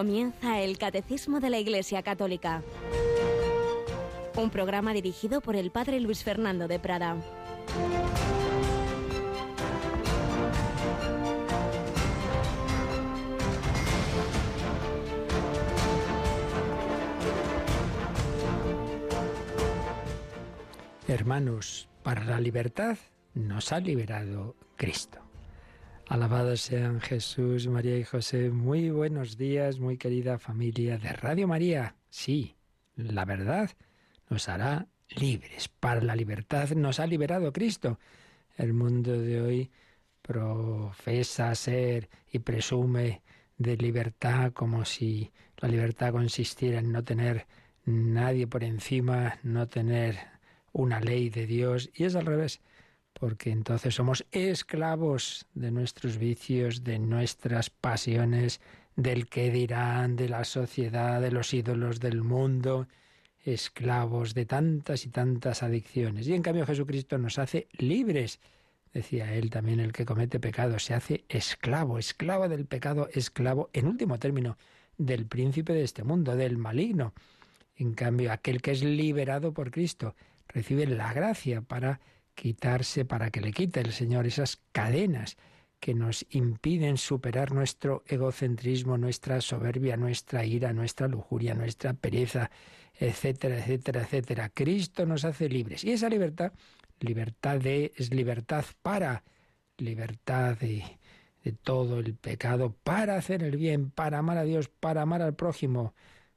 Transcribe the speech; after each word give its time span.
Comienza 0.00 0.60
el 0.60 0.78
Catecismo 0.78 1.40
de 1.40 1.50
la 1.50 1.58
Iglesia 1.58 2.02
Católica. 2.02 2.62
Un 4.34 4.48
programa 4.48 4.94
dirigido 4.94 5.42
por 5.42 5.56
el 5.56 5.70
Padre 5.70 6.00
Luis 6.00 6.24
Fernando 6.24 6.68
de 6.68 6.78
Prada. 6.78 7.18
Hermanos, 21.08 21.90
para 22.02 22.24
la 22.24 22.40
libertad 22.40 22.96
nos 23.34 23.70
ha 23.70 23.80
liberado 23.80 24.56
Cristo. 24.76 25.29
Alabados 26.10 26.62
sean 26.62 27.00
Jesús, 27.00 27.68
María 27.68 27.96
y 27.96 28.02
José. 28.02 28.50
Muy 28.50 28.90
buenos 28.90 29.36
días, 29.36 29.78
muy 29.78 29.96
querida 29.96 30.40
familia 30.40 30.98
de 30.98 31.12
Radio 31.12 31.46
María. 31.46 31.94
Sí, 32.08 32.56
la 32.96 33.24
verdad 33.24 33.70
nos 34.28 34.48
hará 34.48 34.88
libres. 35.10 35.68
Para 35.68 36.00
la 36.00 36.16
libertad 36.16 36.68
nos 36.70 36.98
ha 36.98 37.06
liberado 37.06 37.52
Cristo. 37.52 38.00
El 38.56 38.72
mundo 38.72 39.12
de 39.12 39.40
hoy 39.40 39.70
profesa 40.20 41.54
ser 41.54 42.08
y 42.32 42.40
presume 42.40 43.22
de 43.56 43.76
libertad 43.76 44.52
como 44.52 44.84
si 44.84 45.30
la 45.58 45.68
libertad 45.68 46.10
consistiera 46.10 46.80
en 46.80 46.90
no 46.90 47.04
tener 47.04 47.46
nadie 47.84 48.48
por 48.48 48.64
encima, 48.64 49.38
no 49.44 49.68
tener 49.68 50.18
una 50.72 50.98
ley 50.98 51.30
de 51.30 51.46
Dios. 51.46 51.88
Y 51.94 52.02
es 52.02 52.16
al 52.16 52.26
revés 52.26 52.60
porque 53.20 53.50
entonces 53.50 53.94
somos 53.94 54.24
esclavos 54.32 55.46
de 55.52 55.70
nuestros 55.70 56.16
vicios, 56.16 56.84
de 56.84 56.98
nuestras 56.98 57.68
pasiones, 57.68 58.62
del 58.96 59.28
que 59.28 59.50
dirán, 59.50 60.16
de 60.16 60.30
la 60.30 60.44
sociedad, 60.44 61.20
de 61.20 61.30
los 61.30 61.52
ídolos 61.52 62.00
del 62.00 62.22
mundo, 62.22 62.88
esclavos 63.44 64.32
de 64.32 64.46
tantas 64.46 65.04
y 65.04 65.10
tantas 65.10 65.62
adicciones. 65.62 66.26
Y 66.28 66.34
en 66.34 66.40
cambio 66.40 66.64
Jesucristo 66.64 67.18
nos 67.18 67.38
hace 67.38 67.68
libres. 67.76 68.40
Decía 68.94 69.34
él 69.34 69.50
también, 69.50 69.80
el 69.80 69.92
que 69.92 70.06
comete 70.06 70.40
pecado 70.40 70.78
se 70.78 70.94
hace 70.94 71.26
esclavo, 71.28 71.98
esclavo 71.98 72.48
del 72.48 72.64
pecado, 72.64 73.10
esclavo, 73.12 73.68
en 73.74 73.86
último 73.86 74.18
término, 74.18 74.56
del 74.96 75.26
príncipe 75.26 75.74
de 75.74 75.84
este 75.84 76.04
mundo, 76.04 76.36
del 76.36 76.56
maligno. 76.56 77.12
En 77.76 77.92
cambio, 77.92 78.32
aquel 78.32 78.62
que 78.62 78.70
es 78.70 78.82
liberado 78.82 79.52
por 79.52 79.70
Cristo 79.70 80.14
recibe 80.48 80.86
la 80.86 81.12
gracia 81.12 81.60
para 81.60 82.00
quitarse 82.40 83.04
para 83.04 83.30
que 83.30 83.42
le 83.42 83.52
quite 83.52 83.80
el 83.80 83.92
Señor 83.92 84.26
esas 84.26 84.62
cadenas 84.72 85.36
que 85.78 85.92
nos 85.92 86.24
impiden 86.30 86.96
superar 86.96 87.52
nuestro 87.52 88.02
egocentrismo, 88.06 88.96
nuestra 88.96 89.42
soberbia, 89.42 89.98
nuestra 89.98 90.46
ira, 90.46 90.72
nuestra 90.72 91.06
lujuria, 91.06 91.52
nuestra 91.52 91.92
pereza, 91.92 92.50
etcétera, 92.94 93.58
etcétera, 93.58 94.00
etcétera. 94.00 94.48
Cristo 94.48 95.04
nos 95.04 95.26
hace 95.26 95.50
libres. 95.50 95.84
Y 95.84 95.92
esa 95.92 96.08
libertad, 96.08 96.54
libertad 97.00 97.58
de, 97.60 97.92
es 97.94 98.10
libertad 98.10 98.64
para, 98.80 99.22
libertad 99.76 100.56
de, 100.56 100.82
de 101.44 101.52
todo 101.52 101.98
el 101.98 102.14
pecado, 102.14 102.74
para 102.82 103.16
hacer 103.16 103.42
el 103.42 103.58
bien, 103.58 103.90
para 103.90 104.16
amar 104.16 104.38
a 104.38 104.44
Dios, 104.44 104.70
para 104.70 105.02
amar 105.02 105.20
al 105.20 105.34
prójimo, 105.34 105.92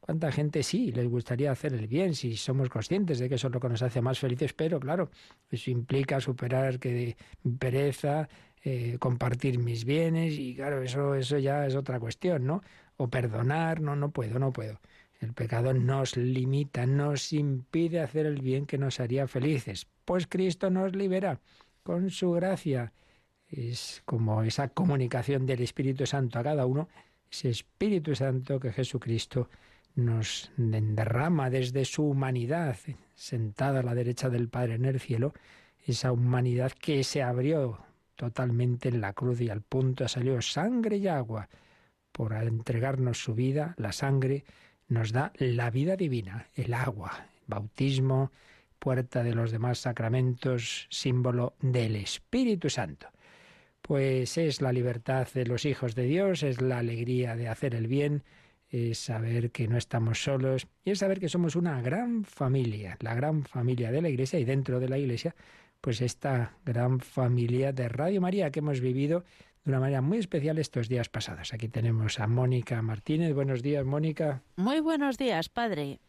¿Cuánta 0.06 0.34
gente 0.34 0.64
sí 0.64 0.92
les 0.92 1.08
gustaría 1.08 1.50
hacer 1.50 1.74
el 1.74 1.88
bien 1.88 2.14
si 2.14 2.36
somos 2.36 2.68
conscientes 2.68 3.20
de 3.20 3.30
que 3.30 3.36
eso 3.36 3.48
es 3.48 3.54
lo 3.54 3.62
que 3.62 3.70
nos 3.70 3.82
hace 3.84 4.02
más 4.02 4.20
felices? 4.20 4.52
Pero 4.52 4.78
claro, 4.78 5.10
eso 5.50 5.72
implica 5.72 6.20
superar 6.20 6.78
que 6.78 7.16
pereza, 7.58 8.28
eh, 8.66 8.98
compartir 9.00 9.60
mis 9.60 9.86
bienes 9.86 10.34
y 10.38 10.56
claro, 10.56 10.82
eso, 10.82 11.16
eso 11.16 11.38
ya 11.38 11.66
es 11.66 11.76
otra 11.76 12.02
cuestión, 12.02 12.46
¿no? 12.46 12.62
O 12.98 13.08
perdonar, 13.08 13.80
no, 13.80 13.96
no 13.96 14.12
puedo, 14.12 14.40
no 14.40 14.52
puedo. 14.52 14.82
El 15.22 15.32
pecado 15.32 15.74
nos 15.74 16.18
limita, 16.18 16.86
nos 16.86 17.32
impide 17.32 18.02
hacer 18.02 18.26
el 18.26 18.42
bien 18.42 18.66
que 18.66 18.78
nos 18.78 19.00
haría 19.00 19.26
felices. 19.26 19.88
Pues 20.04 20.28
Cristo 20.28 20.70
nos 20.70 20.94
libera 20.98 21.40
con 21.82 22.10
su 22.10 22.34
gracia. 22.34 22.92
Es 23.48 24.02
como 24.04 24.44
esa 24.44 24.68
comunicación 24.68 25.46
del 25.46 25.62
Espíritu 25.62 26.06
Santo 26.06 26.40
a 26.40 26.44
cada 26.44 26.66
uno, 26.66 26.90
ese 27.32 27.50
Espíritu 27.50 28.16
Santo 28.16 28.60
que 28.60 28.74
Jesucristo 28.74 29.48
nos 29.96 30.52
derrama 30.58 31.50
desde 31.50 31.86
su 31.86 32.04
humanidad, 32.04 32.78
sentada 33.16 33.82
a 33.82 33.84
la 33.84 33.96
derecha 33.96 34.30
del 34.30 34.50
Padre 34.50 34.76
en 34.76 34.86
el 34.86 35.00
cielo, 35.00 35.34
esa 35.86 36.12
humanidad 36.12 36.72
que 36.72 37.04
se 37.04 37.22
abrió 37.22 37.80
totalmente 38.16 38.90
en 38.90 39.02
la 39.02 39.14
cruz 39.14 39.42
y 39.42 39.50
al 39.50 39.62
punto 39.62 40.08
salió 40.08 40.42
sangre 40.42 40.98
y 40.98 41.08
agua. 41.08 41.50
Por 42.12 42.34
entregarnos 42.34 43.24
su 43.24 43.34
vida, 43.34 43.74
la 43.78 43.92
sangre 43.92 44.46
nos 44.88 45.12
da 45.12 45.34
la 45.38 45.72
vida 45.72 45.96
divina, 45.96 46.48
el 46.56 46.74
agua, 46.74 47.28
bautismo, 47.48 48.32
puerta 48.80 49.24
de 49.24 49.34
los 49.34 49.52
demás 49.52 49.80
sacramentos, 49.80 50.88
símbolo 50.90 51.56
del 51.62 51.96
Espíritu 51.96 52.70
Santo. 52.70 53.08
Pues 53.82 54.38
es 54.38 54.62
la 54.62 54.72
libertad 54.72 55.28
de 55.34 55.46
los 55.46 55.66
hijos 55.66 55.96
de 55.96 56.04
Dios, 56.04 56.44
es 56.44 56.62
la 56.62 56.80
alegría 56.80 57.36
de 57.36 57.50
hacer 57.50 57.76
el 57.76 57.88
bien, 57.88 58.24
es 58.74 58.98
saber 58.98 59.52
que 59.52 59.68
no 59.68 59.78
estamos 59.78 60.24
solos 60.24 60.68
y 60.84 60.92
es 60.92 61.00
saber 61.00 61.20
que 61.20 61.30
somos 61.30 61.56
una 61.56 61.80
gran 61.82 62.26
familia, 62.26 62.98
la 63.02 63.14
gran 63.14 63.44
familia 63.44 63.92
de 63.92 64.02
la 64.02 64.10
Iglesia 64.10 64.40
y 64.40 64.46
dentro 64.46 64.80
de 64.80 64.90
la 64.90 64.98
Iglesia, 64.98 65.36
pues 65.80 66.02
esta 66.02 66.58
gran 66.66 67.00
familia 67.00 67.72
de 67.72 67.88
Radio 67.88 68.20
María 68.20 68.50
que 68.50 68.60
hemos 68.60 68.82
vivido 68.82 69.26
de 69.64 69.72
una 69.72 69.80
manera 69.80 70.02
muy 70.02 70.18
especial 70.18 70.58
estos 70.58 70.90
días 70.90 71.08
pasados. 71.08 71.54
Aquí 71.54 71.70
tenemos 71.70 72.20
a 72.20 72.26
Mónica 72.26 72.82
Martínez. 72.82 73.36
Buenos 73.36 73.62
días, 73.62 73.86
Mónica. 73.86 74.42
Muy 74.56 74.80
buenos 74.80 75.20
días, 75.20 75.50
padre. 75.50 76.00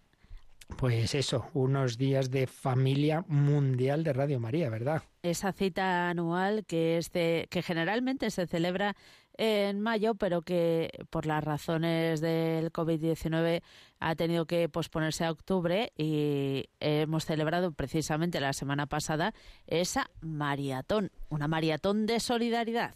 Pues 0.78 1.14
eso, 1.14 1.50
unos 1.52 1.98
días 1.98 2.31
de 2.31 2.46
familia 2.46 3.26
mundial 3.28 4.02
de 4.02 4.14
Radio 4.14 4.41
María, 4.41 4.70
¿verdad? 4.70 5.02
Esa 5.22 5.52
cita 5.52 6.08
anual 6.08 6.64
que 6.64 6.96
es 6.96 7.10
que 7.10 7.62
generalmente 7.62 8.31
se 8.31 8.46
celebra 8.46 8.96
en 9.36 9.80
mayo, 9.80 10.14
pero 10.14 10.42
que 10.42 10.90
por 11.10 11.26
las 11.26 11.42
razones 11.42 12.20
del 12.20 12.72
COVID-19 12.72 13.62
ha 14.00 14.14
tenido 14.14 14.46
que 14.46 14.68
posponerse 14.68 15.24
a 15.24 15.30
octubre 15.30 15.92
y 15.96 16.68
hemos 16.80 17.24
celebrado 17.24 17.72
precisamente 17.72 18.40
la 18.40 18.52
semana 18.52 18.86
pasada 18.86 19.34
esa 19.66 20.10
maratón, 20.20 21.10
una 21.28 21.48
maratón 21.48 22.06
de 22.06 22.20
solidaridad. 22.20 22.94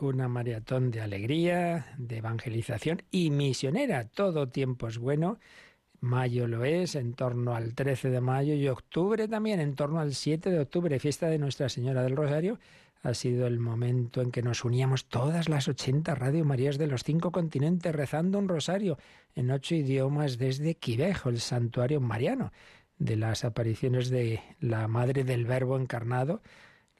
Una 0.00 0.28
maratón 0.28 0.90
de 0.90 1.00
alegría, 1.00 1.86
de 1.98 2.18
evangelización 2.18 3.02
y 3.10 3.30
misionera. 3.30 4.08
Todo 4.08 4.48
tiempo 4.48 4.88
es 4.88 4.98
bueno 4.98 5.38
Mayo 6.04 6.46
lo 6.46 6.66
es, 6.66 6.96
en 6.96 7.14
torno 7.14 7.54
al 7.54 7.74
13 7.74 8.10
de 8.10 8.20
mayo 8.20 8.52
y 8.52 8.68
octubre 8.68 9.26
también, 9.26 9.58
en 9.58 9.74
torno 9.74 10.00
al 10.00 10.14
7 10.14 10.50
de 10.50 10.60
octubre, 10.60 10.98
fiesta 10.98 11.28
de 11.28 11.38
Nuestra 11.38 11.70
Señora 11.70 12.02
del 12.02 12.14
Rosario. 12.14 12.58
Ha 13.04 13.12
sido 13.12 13.46
el 13.46 13.60
momento 13.60 14.22
en 14.22 14.30
que 14.30 14.40
nos 14.40 14.64
uníamos 14.64 15.04
todas 15.04 15.50
las 15.50 15.68
80 15.68 16.14
Radio 16.14 16.42
Marías 16.46 16.78
de 16.78 16.86
los 16.86 17.04
cinco 17.04 17.32
continentes 17.32 17.94
rezando 17.94 18.38
un 18.38 18.48
rosario 18.48 18.96
en 19.34 19.50
ocho 19.50 19.74
idiomas 19.74 20.38
desde 20.38 20.76
Quivejo, 20.76 21.28
el 21.28 21.40
santuario 21.40 22.00
mariano, 22.00 22.50
de 22.96 23.16
las 23.16 23.44
apariciones 23.44 24.08
de 24.08 24.40
la 24.58 24.88
Madre 24.88 25.22
del 25.22 25.44
Verbo 25.44 25.78
encarnado 25.78 26.40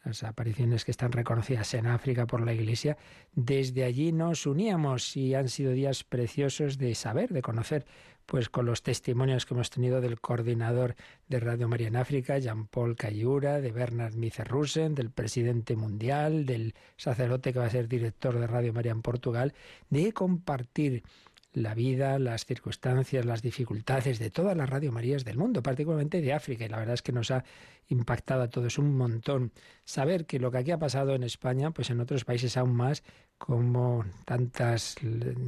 las 0.04 0.22
apariciones 0.22 0.84
que 0.84 0.90
están 0.90 1.12
reconocidas 1.12 1.72
en 1.72 1.86
África 1.86 2.26
por 2.26 2.44
la 2.44 2.52
Iglesia, 2.52 2.98
desde 3.32 3.84
allí 3.84 4.12
nos 4.12 4.46
uníamos 4.46 5.16
y 5.16 5.34
han 5.34 5.48
sido 5.48 5.72
días 5.72 6.04
preciosos 6.04 6.76
de 6.76 6.94
saber, 6.94 7.30
de 7.30 7.40
conocer, 7.40 7.86
pues 8.26 8.48
con 8.48 8.66
los 8.66 8.82
testimonios 8.82 9.46
que 9.46 9.54
hemos 9.54 9.70
tenido 9.70 10.00
del 10.00 10.20
coordinador 10.20 10.94
de 11.28 11.40
Radio 11.40 11.68
María 11.68 11.88
en 11.88 11.96
África, 11.96 12.38
Jean-Paul 12.38 12.96
Cayura, 12.96 13.60
de 13.60 13.72
Bernard 13.72 14.14
Micerrusen, 14.14 14.94
del 14.94 15.10
presidente 15.10 15.76
mundial, 15.76 16.46
del 16.46 16.74
sacerdote 16.96 17.52
que 17.52 17.58
va 17.58 17.66
a 17.66 17.70
ser 17.70 17.88
director 17.88 18.38
de 18.38 18.46
Radio 18.46 18.72
María 18.72 18.92
en 18.92 19.02
Portugal, 19.02 19.54
de 19.90 20.12
compartir 20.12 21.02
la 21.54 21.74
vida, 21.74 22.18
las 22.18 22.44
circunstancias, 22.44 23.24
las 23.24 23.40
dificultades 23.40 24.18
de 24.18 24.30
todas 24.30 24.56
las 24.56 24.68
Radio 24.68 24.90
Marías 24.90 25.24
del 25.24 25.38
mundo, 25.38 25.62
particularmente 25.62 26.20
de 26.20 26.32
África. 26.32 26.64
Y 26.64 26.68
la 26.68 26.78
verdad 26.78 26.94
es 26.94 27.02
que 27.02 27.12
nos 27.12 27.30
ha 27.30 27.44
impactado 27.88 28.42
a 28.42 28.50
todos 28.50 28.78
un 28.78 28.96
montón 28.96 29.52
saber 29.84 30.26
que 30.26 30.40
lo 30.40 30.50
que 30.50 30.58
aquí 30.58 30.72
ha 30.72 30.78
pasado 30.78 31.14
en 31.14 31.22
España, 31.22 31.70
pues 31.70 31.90
en 31.90 32.00
otros 32.00 32.24
países 32.24 32.56
aún 32.56 32.74
más, 32.74 33.04
como 33.38 34.04
tantas 34.24 34.96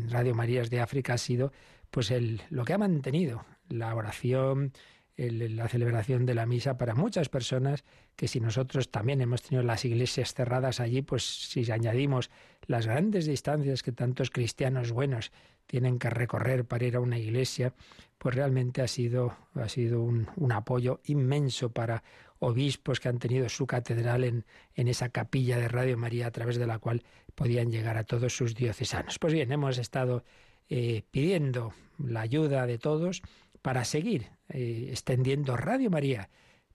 Radio 0.09 0.35
Marías 0.35 0.71
de 0.71 0.81
África 0.81 1.15
ha 1.15 1.19
sido, 1.19 1.53
pues 1.97 2.11
el, 2.11 2.43
lo 2.51 2.67
que 2.67 2.75
ha 2.75 2.79
mantenido 2.79 3.47
la 3.71 3.95
oración, 3.95 4.75
la 5.17 5.67
celebración 5.67 6.27
de 6.27 6.35
la 6.35 6.45
misa 6.45 6.77
para 6.77 6.95
muchas 6.95 7.31
personas 7.31 7.87
que 8.17 8.29
si 8.29 8.39
nosotros 8.39 8.91
también 8.91 9.23
hemos 9.23 9.41
tenido 9.41 9.63
las 9.63 9.83
iglesias 9.87 10.35
cerradas 10.35 10.79
allí, 10.79 11.01
pues 11.01 11.25
si 11.25 11.73
añadimos 11.73 12.29
las 12.67 12.87
grandes 12.87 13.25
distancias 13.25 13.83
que 13.83 13.93
tantos 13.93 14.29
cristianos 14.29 14.93
buenos 14.93 15.33
tienen 15.67 15.99
que 15.99 16.11
recorrer 16.11 16.67
para 16.67 16.85
ir 16.85 16.97
a 16.97 17.01
una 17.01 17.19
iglesia, 17.19 17.73
pues 18.19 18.35
realmente 18.35 18.83
ha 18.83 18.89
sido, 18.89 19.35
ha 19.55 19.71
sido 19.71 20.03
un, 20.03 20.29
un 20.37 20.53
apoyo 20.53 21.01
inmenso 21.05 21.71
para 21.71 22.03
obispos 22.41 23.01
que 23.01 23.09
han 23.09 23.19
tenido 23.19 23.49
su 23.49 23.67
catedral 23.67 24.25
en, 24.25 24.45
en 24.75 24.89
esa 24.89 25.09
capilla 25.09 25.57
de 25.57 25.69
Radio 25.69 25.97
María 25.97 26.27
a 26.27 26.31
través 26.31 26.59
de 26.59 26.67
la 26.67 26.79
cual 26.79 27.05
podían 27.35 27.71
llegar 27.71 27.97
a 27.97 28.05
todos 28.05 28.37
sus 28.37 28.55
diocesanos. 28.55 29.19
Pues 29.19 29.33
bien, 29.33 29.51
hemos 29.51 29.79
estado 29.79 30.25
eh, 30.69 31.03
pidiendo 31.11 31.73
la 31.99 32.21
ayuda 32.21 32.67
de 32.67 32.79
todos 32.79 33.23
para 33.63 33.85
seguir 33.85 34.31
eh, 34.49 34.89
extendiendo 34.91 35.57
Radio 35.57 35.91
María, 35.91 36.29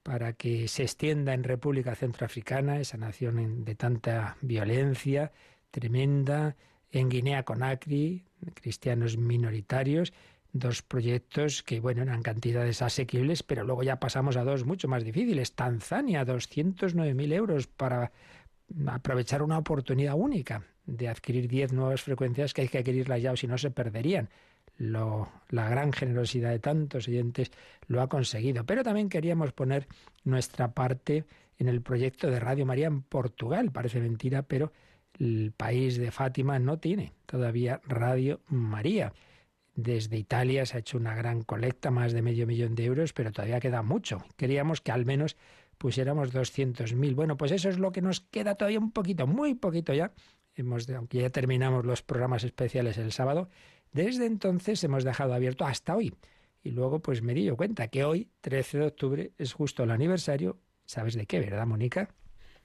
para 0.04 0.34
que 0.34 0.68
se 0.68 0.84
extienda 0.84 1.34
en 1.34 1.44
República 1.44 1.96
Centroafricana, 1.96 2.80
esa 2.80 2.98
nación 2.98 3.64
de 3.64 3.76
tanta 3.76 4.38
violencia 4.42 5.32
tremenda, 5.70 6.56
en 6.92 7.10
Guinea 7.10 7.44
Conakry, 7.44 8.26
cristianos 8.54 9.18
minoritarios, 9.18 10.12
dos 10.52 10.82
proyectos 10.82 11.64
que, 11.64 11.80
bueno, 11.80 12.02
eran 12.02 12.24
cantidades 12.24 12.82
asequibles, 12.82 13.44
pero 13.44 13.64
luego 13.64 13.84
ya 13.84 14.00
pasamos 14.00 14.36
a 14.36 14.44
dos 14.44 14.66
mucho 14.66 14.88
más 14.88 15.06
difíciles. 15.06 15.54
Tanzania, 15.54 16.26
209.000 16.26 17.34
euros 17.34 17.68
para 17.68 18.12
aprovechar 18.88 19.44
una 19.44 19.58
oportunidad 19.58 20.16
única 20.16 20.64
de 20.86 21.08
adquirir 21.08 21.48
10 21.48 21.74
nuevas 21.74 22.02
frecuencias 22.02 22.54
que 22.54 22.62
hay 22.62 22.68
que 22.68 22.80
adquirirlas 22.80 23.22
ya 23.22 23.32
o 23.32 23.38
si 23.38 23.48
no 23.48 23.58
se 23.58 23.72
perderían. 23.72 24.30
Lo, 24.78 25.30
la 25.50 25.70
gran 25.70 25.94
generosidad 25.94 26.50
de 26.52 26.60
tantos 26.60 27.08
oyentes 27.08 27.52
lo 27.88 28.02
ha 28.02 28.10
conseguido. 28.10 28.66
Pero 28.66 28.84
también 28.84 29.10
queríamos 29.10 29.52
poner 29.52 29.88
nuestra 30.24 30.74
parte 30.74 31.26
en 31.58 31.68
el 31.68 31.82
proyecto 31.82 32.30
de 32.32 32.40
Radio 32.40 32.66
María 32.66 32.88
en 32.88 33.04
Portugal. 33.04 33.72
Parece 33.72 34.00
mentira, 34.00 34.44
pero 34.44 34.72
el 35.20 35.54
país 35.56 35.98
de 35.98 36.10
Fátima 36.12 36.58
no 36.58 36.80
tiene 36.80 37.14
todavía 37.26 37.82
Radio 37.86 38.42
María. 38.48 39.14
Desde 39.76 40.18
Italia 40.18 40.66
se 40.66 40.78
ha 40.78 40.80
hecho 40.80 40.98
una 40.98 41.16
gran 41.16 41.44
colecta, 41.44 41.92
más 41.92 42.14
de 42.14 42.22
medio 42.22 42.48
millón 42.48 42.76
de 42.76 42.86
euros, 42.86 43.14
pero 43.14 43.32
todavía 43.32 43.60
queda 43.60 43.84
mucho. 43.84 44.24
Queríamos 44.36 44.82
que 44.82 44.92
al 44.92 45.06
menos 45.06 45.38
pusiéramos 45.78 46.34
200.000. 46.34 47.16
Bueno, 47.16 47.38
pues 47.38 47.52
eso 47.52 47.70
es 47.70 47.80
lo 47.80 47.92
que 47.92 48.02
nos 48.02 48.22
queda 48.22 48.56
todavía 48.56 48.80
un 48.80 48.92
poquito, 48.92 49.28
muy 49.28 49.54
poquito 49.54 49.94
ya. 49.94 50.12
Hemos, 50.56 50.90
aunque 50.90 51.20
ya 51.20 51.30
terminamos 51.30 51.86
los 51.86 52.02
programas 52.02 52.44
especiales 52.44 52.98
el 52.98 53.12
sábado, 53.12 53.50
desde 53.92 54.26
entonces 54.26 54.84
hemos 54.84 55.04
dejado 55.04 55.34
abierto 55.34 55.66
hasta 55.66 55.96
hoy. 55.96 56.14
Y 56.64 56.72
luego 56.72 57.00
pues 57.00 57.22
me 57.22 57.34
di 57.34 57.46
yo 57.46 57.58
cuenta 57.58 57.88
que 57.88 58.04
hoy, 58.04 58.30
13 58.42 58.78
de 58.80 58.86
octubre, 58.86 59.32
es 59.38 59.54
justo 59.54 59.84
el 59.84 59.92
aniversario, 59.92 60.60
¿sabes 60.86 61.16
de 61.16 61.26
qué, 61.26 61.40
verdad, 61.40 61.66
Mónica? 61.66 62.14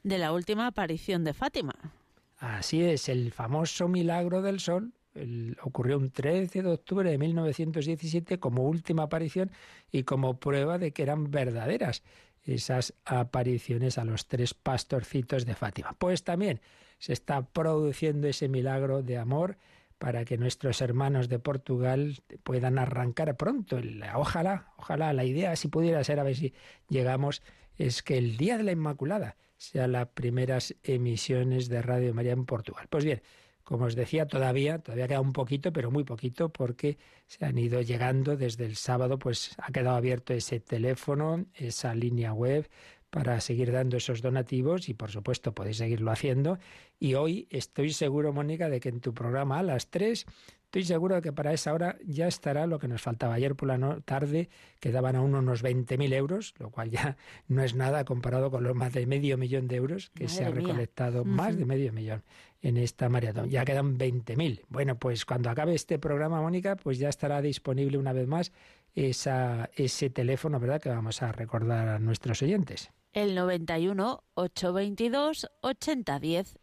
De 0.03 0.19
la 0.19 0.33
última 0.33 0.67
aparición 0.67 1.25
de 1.25 1.33
Fátima. 1.33 1.75
Así 2.39 2.83
es, 2.83 3.09
el 3.09 3.33
famoso 3.33 3.89
milagro 3.89 4.43
del 4.43 4.61
sol 4.61 4.93
ocurrió 5.63 5.97
un 5.97 6.11
13 6.11 6.63
de 6.63 6.69
octubre 6.69 7.11
de 7.11 7.17
1917 7.17 8.39
como 8.39 8.65
última 8.65 9.05
aparición 9.05 9.51
y 9.91 10.03
como 10.03 10.39
prueba 10.39 10.79
de 10.79 10.93
que 10.93 11.03
eran 11.03 11.31
verdaderas 11.31 12.03
esas 12.43 12.95
apariciones 13.05 13.99
a 13.99 14.05
los 14.05 14.27
tres 14.27 14.55
pastorcitos 14.55 15.47
de 15.47 15.55
Fátima. 15.55 15.97
Pues 15.99 16.23
también 16.23 16.61
se 17.07 17.13
está 17.13 17.47
produciendo 17.47 18.27
ese 18.27 18.49
milagro 18.49 19.01
de 19.01 19.17
amor 19.17 19.59
para 19.97 20.25
que 20.25 20.39
nuestros 20.39 20.81
hermanos 20.81 21.29
de 21.29 21.39
Portugal 21.39 22.19
puedan 22.43 22.81
arrancar 22.81 23.37
pronto. 23.37 23.79
Ojalá, 24.17 24.73
ojalá, 24.77 25.13
la 25.13 25.25
idea, 25.25 25.55
si 25.55 25.69
pudiera 25.69 26.03
ser, 26.03 26.19
a 26.19 26.25
ver 26.25 26.35
si 26.35 26.53
llegamos, 26.89 27.43
es 27.77 28.03
que 28.03 28.19
el 28.19 28.37
Día 28.37 28.57
de 28.57 28.65
la 28.65 28.73
Inmaculada 28.73 29.37
sea 29.57 29.87
las 29.87 30.09
primeras 30.09 30.75
emisiones 30.83 31.69
de 31.69 31.81
Radio 31.81 32.13
María 32.13 32.33
en 32.33 32.45
Portugal. 32.45 32.89
Pues 32.91 33.05
bien, 33.05 33.23
como 33.63 33.85
os 33.85 33.95
decía, 33.95 34.27
todavía, 34.27 34.81
todavía 34.81 35.07
queda 35.07 35.21
un 35.21 35.33
poquito, 35.33 35.73
pero 35.73 35.93
muy 35.93 36.03
poquito, 36.03 36.49
porque 36.49 36.99
se 37.29 37.45
han 37.45 37.57
ido 37.57 37.83
llegando 37.83 38.37
desde 38.37 38.65
el 38.65 38.75
sábado, 38.75 39.21
pues 39.21 39.55
ha 39.59 39.71
quedado 39.71 39.95
abierto 39.95 40.35
ese 40.35 40.59
teléfono, 40.59 41.47
esa 41.55 41.95
línea 41.95 42.33
web 42.33 42.69
para 43.11 43.41
seguir 43.41 43.73
dando 43.73 43.97
esos 43.97 44.21
donativos 44.21 44.89
y 44.89 44.95
por 44.95 45.11
supuesto 45.11 45.55
podéis 45.55 45.79
seguirlo 45.79 46.11
haciendo. 46.11 46.59
Y 46.99 47.15
hoy 47.15 47.47
estoy 47.51 47.93
seguro, 47.93 48.33
Mónica, 48.33 48.69
de 48.69 48.81
que 48.81 48.89
en 48.89 49.01
tu 49.01 49.13
programa 49.13 49.59
a 49.59 49.63
las 49.63 49.89
3 49.91 50.27
Estoy 50.67 50.83
seguro 50.83 51.15
de 51.15 51.23
que 51.23 51.33
para 51.33 51.53
esa 51.53 51.73
hora 51.73 51.97
ya 52.05 52.27
estará 52.27 52.67
lo 52.67 52.79
que 52.79 52.89
nos 52.89 53.01
faltaba. 53.01 53.35
Ayer 53.35 53.55
por 53.55 53.69
la 53.69 54.01
tarde 54.05 54.51
quedaban 54.81 55.15
aún 55.15 55.35
unos 55.35 55.63
20.000 55.65 56.13
euros, 56.13 56.55
lo 56.59 56.71
cual 56.71 56.91
ya 56.91 57.17
no 57.49 57.63
es 57.63 57.75
nada 57.75 58.05
comparado 58.05 58.51
con 58.51 58.65
los 58.65 58.75
más 58.75 58.93
de 58.93 59.07
medio 59.07 59.39
millón 59.39 59.69
de 59.69 59.77
euros 59.77 60.11
que 60.11 60.29
se 60.29 60.45
ha 60.45 60.51
recolectado, 60.51 61.25
más 61.25 61.57
de 61.57 61.65
medio 61.65 61.93
millón 61.93 62.25
en 62.63 62.77
esta 62.77 63.09
maratón. 63.09 63.49
Ya 63.49 63.65
quedan 63.65 63.97
20.000. 63.97 64.65
Bueno, 64.69 64.99
pues 64.99 65.25
cuando 65.25 65.51
acabe 65.51 65.75
este 65.75 65.99
programa, 66.01 66.43
Mónica, 66.43 66.77
pues 66.77 66.99
ya 66.99 67.09
estará 67.09 67.41
disponible 67.41 67.97
una 67.97 68.13
vez 68.13 68.27
más 68.27 68.53
esa, 68.95 69.71
ese 69.77 70.11
teléfono, 70.11 70.59
¿verdad?, 70.59 70.83
que 70.83 70.89
vamos 70.89 71.23
a 71.23 71.31
recordar 71.31 71.89
a 71.89 71.99
nuestros 72.01 72.43
oyentes. 72.43 72.91
El 73.13 73.35
91 73.35 74.25
822 74.35 75.49
8010 75.63 76.59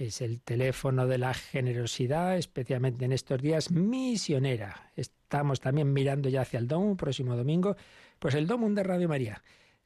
es 0.00 0.22
el 0.22 0.40
teléfono 0.40 1.06
de 1.06 1.18
la 1.18 1.34
generosidad, 1.34 2.38
especialmente 2.38 3.04
en 3.04 3.12
estos 3.12 3.42
días 3.42 3.70
misionera. 3.70 4.90
Estamos 4.96 5.60
también 5.60 5.92
mirando 5.92 6.30
ya 6.30 6.40
hacia 6.40 6.58
el 6.58 6.66
DOM, 6.66 6.96
próximo 6.96 7.36
domingo, 7.36 7.76
pues 8.18 8.34
el 8.34 8.46
DOM 8.46 8.74
de 8.74 8.82
Radio 8.82 9.08
María. 9.10 9.42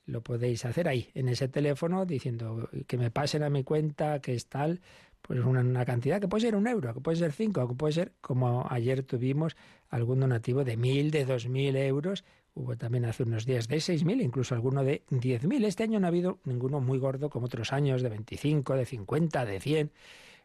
Lo 0.06 0.22
podéis 0.22 0.64
hacer 0.66 0.87
ahí, 0.87 1.08
en 1.14 1.28
ese 1.28 1.49
teléfono, 1.49 2.06
diciendo 2.06 2.69
que 2.87 2.96
me 2.96 3.11
pasen 3.11 3.43
a 3.43 3.50
mi 3.50 3.64
cuenta, 3.64 4.20
que 4.20 4.34
es 4.34 4.46
tal, 4.46 4.81
pues 5.20 5.40
una, 5.40 5.84
cantidad 5.84 6.20
que 6.20 6.28
puede 6.28 6.43
ser 6.43 6.55
un 6.55 6.69
euro, 6.69 6.94
que 6.94 7.00
puede 7.00 7.17
ser 7.17 7.32
cinco, 7.32 7.67
que 7.67 7.75
puede 7.75 7.94
ser, 7.94 8.12
como 8.20 8.69
ayer 8.70 9.02
tuvimos, 9.02 9.56
algún 9.88 10.20
donativo 10.20 10.62
de 10.62 10.76
mil, 10.76 11.10
de 11.10 11.25
dos 11.25 11.49
mil 11.49 11.75
euros, 11.75 12.25
Hubo 12.56 12.77
también 12.77 13.05
hace 13.05 13.25
unos 13.25 13.47
días 13.47 13.67
de 13.67 13.79
6.000, 13.79 14.23
incluso 14.23 14.55
alguno 14.55 14.85
de 14.85 15.03
10.000. 15.11 15.65
Este 15.65 15.83
año 15.83 15.99
no 15.99 16.06
ha 16.06 16.09
habido 16.09 16.39
ninguno 16.45 16.81
muy 16.81 16.99
gordo 16.99 17.29
como 17.29 17.47
otros 17.47 17.73
años, 17.73 18.01
de 18.01 18.09
25, 18.09 18.77
de 18.77 18.87
50, 18.87 19.45
de 19.45 19.61
100, 19.61 19.91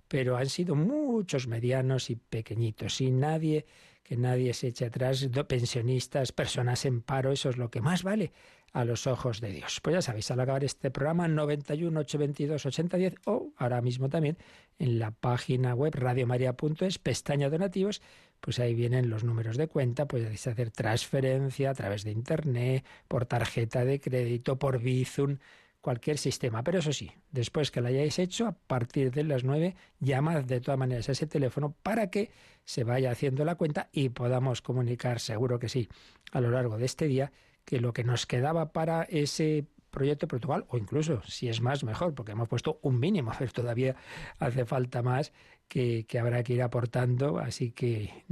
pero 0.07 0.35
han 0.35 0.49
sido 0.49 0.73
muchos 0.75 1.47
medianos 1.47 2.09
y 2.09 2.15
pequeñitos. 2.15 2.99
Y 3.01 3.11
nadie, 3.11 3.67
que 4.09 4.17
nadie 4.17 4.55
se 4.55 4.69
eche 4.69 4.85
atrás, 4.85 5.29
pensionistas, 5.47 6.31
personas 6.31 6.83
en 6.85 7.03
paro, 7.03 7.31
eso 7.31 7.51
es 7.51 7.57
lo 7.57 7.69
que 7.69 7.79
más 7.79 8.01
vale 8.01 8.31
a 8.73 8.83
los 8.83 9.05
ojos 9.05 9.39
de 9.39 9.51
Dios. 9.51 9.81
Pues 9.83 9.93
ya 9.93 10.01
sabéis, 10.01 10.31
al 10.31 10.39
acabar 10.39 10.63
este 10.63 10.89
programa 10.89 11.27
91 11.27 11.99
822 11.99 12.65
8010 12.65 13.15
o 13.25 13.53
ahora 13.57 13.81
mismo 13.81 14.09
también 14.09 14.39
en 14.79 14.97
la 14.97 15.11
página 15.11 15.75
web 15.75 15.93
radiomaria.es, 15.93 16.97
pestaña 16.97 17.51
donativos, 17.51 18.01
pues 18.41 18.57
ahí 18.57 18.73
vienen 18.73 19.11
los 19.11 19.23
números 19.23 19.57
de 19.57 19.67
cuenta, 19.67 20.07
podéis 20.07 20.47
hacer 20.47 20.71
transferencia 20.71 21.69
a 21.69 21.75
través 21.75 22.03
de 22.03 22.09
internet, 22.09 22.83
por 23.07 23.27
tarjeta 23.27 23.85
de 23.85 23.99
crédito, 23.99 24.57
por 24.57 24.79
Bizum, 24.79 25.37
cualquier 25.81 26.17
sistema. 26.17 26.63
Pero 26.63 26.79
eso 26.79 26.93
sí, 26.93 27.11
después 27.31 27.71
que 27.71 27.81
lo 27.81 27.87
hayáis 27.87 28.19
hecho, 28.19 28.47
a 28.47 28.51
partir 28.51 29.11
de 29.11 29.23
las 29.23 29.43
9, 29.43 29.75
llamad 29.99 30.43
de 30.43 30.61
todas 30.61 30.77
maneras 30.77 31.09
a 31.09 31.13
ese 31.13 31.27
teléfono 31.27 31.75
para 31.83 32.09
que 32.09 32.31
se 32.65 32.83
vaya 32.83 33.11
haciendo 33.11 33.45
la 33.45 33.55
cuenta 33.55 33.89
y 33.91 34.09
podamos 34.09 34.61
comunicar, 34.61 35.19
seguro 35.19 35.59
que 35.59 35.69
sí, 35.69 35.89
a 36.31 36.41
lo 36.41 36.51
largo 36.51 36.77
de 36.77 36.85
este 36.85 37.07
día 37.07 37.31
que 37.65 37.79
lo 37.79 37.93
que 37.93 38.03
nos 38.03 38.25
quedaba 38.25 38.71
para 38.71 39.03
ese 39.03 39.65
proyecto 39.89 40.27
Portugal, 40.27 40.65
o 40.69 40.77
incluso, 40.77 41.21
si 41.27 41.49
es 41.49 41.61
más, 41.61 41.83
mejor, 41.83 42.13
porque 42.13 42.31
hemos 42.31 42.47
puesto 42.47 42.79
un 42.81 42.99
mínimo, 42.99 43.31
pero 43.39 43.51
todavía 43.51 43.95
hace 44.39 44.65
falta 44.65 45.01
más 45.01 45.33
que, 45.67 46.05
habrá 46.19 46.43
que 46.43 46.53
ir 46.53 46.61
aportando, 46.61 47.39
así 47.39 47.71
que 47.71 48.25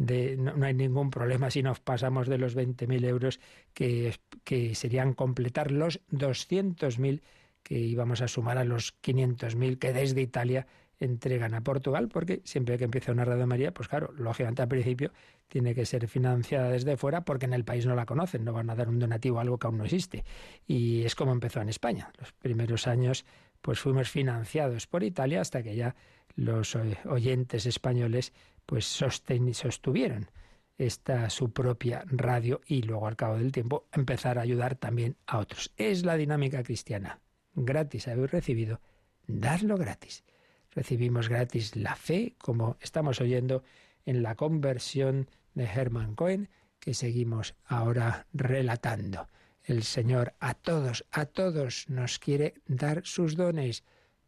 mm, 0.00 0.58
no, 0.58 0.66
hay 0.66 0.74
ningún 0.74 1.10
problema 1.10 1.50
si 1.50 1.62
nos 1.62 1.80
pasamos 1.80 2.28
de 2.28 2.38
los 2.38 2.56
20.000 2.56 3.04
euros, 3.06 3.40
que, 3.74 4.14
que 4.44 4.74
serían 4.74 5.14
completar 5.14 5.70
los 5.70 6.00
200.000 6.10 7.20
que 7.62 7.78
íbamos 7.78 8.22
a 8.22 8.28
sumar 8.28 8.58
a 8.58 8.64
los 8.64 8.94
500.000 9.02 9.78
que 9.78 9.92
desde 9.92 10.22
Italia 10.22 10.66
entregan 11.00 11.54
a 11.54 11.62
Portugal, 11.62 12.08
porque 12.08 12.42
siempre 12.44 12.76
que 12.78 12.84
empieza 12.84 13.12
una 13.12 13.24
Radio 13.24 13.46
María, 13.46 13.72
pues 13.72 13.88
claro, 13.88 14.12
lógicamente 14.16 14.62
al 14.62 14.68
principio 14.68 15.12
tiene 15.48 15.74
que 15.74 15.86
ser 15.86 16.06
financiada 16.06 16.68
desde 16.68 16.96
fuera 16.96 17.24
porque 17.24 17.46
en 17.46 17.54
el 17.54 17.64
país 17.64 17.86
no 17.86 17.94
la 17.94 18.06
conocen, 18.06 18.44
no 18.44 18.52
van 18.52 18.70
a 18.70 18.76
dar 18.76 18.88
un 18.88 18.98
donativo 18.98 19.38
a 19.38 19.42
algo 19.42 19.58
que 19.58 19.66
aún 19.66 19.78
no 19.78 19.84
existe. 19.84 20.24
Y 20.66 21.02
es 21.04 21.14
como 21.14 21.32
empezó 21.32 21.60
en 21.60 21.70
España. 21.70 22.12
Los 22.18 22.32
primeros 22.32 22.86
años 22.86 23.24
pues 23.60 23.80
fuimos 23.80 24.10
financiados 24.10 24.86
por 24.86 25.02
Italia 25.02 25.40
hasta 25.40 25.62
que 25.62 25.76
ya 25.76 25.94
los 26.34 26.76
oyentes 27.04 27.66
españoles 27.66 28.32
pues 28.66 28.86
sostuvieron 28.86 30.30
esta 30.78 31.28
su 31.28 31.52
propia 31.52 32.04
radio 32.06 32.60
y 32.66 32.82
luego 32.82 33.06
al 33.06 33.16
cabo 33.16 33.36
del 33.36 33.52
tiempo 33.52 33.86
empezar 33.92 34.38
a 34.38 34.42
ayudar 34.42 34.76
también 34.76 35.16
a 35.26 35.38
otros. 35.38 35.72
Es 35.76 36.04
la 36.04 36.16
dinámica 36.16 36.62
cristiana. 36.62 37.20
Gratis 37.54 38.08
habéis 38.08 38.30
recibido, 38.30 38.80
darlo 39.26 39.76
gratis 39.76 40.24
recibimos 40.72 41.28
gratis 41.28 41.76
la 41.76 41.96
fe, 41.96 42.34
como 42.38 42.76
estamos 42.80 43.20
oyendo 43.20 43.62
en 44.04 44.22
la 44.22 44.34
conversión 44.34 45.28
de 45.54 45.64
Hermann 45.64 46.14
Cohen, 46.14 46.48
que 46.78 46.94
seguimos 46.94 47.54
ahora 47.64 48.26
relatando 48.32 49.28
el 49.70 49.84
Señor 49.84 50.34
a 50.40 50.54
todos, 50.54 51.04
a 51.12 51.26
todos 51.26 51.88
nos 51.88 52.18
quiere 52.18 52.54
dar 52.66 53.02
sus 53.04 53.36
dones, 53.36 53.84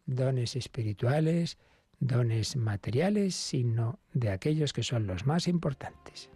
dones 0.07 0.57
espirituales, 0.57 1.59
dones 1.99 2.57
materiales, 2.57 3.35
sino 3.35 3.99
de 4.13 4.31
aquellos 4.31 4.73
que 4.73 4.83
son 4.83 5.07
los 5.07 5.27
más 5.27 5.49
importantes. 5.49 6.31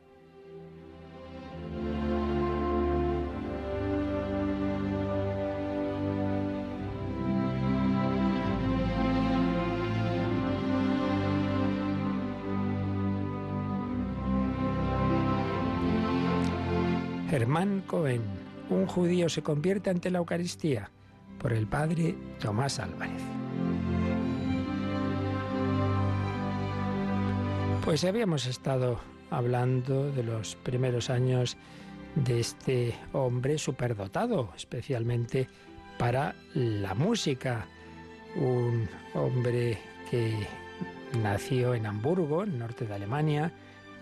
Germán 17.29 17.83
Cohen 17.87 18.36
un 18.71 18.87
judío 18.87 19.29
se 19.29 19.43
convierte 19.43 19.91
ante 19.91 20.11
la 20.11 20.19
Eucaristía, 20.19 20.91
por 21.39 21.53
el 21.53 21.67
padre 21.67 22.15
Tomás 22.41 22.79
Álvarez. 22.79 23.23
Pues 27.85 28.05
habíamos 28.05 28.47
estado 28.47 28.99
hablando 29.31 30.11
de 30.11 30.23
los 30.23 30.57
primeros 30.57 31.11
años 31.11 31.57
de 32.17 32.41
este 32.41 32.95
hombre 33.13 33.59
superdotado, 33.59 34.53
especialmente 34.57 35.49
para 35.99 36.35
la 36.55 36.95
música. 36.95 37.67
Un 38.35 38.89
hombre 39.15 39.79
que 40.11 40.35
nació 41.23 41.75
en 41.75 41.87
Hamburgo, 41.87 42.43
en 42.43 42.59
norte 42.59 42.87
de 42.87 42.95
Alemania, 42.95 43.53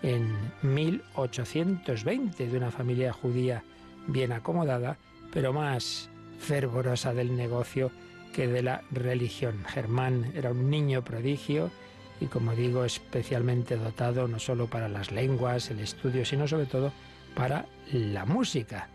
en 0.01 0.33
1820, 0.61 2.47
de 2.47 2.57
una 2.57 2.71
familia 2.71 3.13
judía 3.13 3.63
bien 4.07 4.31
acomodada, 4.31 4.97
pero 5.31 5.53
más 5.53 6.09
fervorosa 6.39 7.13
del 7.13 7.35
negocio 7.35 7.91
que 8.33 8.47
de 8.47 8.61
la 8.61 8.83
religión. 8.91 9.63
Germán 9.65 10.31
era 10.35 10.51
un 10.51 10.69
niño 10.69 11.03
prodigio 11.03 11.71
y, 12.19 12.25
como 12.25 12.55
digo, 12.55 12.85
especialmente 12.85 13.77
dotado 13.77 14.27
no 14.27 14.39
solo 14.39 14.67
para 14.67 14.89
las 14.89 15.11
lenguas, 15.11 15.71
el 15.71 15.79
estudio, 15.79 16.25
sino 16.25 16.47
sobre 16.47 16.65
todo 16.65 16.91
para 17.35 17.65
la 17.91 18.25
música. 18.25 18.89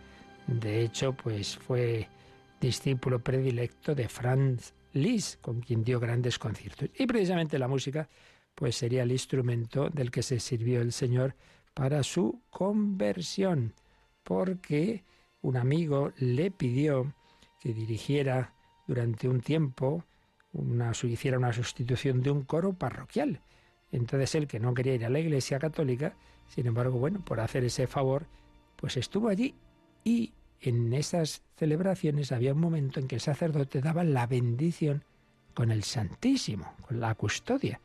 De 0.46 0.82
hecho, 0.82 1.12
pues 1.12 1.56
fue 1.56 2.08
discípulo 2.60 3.20
predilecto 3.20 3.94
de 3.94 4.08
Franz 4.08 4.74
Liszt, 4.92 5.40
con 5.40 5.60
quien 5.60 5.84
dio 5.84 6.00
grandes 6.00 6.38
conciertos. 6.38 6.88
Y 6.98 7.06
precisamente 7.06 7.58
la 7.58 7.68
música, 7.68 8.08
pues 8.54 8.76
sería 8.76 9.04
el 9.04 9.12
instrumento 9.12 9.88
del 9.88 10.10
que 10.10 10.22
se 10.22 10.40
sirvió 10.40 10.80
el 10.80 10.92
Señor 10.92 11.34
para 11.74 12.02
su 12.02 12.42
conversión, 12.50 13.74
porque 14.30 15.02
un 15.42 15.56
amigo 15.56 16.12
le 16.16 16.52
pidió 16.52 17.12
que 17.58 17.74
dirigiera 17.74 18.54
durante 18.86 19.28
un 19.28 19.40
tiempo, 19.40 20.04
una, 20.52 20.92
hiciera 21.02 21.36
una 21.36 21.52
sustitución 21.52 22.22
de 22.22 22.30
un 22.30 22.44
coro 22.44 22.72
parroquial. 22.72 23.40
Entonces 23.90 24.36
él, 24.36 24.46
que 24.46 24.60
no 24.60 24.72
quería 24.72 24.94
ir 24.94 25.04
a 25.04 25.10
la 25.10 25.18
iglesia 25.18 25.58
católica, 25.58 26.14
sin 26.46 26.68
embargo, 26.68 26.96
bueno, 26.96 27.18
por 27.24 27.40
hacer 27.40 27.64
ese 27.64 27.88
favor, 27.88 28.26
pues 28.76 28.96
estuvo 28.96 29.26
allí 29.26 29.56
y 30.04 30.32
en 30.60 30.92
esas 30.92 31.42
celebraciones 31.56 32.30
había 32.30 32.54
un 32.54 32.60
momento 32.60 33.00
en 33.00 33.08
que 33.08 33.16
el 33.16 33.20
sacerdote 33.20 33.80
daba 33.80 34.04
la 34.04 34.28
bendición 34.28 35.02
con 35.54 35.72
el 35.72 35.82
Santísimo, 35.82 36.72
con 36.86 37.00
la 37.00 37.16
custodia, 37.16 37.80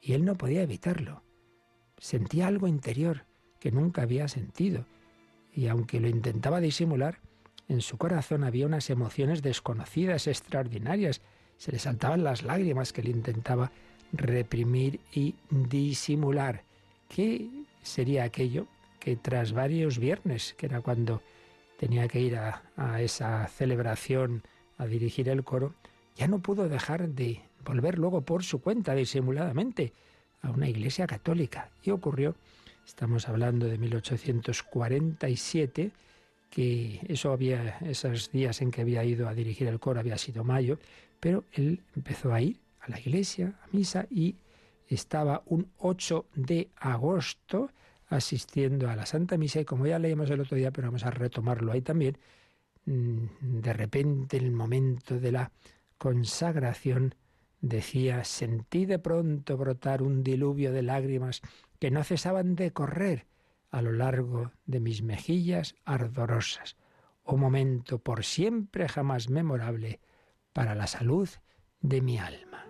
y 0.00 0.12
él 0.12 0.24
no 0.24 0.36
podía 0.36 0.62
evitarlo. 0.62 1.24
Sentía 1.98 2.46
algo 2.46 2.68
interior 2.68 3.26
que 3.58 3.72
nunca 3.72 4.02
había 4.02 4.28
sentido, 4.28 4.86
y 5.54 5.68
aunque 5.68 6.00
lo 6.00 6.08
intentaba 6.08 6.60
disimular, 6.60 7.18
en 7.68 7.80
su 7.80 7.96
corazón 7.98 8.44
había 8.44 8.66
unas 8.66 8.90
emociones 8.90 9.42
desconocidas, 9.42 10.26
extraordinarias. 10.26 11.20
Se 11.56 11.72
le 11.72 11.78
saltaban 11.78 12.24
las 12.24 12.42
lágrimas 12.42 12.92
que 12.92 13.00
él 13.02 13.08
intentaba 13.08 13.70
reprimir 14.12 15.00
y 15.12 15.34
disimular. 15.50 16.64
¿Qué 17.08 17.48
sería 17.82 18.24
aquello 18.24 18.66
que 18.98 19.16
tras 19.16 19.52
varios 19.52 19.98
viernes, 19.98 20.54
que 20.56 20.66
era 20.66 20.80
cuando 20.80 21.22
tenía 21.78 22.08
que 22.08 22.20
ir 22.20 22.36
a, 22.36 22.62
a 22.76 23.00
esa 23.00 23.46
celebración, 23.48 24.42
a 24.78 24.86
dirigir 24.86 25.28
el 25.28 25.44
coro, 25.44 25.74
ya 26.16 26.28
no 26.28 26.40
pudo 26.40 26.68
dejar 26.68 27.08
de 27.08 27.40
volver 27.64 27.98
luego 27.98 28.22
por 28.22 28.44
su 28.44 28.60
cuenta 28.60 28.94
disimuladamente 28.94 29.92
a 30.42 30.50
una 30.50 30.68
iglesia 30.68 31.06
católica. 31.06 31.70
Y 31.82 31.90
ocurrió, 31.90 32.34
estamos 32.86 33.28
hablando 33.28 33.66
de 33.66 33.78
1847, 33.78 35.90
que 36.50 37.00
eso 37.08 37.32
había, 37.32 37.78
esos 37.78 38.30
días 38.30 38.60
en 38.60 38.70
que 38.70 38.82
había 38.82 39.04
ido 39.04 39.28
a 39.28 39.34
dirigir 39.34 39.68
el 39.68 39.80
coro 39.80 40.00
había 40.00 40.18
sido 40.18 40.44
mayo, 40.44 40.78
pero 41.18 41.44
él 41.52 41.80
empezó 41.96 42.32
a 42.32 42.40
ir 42.40 42.60
a 42.80 42.90
la 42.90 43.00
iglesia, 43.00 43.54
a 43.62 43.68
misa, 43.74 44.06
y 44.10 44.36
estaba 44.88 45.42
un 45.46 45.68
8 45.78 46.26
de 46.34 46.68
agosto 46.76 47.70
asistiendo 48.08 48.90
a 48.90 48.96
la 48.96 49.06
Santa 49.06 49.38
Misa, 49.38 49.60
y 49.60 49.64
como 49.64 49.86
ya 49.86 49.98
leímos 49.98 50.28
el 50.30 50.40
otro 50.40 50.56
día, 50.56 50.70
pero 50.70 50.88
vamos 50.88 51.04
a 51.04 51.10
retomarlo 51.10 51.72
ahí 51.72 51.80
también, 51.80 52.18
mm, 52.84 53.24
de 53.40 53.72
repente 53.72 54.36
en 54.36 54.44
el 54.44 54.52
momento 54.52 55.18
de 55.18 55.32
la 55.32 55.50
consagración 55.96 57.14
decía, 57.62 58.24
sentí 58.24 58.84
de 58.84 58.98
pronto 58.98 59.56
brotar 59.56 60.02
un 60.02 60.22
diluvio 60.22 60.72
de 60.72 60.82
lágrimas 60.82 61.40
que 61.82 61.90
no 61.90 62.04
cesaban 62.04 62.54
de 62.54 62.72
correr 62.72 63.26
a 63.72 63.82
lo 63.82 63.90
largo 63.90 64.52
de 64.66 64.78
mis 64.78 65.02
mejillas 65.02 65.74
ardorosas, 65.84 66.76
un 67.24 67.40
momento 67.40 67.98
por 67.98 68.22
siempre 68.22 68.88
jamás 68.88 69.28
memorable 69.28 69.98
para 70.52 70.76
la 70.76 70.86
salud 70.86 71.28
de 71.80 72.00
mi 72.00 72.18
alma. 72.18 72.64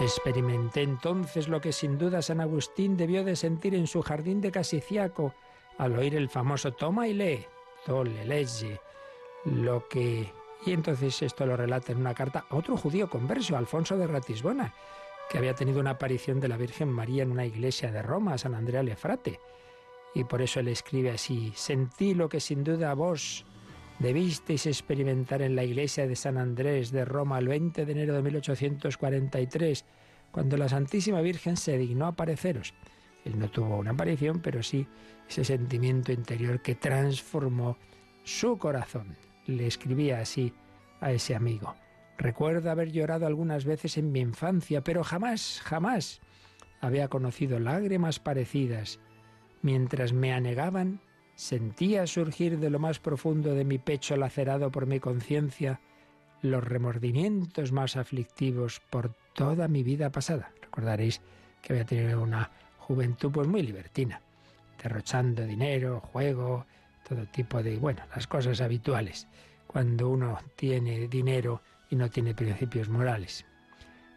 Experimenté 0.00 0.80
entonces 0.80 1.48
lo 1.48 1.60
que 1.60 1.72
sin 1.72 1.98
duda 1.98 2.22
San 2.22 2.40
Agustín 2.40 2.96
debió 2.96 3.24
de 3.24 3.36
sentir 3.36 3.74
en 3.74 3.86
su 3.86 4.00
jardín 4.00 4.40
de 4.40 4.52
Casiciaco 4.52 5.34
al 5.76 5.98
oír 5.98 6.14
el 6.14 6.30
famoso 6.30 6.72
toma 6.72 7.08
y 7.08 7.12
lee, 7.12 7.44
tole, 7.84 8.24
lo 9.44 9.86
que 9.88 10.37
y 10.64 10.72
entonces 10.72 11.22
esto 11.22 11.46
lo 11.46 11.56
relata 11.56 11.92
en 11.92 11.98
una 11.98 12.14
carta 12.14 12.44
a 12.48 12.56
otro 12.56 12.76
judío 12.76 13.08
converso, 13.08 13.56
Alfonso 13.56 13.96
de 13.96 14.06
Ratisbona, 14.06 14.74
que 15.30 15.38
había 15.38 15.54
tenido 15.54 15.80
una 15.80 15.90
aparición 15.90 16.40
de 16.40 16.48
la 16.48 16.56
Virgen 16.56 16.88
María 16.88 17.22
en 17.22 17.30
una 17.30 17.46
iglesia 17.46 17.92
de 17.92 18.02
Roma, 18.02 18.38
San 18.38 18.54
Andrea 18.54 18.82
Lefrate. 18.82 19.40
Y 20.14 20.24
por 20.24 20.42
eso 20.42 20.60
él 20.60 20.68
escribe 20.68 21.10
así, 21.10 21.52
sentí 21.54 22.14
lo 22.14 22.28
que 22.28 22.40
sin 22.40 22.64
duda 22.64 22.94
vos 22.94 23.44
debisteis 23.98 24.66
experimentar 24.66 25.42
en 25.42 25.54
la 25.54 25.64
iglesia 25.64 26.06
de 26.06 26.16
San 26.16 26.38
Andrés 26.38 26.90
de 26.90 27.04
Roma 27.04 27.38
el 27.38 27.48
20 27.48 27.84
de 27.84 27.92
enero 27.92 28.14
de 28.14 28.22
1843, 28.22 29.84
cuando 30.32 30.56
la 30.56 30.68
Santísima 30.68 31.20
Virgen 31.20 31.56
se 31.56 31.78
dignó 31.78 32.06
apareceros. 32.06 32.74
Él 33.24 33.38
no 33.38 33.50
tuvo 33.50 33.76
una 33.76 33.90
aparición, 33.90 34.40
pero 34.40 34.62
sí 34.62 34.86
ese 35.28 35.44
sentimiento 35.44 36.10
interior 36.12 36.62
que 36.62 36.74
transformó 36.74 37.76
su 38.24 38.56
corazón 38.56 39.27
le 39.48 39.66
escribía 39.66 40.20
así 40.20 40.52
a 41.00 41.10
ese 41.10 41.34
amigo. 41.34 41.74
Recuerdo 42.16 42.70
haber 42.70 42.92
llorado 42.92 43.26
algunas 43.26 43.64
veces 43.64 43.96
en 43.96 44.12
mi 44.12 44.20
infancia, 44.20 44.84
pero 44.84 45.02
jamás, 45.02 45.60
jamás 45.64 46.20
había 46.80 47.08
conocido 47.08 47.58
lágrimas 47.58 48.20
parecidas. 48.20 49.00
Mientras 49.62 50.12
me 50.12 50.32
anegaban, 50.32 51.00
sentía 51.34 52.06
surgir 52.06 52.58
de 52.58 52.70
lo 52.70 52.78
más 52.78 52.98
profundo 52.98 53.54
de 53.54 53.64
mi 53.64 53.78
pecho 53.78 54.16
lacerado 54.16 54.70
por 54.70 54.86
mi 54.86 55.00
conciencia 55.00 55.80
los 56.42 56.62
remordimientos 56.62 57.72
más 57.72 57.96
aflictivos 57.96 58.80
por 58.90 59.14
toda 59.32 59.66
mi 59.66 59.82
vida 59.82 60.10
pasada. 60.10 60.52
Recordaréis 60.60 61.20
que 61.62 61.72
había 61.72 61.84
tenido 61.84 62.22
una 62.22 62.50
juventud 62.78 63.30
pues 63.32 63.48
muy 63.48 63.62
libertina, 63.62 64.20
derrochando 64.80 65.44
dinero, 65.44 66.00
juego, 66.00 66.66
todo 67.08 67.26
tipo 67.26 67.62
de, 67.62 67.76
bueno, 67.76 68.02
las 68.14 68.26
cosas 68.26 68.60
habituales 68.60 69.26
cuando 69.66 70.08
uno 70.08 70.38
tiene 70.56 71.08
dinero 71.08 71.62
y 71.90 71.96
no 71.96 72.10
tiene 72.10 72.34
principios 72.34 72.88
morales. 72.88 73.44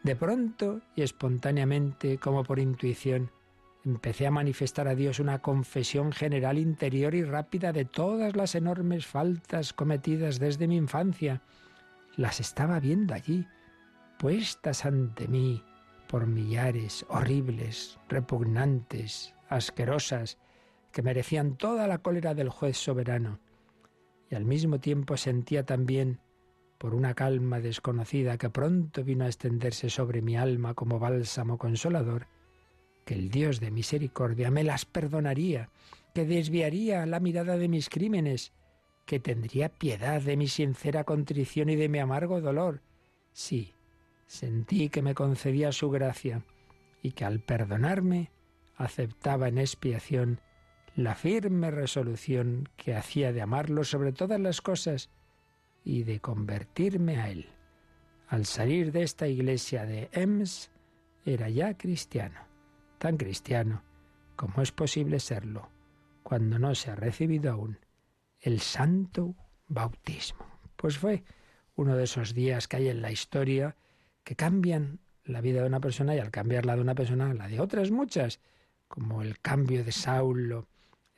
De 0.03 0.15
pronto 0.15 0.81
y 0.95 1.03
espontáneamente, 1.03 2.17
como 2.17 2.43
por 2.43 2.57
intuición, 2.57 3.29
empecé 3.85 4.27
a 4.27 4.31
manifestar 4.31 4.87
a 4.87 4.95
Dios 4.95 5.19
una 5.19 5.39
confesión 5.39 6.11
general 6.11 6.57
interior 6.57 7.13
y 7.13 7.23
rápida 7.23 7.71
de 7.71 7.85
todas 7.85 8.35
las 8.35 8.55
enormes 8.55 9.05
faltas 9.05 9.73
cometidas 9.73 10.39
desde 10.39 10.67
mi 10.67 10.77
infancia. 10.77 11.41
Las 12.15 12.39
estaba 12.39 12.79
viendo 12.79 13.13
allí, 13.13 13.45
puestas 14.17 14.85
ante 14.85 15.27
mí 15.27 15.63
por 16.07 16.27
millares, 16.27 17.05
horribles, 17.09 17.97
repugnantes, 18.09 19.33
asquerosas, 19.49 20.37
que 20.91 21.01
merecían 21.01 21.57
toda 21.57 21.87
la 21.87 21.99
cólera 21.99 22.33
del 22.33 22.49
juez 22.49 22.77
soberano. 22.77 23.39
Y 24.29 24.35
al 24.35 24.45
mismo 24.45 24.79
tiempo 24.79 25.17
sentía 25.17 25.65
también, 25.65 26.19
por 26.77 26.95
una 26.95 27.13
calma 27.13 27.59
desconocida 27.59 28.37
que 28.37 28.49
pronto 28.49 29.03
vino 29.03 29.25
a 29.25 29.27
extenderse 29.27 29.89
sobre 29.89 30.21
mi 30.21 30.35
alma 30.35 30.73
como 30.73 30.99
bálsamo 30.99 31.57
consolador, 31.57 32.27
que 33.05 33.13
el 33.13 33.29
Dios 33.29 33.59
de 33.59 33.71
misericordia 33.71 34.51
me 34.51 34.63
las 34.63 34.85
perdonaría, 34.85 35.69
que 36.13 36.25
desviaría 36.25 37.05
la 37.05 37.19
mirada 37.19 37.57
de 37.57 37.67
mis 37.67 37.89
crímenes, 37.89 38.53
que 39.05 39.19
tendría 39.19 39.69
piedad 39.69 40.21
de 40.21 40.37
mi 40.37 40.47
sincera 40.47 41.03
contrición 41.03 41.69
y 41.69 41.75
de 41.75 41.89
mi 41.89 41.99
amargo 41.99 42.41
dolor. 42.41 42.81
Sí, 43.33 43.73
sentí 44.27 44.89
que 44.89 45.01
me 45.01 45.15
concedía 45.15 45.71
su 45.71 45.89
gracia 45.89 46.43
y 47.01 47.11
que 47.11 47.25
al 47.25 47.39
perdonarme 47.39 48.31
aceptaba 48.75 49.47
en 49.47 49.57
expiación 49.57 50.41
la 50.95 51.15
firme 51.15 51.71
resolución 51.71 52.67
que 52.75 52.95
hacía 52.95 53.31
de 53.31 53.41
amarlo 53.41 53.83
sobre 53.83 54.11
todas 54.11 54.39
las 54.39 54.61
cosas 54.61 55.09
y 55.83 56.03
de 56.03 56.19
convertirme 56.19 57.17
a 57.19 57.29
él. 57.29 57.49
Al 58.27 58.45
salir 58.45 58.91
de 58.91 59.03
esta 59.03 59.27
iglesia 59.27 59.85
de 59.85 60.09
Ems, 60.11 60.71
era 61.25 61.49
ya 61.49 61.77
cristiano, 61.77 62.39
tan 62.97 63.17
cristiano 63.17 63.83
como 64.35 64.61
es 64.61 64.71
posible 64.71 65.19
serlo 65.19 65.69
cuando 66.23 66.57
no 66.59 66.73
se 66.75 66.91
ha 66.91 66.95
recibido 66.95 67.51
aún 67.51 67.79
el 68.39 68.59
santo 68.59 69.35
bautismo. 69.67 70.45
Pues 70.75 70.97
fue 70.97 71.23
uno 71.75 71.95
de 71.95 72.05
esos 72.05 72.33
días 72.33 72.67
que 72.67 72.77
hay 72.77 72.89
en 72.89 73.01
la 73.01 73.11
historia 73.11 73.75
que 74.23 74.35
cambian 74.35 74.99
la 75.23 75.41
vida 75.41 75.61
de 75.61 75.67
una 75.67 75.79
persona 75.79 76.15
y 76.15 76.19
al 76.19 76.31
cambiarla 76.31 76.75
de 76.75 76.81
una 76.81 76.95
persona 76.95 77.33
la 77.33 77.47
de 77.47 77.59
otras 77.59 77.91
muchas, 77.91 78.39
como 78.87 79.21
el 79.21 79.39
cambio 79.39 79.83
de 79.83 79.91
Saulo 79.91 80.67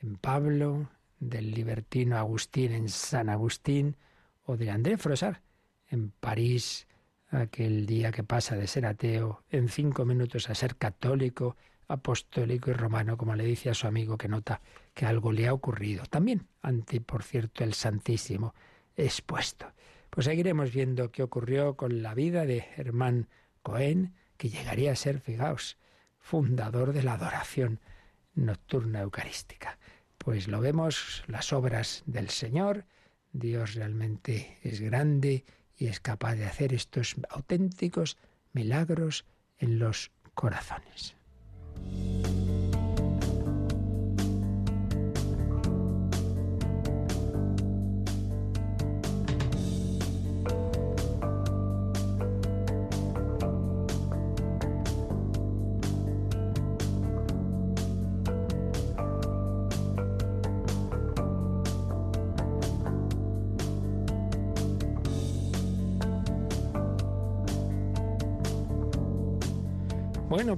en 0.04 0.16
Pablo, 0.16 0.90
del 1.18 1.52
libertino 1.52 2.18
Agustín 2.18 2.72
en 2.72 2.90
San 2.90 3.30
Agustín 3.30 3.96
o 4.44 4.58
de 4.58 4.70
André 4.70 4.98
Frosar 4.98 5.40
en 5.88 6.10
París, 6.10 6.86
aquel 7.30 7.86
día 7.86 8.12
que 8.12 8.22
pasa 8.22 8.54
de 8.54 8.66
ser 8.66 8.84
ateo 8.84 9.42
en 9.48 9.68
cinco 9.68 10.04
minutos 10.04 10.50
a 10.50 10.54
ser 10.54 10.76
católico, 10.76 11.56
apostólico 11.88 12.70
y 12.70 12.74
romano, 12.74 13.16
como 13.16 13.34
le 13.34 13.44
dice 13.44 13.70
a 13.70 13.74
su 13.74 13.86
amigo 13.86 14.18
que 14.18 14.28
nota 14.28 14.60
que 14.92 15.06
algo 15.06 15.32
le 15.32 15.48
ha 15.48 15.54
ocurrido. 15.54 16.04
También 16.04 16.48
ante, 16.60 17.00
por 17.00 17.22
cierto, 17.22 17.64
el 17.64 17.72
Santísimo 17.72 18.54
expuesto. 18.96 19.72
Pues 20.10 20.26
seguiremos 20.26 20.70
viendo 20.70 21.10
qué 21.10 21.22
ocurrió 21.22 21.76
con 21.76 22.02
la 22.02 22.14
vida 22.14 22.44
de 22.44 22.60
Germán 22.60 23.28
Cohen, 23.62 24.14
que 24.36 24.50
llegaría 24.50 24.92
a 24.92 24.96
ser, 24.96 25.20
fijaos, 25.20 25.78
fundador 26.18 26.92
de 26.92 27.02
la 27.02 27.14
adoración 27.14 27.80
nocturna 28.34 29.00
eucarística. 29.00 29.78
Pues 30.24 30.48
lo 30.48 30.60
vemos, 30.60 31.22
las 31.26 31.52
obras 31.52 32.02
del 32.06 32.30
Señor, 32.30 32.86
Dios 33.32 33.74
realmente 33.74 34.58
es 34.62 34.80
grande 34.80 35.44
y 35.76 35.88
es 35.88 36.00
capaz 36.00 36.36
de 36.36 36.46
hacer 36.46 36.72
estos 36.72 37.16
auténticos 37.28 38.16
milagros 38.52 39.26
en 39.58 39.78
los 39.78 40.12
corazones. 40.34 41.14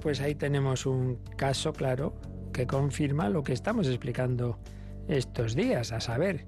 Pues 0.06 0.20
ahí 0.20 0.36
tenemos 0.36 0.86
un 0.86 1.16
caso 1.36 1.72
claro 1.72 2.14
que 2.52 2.68
confirma 2.68 3.28
lo 3.28 3.42
que 3.42 3.52
estamos 3.52 3.88
explicando 3.88 4.56
estos 5.08 5.56
días, 5.56 5.90
a 5.90 6.00
saber, 6.00 6.46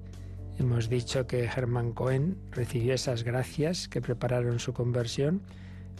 hemos 0.57 0.87
dicho 0.87 1.27
que 1.27 1.45
Germán 1.49 1.91
Cohen 1.91 2.37
recibió 2.51 2.93
esas 2.93 3.23
gracias 3.23 3.89
que 3.89 3.99
prepararon 3.99 4.59
su 4.59 4.71
conversión, 4.71 5.41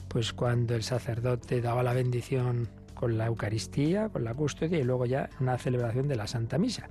pues 0.07 0.31
cuando 0.31 0.73
el 0.73 0.83
sacerdote 0.83 1.59
daba 1.59 1.83
la 1.83 1.91
bendición 1.91 2.69
con 2.93 3.17
la 3.17 3.25
Eucaristía, 3.25 4.07
con 4.07 4.23
la 4.23 4.33
custodia 4.33 4.79
y 4.79 4.85
luego 4.85 5.05
ya 5.05 5.29
una 5.41 5.57
celebración 5.57 6.07
de 6.07 6.15
la 6.15 6.27
Santa 6.27 6.57
Misa. 6.57 6.89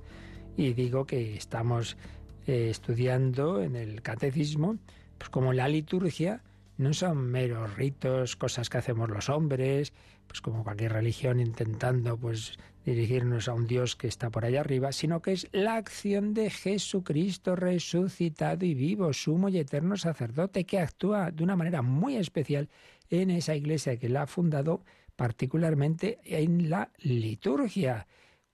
Y 0.55 0.73
digo 0.73 1.07
que 1.07 1.33
estamos 1.35 1.97
eh, 2.45 2.69
estudiando 2.69 3.63
en 3.63 3.75
el 3.75 4.03
catecismo, 4.03 4.77
pues 5.17 5.31
como 5.31 5.51
la 5.51 5.67
liturgia 5.67 6.43
no 6.77 6.93
son 6.93 7.17
meros 7.17 7.75
ritos, 7.75 8.35
cosas 8.35 8.69
que 8.69 8.77
hacemos 8.77 9.09
los 9.09 9.29
hombres, 9.29 9.93
pues 10.29 10.41
como 10.41 10.63
cualquier 10.63 10.93
religión 10.93 11.39
intentando 11.39 12.15
pues 12.15 12.57
dirigirnos 12.85 13.49
a 13.49 13.53
un 13.55 13.65
Dios 13.65 13.95
que 13.95 14.07
está 14.07 14.29
por 14.29 14.45
allá 14.45 14.59
arriba, 14.61 14.91
sino 14.91 15.21
que 15.21 15.33
es 15.33 15.47
la 15.51 15.75
acción 15.75 16.35
de 16.35 16.51
Jesucristo 16.51 17.55
resucitado 17.55 18.63
y 18.63 18.75
vivo, 18.75 19.11
sumo 19.11 19.49
y 19.49 19.57
eterno 19.57 19.97
sacerdote, 19.97 20.65
que 20.65 20.79
actúa 20.79 21.31
de 21.31 21.43
una 21.43 21.55
manera 21.55 21.81
muy 21.81 22.15
especial 22.15 22.69
en 23.09 23.31
esa 23.31 23.55
iglesia 23.55 23.97
que 23.97 24.07
la 24.07 24.21
ha 24.21 24.27
fundado, 24.27 24.83
particularmente 25.15 26.19
en 26.23 26.69
la 26.69 26.91
liturgia 26.99 28.05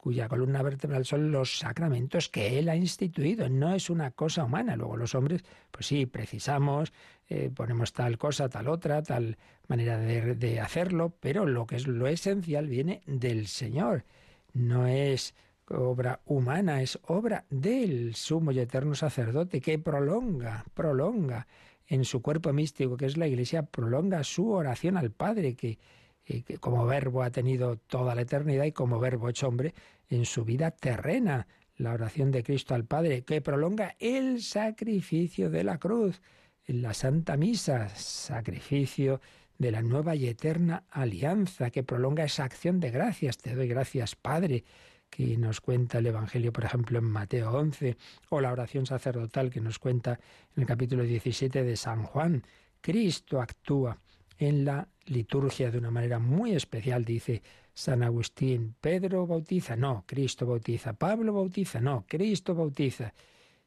cuya 0.05 0.27
columna 0.27 0.61
vertebral 0.61 1.03
son 1.03 1.31
los 1.31 1.57
sacramentos 1.57 2.29
que 2.29 2.59
Él 2.59 2.69
ha 2.69 2.75
instituido, 2.75 3.49
no 3.49 3.73
es 3.73 3.89
una 3.89 4.11
cosa 4.11 4.43
humana. 4.43 4.75
Luego 4.75 4.97
los 4.97 5.15
hombres, 5.15 5.43
pues 5.71 5.87
sí, 5.87 6.05
precisamos, 6.05 6.93
eh, 7.27 7.49
ponemos 7.53 7.93
tal 7.93 8.17
cosa, 8.17 8.49
tal 8.49 8.67
otra, 8.67 9.01
tal 9.01 9.37
manera 9.67 9.97
de, 9.97 10.35
de 10.35 10.59
hacerlo, 10.59 11.15
pero 11.19 11.45
lo 11.45 11.65
que 11.65 11.75
es 11.75 11.87
lo 11.87 12.07
esencial 12.07 12.67
viene 12.67 13.01
del 13.05 13.47
Señor. 13.47 14.05
No 14.53 14.87
es 14.87 15.35
obra 15.67 16.21
humana, 16.25 16.81
es 16.81 16.99
obra 17.03 17.45
del 17.49 18.15
sumo 18.15 18.51
y 18.51 18.59
eterno 18.59 18.95
sacerdote 18.95 19.61
que 19.61 19.79
prolonga, 19.79 20.65
prolonga 20.73 21.47
en 21.87 22.05
su 22.05 22.21
cuerpo 22.21 22.53
místico, 22.53 22.97
que 22.97 23.05
es 23.05 23.17
la 23.17 23.27
Iglesia, 23.27 23.63
prolonga 23.63 24.23
su 24.23 24.51
oración 24.51 24.97
al 24.97 25.11
Padre, 25.11 25.55
que 25.55 25.79
y 26.25 26.41
que 26.41 26.57
como 26.57 26.85
verbo 26.85 27.23
ha 27.23 27.29
tenido 27.29 27.77
toda 27.77 28.15
la 28.15 28.21
eternidad 28.21 28.65
y 28.65 28.71
como 28.71 28.99
verbo 28.99 29.29
hecho 29.29 29.47
hombre 29.47 29.73
en 30.09 30.25
su 30.25 30.43
vida 30.43 30.71
terrena, 30.71 31.47
la 31.77 31.93
oración 31.93 32.31
de 32.31 32.43
Cristo 32.43 32.73
al 32.73 32.85
Padre, 32.85 33.23
que 33.23 33.41
prolonga 33.41 33.95
el 33.99 34.41
sacrificio 34.41 35.49
de 35.49 35.63
la 35.63 35.77
cruz 35.77 36.21
en 36.65 36.81
la 36.81 36.93
Santa 36.93 37.37
Misa, 37.37 37.89
sacrificio 37.89 39.21
de 39.57 39.71
la 39.71 39.81
nueva 39.81 40.15
y 40.15 40.27
eterna 40.27 40.83
alianza, 40.89 41.69
que 41.69 41.83
prolonga 41.83 42.23
esa 42.23 42.43
acción 42.43 42.79
de 42.79 42.91
gracias. 42.91 43.37
Te 43.37 43.55
doy 43.55 43.67
gracias, 43.67 44.15
Padre, 44.15 44.63
que 45.09 45.37
nos 45.37 45.61
cuenta 45.61 45.99
el 45.99 46.07
Evangelio, 46.07 46.51
por 46.51 46.65
ejemplo, 46.65 46.99
en 46.99 47.05
Mateo 47.05 47.51
11, 47.51 47.97
o 48.29 48.41
la 48.41 48.51
oración 48.51 48.85
sacerdotal 48.85 49.49
que 49.49 49.61
nos 49.61 49.79
cuenta 49.79 50.19
en 50.55 50.61
el 50.61 50.67
capítulo 50.67 51.03
17 51.03 51.63
de 51.63 51.77
San 51.77 52.03
Juan. 52.03 52.43
Cristo 52.81 53.41
actúa 53.41 53.99
en 54.37 54.65
la 54.65 54.87
liturgia 55.05 55.71
de 55.71 55.77
una 55.77 55.91
manera 55.91 56.19
muy 56.19 56.53
especial, 56.53 57.05
dice 57.05 57.41
San 57.73 58.03
Agustín. 58.03 58.75
Pedro 58.81 59.25
bautiza, 59.25 59.75
no, 59.75 60.03
Cristo 60.05 60.45
bautiza. 60.45 60.93
Pablo 60.93 61.33
bautiza, 61.33 61.79
no, 61.79 62.05
Cristo 62.07 62.55
bautiza. 62.55 63.13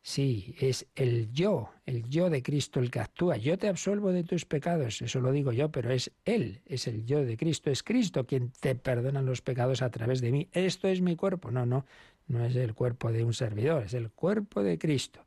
Sí, 0.01 0.55
es 0.59 0.87
el 0.95 1.31
yo, 1.33 1.71
el 1.85 2.09
yo 2.09 2.31
de 2.31 2.43
Cristo 2.43 2.81
el 2.81 2.91
que 2.91 3.01
actúa. 3.01 3.37
Yo 3.37 3.59
te 3.59 3.69
absuelvo 3.69 4.11
de 4.13 4.25
tus 4.25 4.45
pecados, 4.47 5.03
eso 5.03 5.21
lo 5.21 5.33
digo 5.33 5.53
yo, 5.53 5.71
pero 5.71 5.93
es 5.93 6.11
Él, 6.25 6.63
es 6.67 6.87
el 6.87 7.05
yo 7.05 7.25
de 7.25 7.37
Cristo, 7.37 7.71
es 7.71 7.83
Cristo 7.83 8.27
quien 8.27 8.51
te 8.61 8.75
perdona 8.75 9.21
los 9.23 9.43
pecados 9.43 9.83
a 9.83 9.91
través 9.91 10.21
de 10.21 10.33
mí. 10.33 10.49
Esto 10.53 10.89
es 10.89 11.01
mi 11.01 11.17
cuerpo. 11.17 11.51
No, 11.51 11.67
no, 11.67 11.85
no 12.27 12.45
es 12.45 12.57
el 12.57 12.75
cuerpo 12.75 13.13
de 13.13 13.25
un 13.25 13.35
servidor, 13.35 13.85
es 13.85 13.95
el 13.95 14.11
cuerpo 14.11 14.63
de 14.63 14.79
Cristo. 14.79 15.25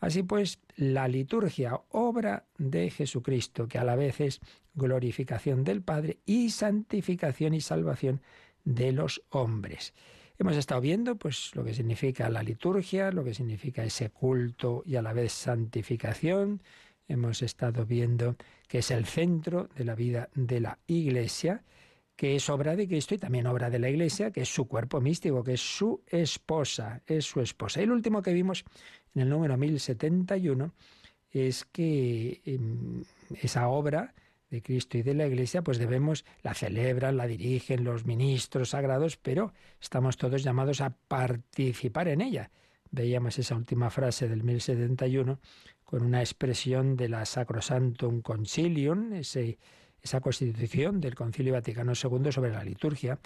Así 0.00 0.24
pues, 0.24 0.58
la 0.76 1.06
liturgia, 1.06 1.80
obra 1.90 2.44
de 2.58 2.90
Jesucristo, 2.90 3.68
que 3.68 3.78
a 3.78 3.84
la 3.84 3.94
vez 3.94 4.20
es 4.20 4.40
glorificación 4.74 5.62
del 5.62 5.82
Padre 5.82 6.18
y 6.26 6.50
santificación 6.50 7.54
y 7.54 7.60
salvación 7.60 8.20
de 8.64 8.92
los 8.92 9.22
hombres. 9.30 9.94
Hemos 10.42 10.56
estado 10.56 10.80
viendo 10.80 11.14
pues 11.14 11.54
lo 11.54 11.62
que 11.62 11.72
significa 11.72 12.28
la 12.28 12.42
liturgia, 12.42 13.12
lo 13.12 13.22
que 13.22 13.32
significa 13.32 13.84
ese 13.84 14.10
culto 14.10 14.82
y 14.84 14.96
a 14.96 15.02
la 15.02 15.12
vez 15.12 15.30
santificación. 15.30 16.60
Hemos 17.06 17.42
estado 17.42 17.86
viendo 17.86 18.34
que 18.66 18.78
es 18.78 18.90
el 18.90 19.06
centro 19.06 19.68
de 19.76 19.84
la 19.84 19.94
vida 19.94 20.30
de 20.34 20.58
la 20.58 20.80
Iglesia, 20.88 21.62
que 22.16 22.34
es 22.34 22.50
obra 22.50 22.74
de 22.74 22.88
Cristo 22.88 23.14
y 23.14 23.18
también 23.18 23.46
obra 23.46 23.70
de 23.70 23.78
la 23.78 23.88
Iglesia, 23.88 24.32
que 24.32 24.40
es 24.40 24.52
su 24.52 24.66
cuerpo 24.66 25.00
místico, 25.00 25.44
que 25.44 25.52
es 25.52 25.60
su 25.60 26.02
esposa, 26.08 27.02
es 27.06 27.24
su 27.24 27.40
esposa. 27.40 27.78
Y 27.78 27.84
el 27.84 27.92
último 27.92 28.20
que 28.20 28.32
vimos 28.32 28.64
en 29.14 29.22
el 29.22 29.28
número 29.28 29.56
1071 29.56 30.72
es 31.30 31.64
que 31.66 32.42
em, 32.44 33.04
esa 33.40 33.68
obra 33.68 34.12
de 34.52 34.62
Cristo 34.62 34.98
y 34.98 35.02
de 35.02 35.14
la 35.14 35.26
Iglesia, 35.26 35.62
pues 35.62 35.78
debemos, 35.78 36.26
la 36.42 36.52
celebran, 36.52 37.16
la 37.16 37.26
dirigen 37.26 37.84
los 37.84 38.04
ministros 38.04 38.68
sagrados, 38.70 39.16
pero 39.16 39.54
estamos 39.80 40.18
todos 40.18 40.44
llamados 40.44 40.82
a 40.82 40.90
participar 40.90 42.08
en 42.08 42.20
ella. 42.20 42.50
Veíamos 42.90 43.38
esa 43.38 43.56
última 43.56 43.88
frase 43.88 44.28
del 44.28 44.44
1071 44.44 45.40
con 45.84 46.02
una 46.02 46.20
expresión 46.20 46.96
de 46.96 47.08
la 47.08 47.24
Sacrosantum 47.24 48.20
Concilium, 48.20 49.14
ese, 49.14 49.58
esa 50.02 50.20
constitución 50.20 51.00
del 51.00 51.14
Concilio 51.14 51.54
Vaticano 51.54 51.92
II 51.94 52.30
sobre 52.30 52.52
la 52.52 52.62
liturgia, 52.62 53.18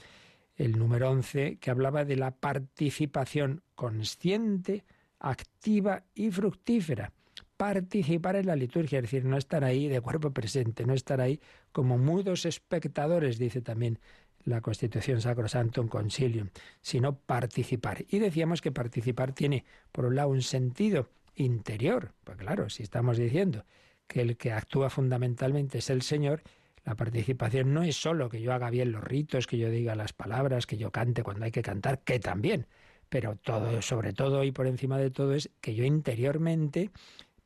el 0.54 0.78
número 0.78 1.10
11, 1.10 1.58
que 1.58 1.70
hablaba 1.72 2.04
de 2.04 2.14
la 2.14 2.30
participación 2.30 3.62
consciente, 3.74 4.84
activa 5.18 6.04
y 6.14 6.30
fructífera. 6.30 7.12
Participar 7.56 8.36
en 8.36 8.46
la 8.46 8.56
liturgia, 8.56 8.98
es 8.98 9.04
decir, 9.04 9.24
no 9.24 9.36
estar 9.38 9.64
ahí 9.64 9.88
de 9.88 10.00
cuerpo 10.00 10.30
presente, 10.30 10.84
no 10.84 10.92
estar 10.94 11.20
ahí 11.20 11.40
como 11.72 11.96
mudos 11.96 12.44
espectadores, 12.44 13.38
dice 13.38 13.62
también 13.62 13.98
la 14.44 14.60
Constitución 14.60 15.20
Sacrosantum 15.20 15.88
Concilium, 15.88 16.50
sino 16.80 17.16
participar. 17.16 18.04
Y 18.08 18.18
decíamos 18.18 18.60
que 18.60 18.72
participar 18.72 19.32
tiene, 19.32 19.64
por 19.90 20.04
un 20.04 20.16
lado, 20.16 20.28
un 20.28 20.42
sentido 20.42 21.08
interior. 21.34 22.12
Pues 22.24 22.36
claro, 22.36 22.68
si 22.68 22.82
estamos 22.82 23.16
diciendo 23.16 23.64
que 24.06 24.20
el 24.20 24.36
que 24.36 24.52
actúa 24.52 24.88
fundamentalmente 24.90 25.78
es 25.78 25.90
el 25.90 26.02
Señor, 26.02 26.42
La 26.86 26.94
participación 26.94 27.74
no 27.74 27.82
es 27.82 27.96
solo 27.96 28.28
que 28.28 28.40
yo 28.40 28.52
haga 28.52 28.70
bien 28.70 28.92
los 28.92 29.02
ritos, 29.02 29.48
que 29.48 29.58
yo 29.58 29.68
diga 29.70 29.96
las 29.96 30.12
palabras, 30.12 30.66
que 30.66 30.76
yo 30.76 30.92
cante 30.92 31.24
cuando 31.24 31.44
hay 31.44 31.50
que 31.50 31.60
cantar, 31.62 31.98
que 32.04 32.20
también, 32.20 32.68
pero 33.08 33.34
todo, 33.36 33.82
sobre 33.82 34.12
todo 34.12 34.44
y 34.44 34.52
por 34.52 34.68
encima 34.68 34.96
de 34.96 35.10
todo 35.10 35.34
es 35.34 35.50
que 35.60 35.74
yo 35.74 35.84
interiormente 35.84 36.92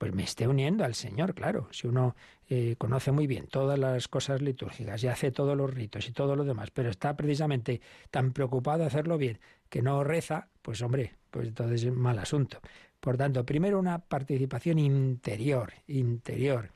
pues 0.01 0.15
me 0.15 0.23
esté 0.23 0.49
uniendo 0.49 0.83
al 0.83 0.95
Señor, 0.95 1.35
claro. 1.35 1.69
Si 1.73 1.87
uno 1.87 2.17
eh, 2.49 2.75
conoce 2.79 3.13
muy 3.13 3.27
bien 3.27 3.49
todas 3.49 3.79
las 3.79 4.09
cosas 4.09 4.41
litúrgicas 4.41 5.05
y 5.05 5.09
hace 5.09 5.31
todos 5.31 5.55
los 5.55 5.71
ritos 5.75 6.09
y 6.09 6.13
todo 6.13 6.37
lo 6.37 6.45
demás, 6.45 6.71
pero 6.71 6.89
está 6.89 7.15
precisamente 7.19 7.83
tan 8.11 8.33
preocupado 8.33 8.79
de 8.79 8.87
hacerlo 8.87 9.19
bien 9.19 9.41
que 9.69 9.83
no 9.83 10.03
reza, 10.03 10.49
pues 10.63 10.81
hombre, 10.81 11.17
pues 11.31 11.49
entonces 11.49 11.85
es 11.85 11.93
mal 11.93 12.19
asunto. 12.19 12.61
Por 12.99 13.19
tanto, 13.19 13.45
primero 13.45 13.79
una 13.79 13.99
participación 13.99 14.79
interior, 14.79 15.75
interior, 15.87 16.71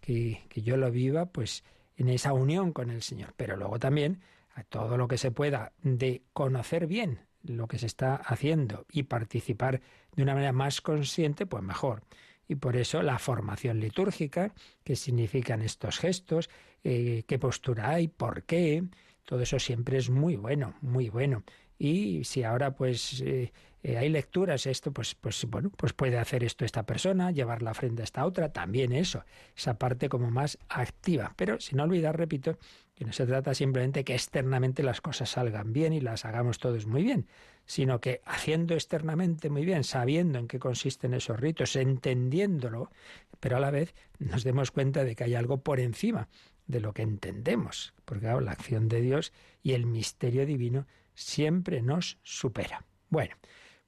que, 0.00 0.40
que 0.48 0.62
yo 0.62 0.78
lo 0.78 0.90
viva 0.90 1.26
pues 1.26 1.64
en 1.98 2.08
esa 2.08 2.32
unión 2.32 2.72
con 2.72 2.88
el 2.88 3.02
Señor, 3.02 3.34
pero 3.36 3.58
luego 3.58 3.78
también 3.78 4.22
a 4.54 4.64
todo 4.64 4.96
lo 4.96 5.06
que 5.06 5.18
se 5.18 5.30
pueda 5.30 5.72
de 5.82 6.22
conocer 6.32 6.86
bien 6.86 7.20
lo 7.42 7.68
que 7.68 7.78
se 7.78 7.84
está 7.84 8.14
haciendo 8.14 8.86
y 8.90 9.02
participar 9.02 9.82
de 10.16 10.22
una 10.22 10.32
manera 10.32 10.52
más 10.52 10.80
consciente, 10.80 11.44
pues 11.44 11.62
mejor. 11.62 12.04
Y 12.50 12.56
por 12.56 12.76
eso 12.76 13.00
la 13.00 13.20
formación 13.20 13.78
litúrgica, 13.78 14.52
qué 14.82 14.96
significan 14.96 15.62
estos 15.62 16.00
gestos, 16.00 16.50
eh, 16.82 17.22
qué 17.28 17.38
postura 17.38 17.90
hay, 17.90 18.08
por 18.08 18.42
qué, 18.42 18.82
todo 19.24 19.42
eso 19.42 19.60
siempre 19.60 19.98
es 19.98 20.10
muy 20.10 20.34
bueno, 20.34 20.74
muy 20.80 21.10
bueno. 21.10 21.44
Y 21.78 22.24
si 22.24 22.42
ahora 22.42 22.74
pues 22.74 23.20
eh, 23.20 23.52
eh, 23.84 23.96
hay 23.98 24.08
lecturas, 24.08 24.66
esto 24.66 24.92
pues, 24.92 25.14
pues 25.14 25.44
bueno, 25.46 25.70
pues 25.76 25.92
puede 25.92 26.18
hacer 26.18 26.42
esto 26.42 26.64
esta 26.64 26.84
persona, 26.84 27.30
llevar 27.30 27.62
la 27.62 27.72
frente 27.72 28.02
a 28.02 28.04
esta 28.04 28.26
otra, 28.26 28.52
también 28.52 28.90
eso, 28.90 29.24
esa 29.56 29.78
parte 29.78 30.08
como 30.08 30.32
más 30.32 30.58
activa. 30.68 31.32
Pero 31.36 31.60
sin 31.60 31.78
olvidar, 31.78 32.18
repito, 32.18 32.58
que 32.96 33.04
no 33.04 33.12
se 33.12 33.26
trata 33.26 33.54
simplemente 33.54 34.02
que 34.02 34.14
externamente 34.14 34.82
las 34.82 35.00
cosas 35.00 35.30
salgan 35.30 35.72
bien 35.72 35.92
y 35.92 36.00
las 36.00 36.24
hagamos 36.24 36.58
todos 36.58 36.84
muy 36.84 37.04
bien, 37.04 37.28
sino 37.70 38.00
que 38.00 38.20
haciendo 38.24 38.74
externamente 38.74 39.48
muy 39.48 39.64
bien, 39.64 39.84
sabiendo 39.84 40.40
en 40.40 40.48
qué 40.48 40.58
consisten 40.58 41.14
esos 41.14 41.38
ritos, 41.38 41.76
entendiéndolo, 41.76 42.90
pero 43.38 43.58
a 43.58 43.60
la 43.60 43.70
vez 43.70 43.94
nos 44.18 44.42
demos 44.42 44.72
cuenta 44.72 45.04
de 45.04 45.14
que 45.14 45.22
hay 45.22 45.36
algo 45.36 45.58
por 45.58 45.78
encima 45.78 46.28
de 46.66 46.80
lo 46.80 46.92
que 46.92 47.02
entendemos, 47.02 47.94
porque 48.04 48.26
la 48.26 48.50
acción 48.50 48.88
de 48.88 49.00
Dios 49.00 49.32
y 49.62 49.74
el 49.74 49.86
misterio 49.86 50.46
divino 50.46 50.88
siempre 51.14 51.80
nos 51.80 52.18
supera. 52.24 52.84
Bueno, 53.08 53.36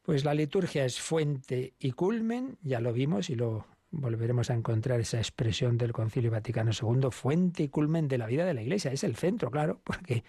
pues 0.02 0.24
la 0.24 0.34
liturgia 0.34 0.84
es 0.84 1.00
fuente 1.00 1.74
y 1.80 1.90
culmen, 1.90 2.58
ya 2.62 2.78
lo 2.78 2.92
vimos 2.92 3.30
y 3.30 3.34
lo 3.34 3.66
volveremos 3.92 4.50
a 4.50 4.54
encontrar 4.54 4.98
esa 5.00 5.18
expresión 5.18 5.76
del 5.78 5.92
Concilio 5.92 6.30
Vaticano 6.30 6.72
II, 6.72 7.10
fuente 7.10 7.62
y 7.62 7.68
culmen 7.68 8.08
de 8.08 8.18
la 8.18 8.26
vida 8.26 8.44
de 8.44 8.54
la 8.54 8.62
Iglesia. 8.62 8.90
Es 8.90 9.04
el 9.04 9.14
centro, 9.16 9.50
claro, 9.50 9.80
porque, 9.84 10.24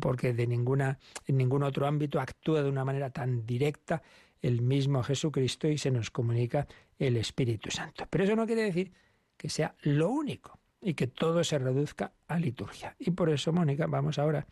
porque 0.00 0.32
de 0.32 0.46
ninguna, 0.46 0.98
en 1.26 1.36
ningún 1.36 1.62
otro 1.62 1.86
ámbito 1.86 2.18
actúa 2.20 2.62
de 2.62 2.70
una 2.70 2.84
manera 2.84 3.10
tan 3.10 3.46
directa 3.46 4.02
el 4.40 4.62
mismo 4.62 5.02
Jesucristo 5.02 5.68
y 5.68 5.78
se 5.78 5.90
nos 5.90 6.10
comunica 6.10 6.66
el 6.98 7.16
Espíritu 7.16 7.70
Santo. 7.70 8.06
Pero 8.10 8.24
eso 8.24 8.34
no 8.34 8.46
quiere 8.46 8.62
decir 8.62 8.92
que 9.36 9.48
sea 9.48 9.76
lo 9.82 10.08
único 10.08 10.58
y 10.80 10.94
que 10.94 11.06
todo 11.06 11.44
se 11.44 11.58
reduzca 11.58 12.12
a 12.26 12.38
liturgia. 12.38 12.96
Y 12.98 13.12
por 13.12 13.30
eso, 13.30 13.52
Mónica, 13.52 13.86
vamos 13.86 14.18
ahora 14.18 14.46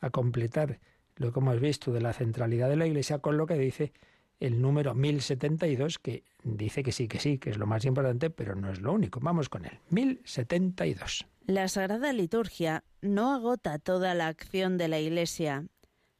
a 0.00 0.10
completar 0.10 0.78
lo 1.16 1.32
que 1.32 1.40
hemos 1.40 1.60
visto 1.60 1.92
de 1.92 2.00
la 2.00 2.12
centralidad 2.12 2.68
de 2.68 2.76
la 2.76 2.86
Iglesia 2.86 3.20
con 3.20 3.36
lo 3.36 3.46
que 3.46 3.54
dice 3.54 3.92
el 4.40 4.60
número 4.60 4.94
1072, 4.94 5.98
que 5.98 6.24
dice 6.42 6.82
que 6.82 6.92
sí, 6.92 7.06
que 7.06 7.20
sí, 7.20 7.38
que 7.38 7.50
es 7.50 7.58
lo 7.58 7.66
más 7.66 7.84
importante, 7.84 8.30
pero 8.30 8.56
no 8.56 8.72
es 8.72 8.80
lo 8.80 8.92
único. 8.92 9.20
Vamos 9.20 9.48
con 9.48 9.66
él. 9.66 9.78
1072. 9.90 11.26
La 11.46 11.68
Sagrada 11.68 12.12
Liturgia 12.12 12.84
no 13.02 13.34
agota 13.34 13.78
toda 13.78 14.14
la 14.14 14.28
acción 14.28 14.78
de 14.78 14.88
la 14.88 14.98
Iglesia. 14.98 15.66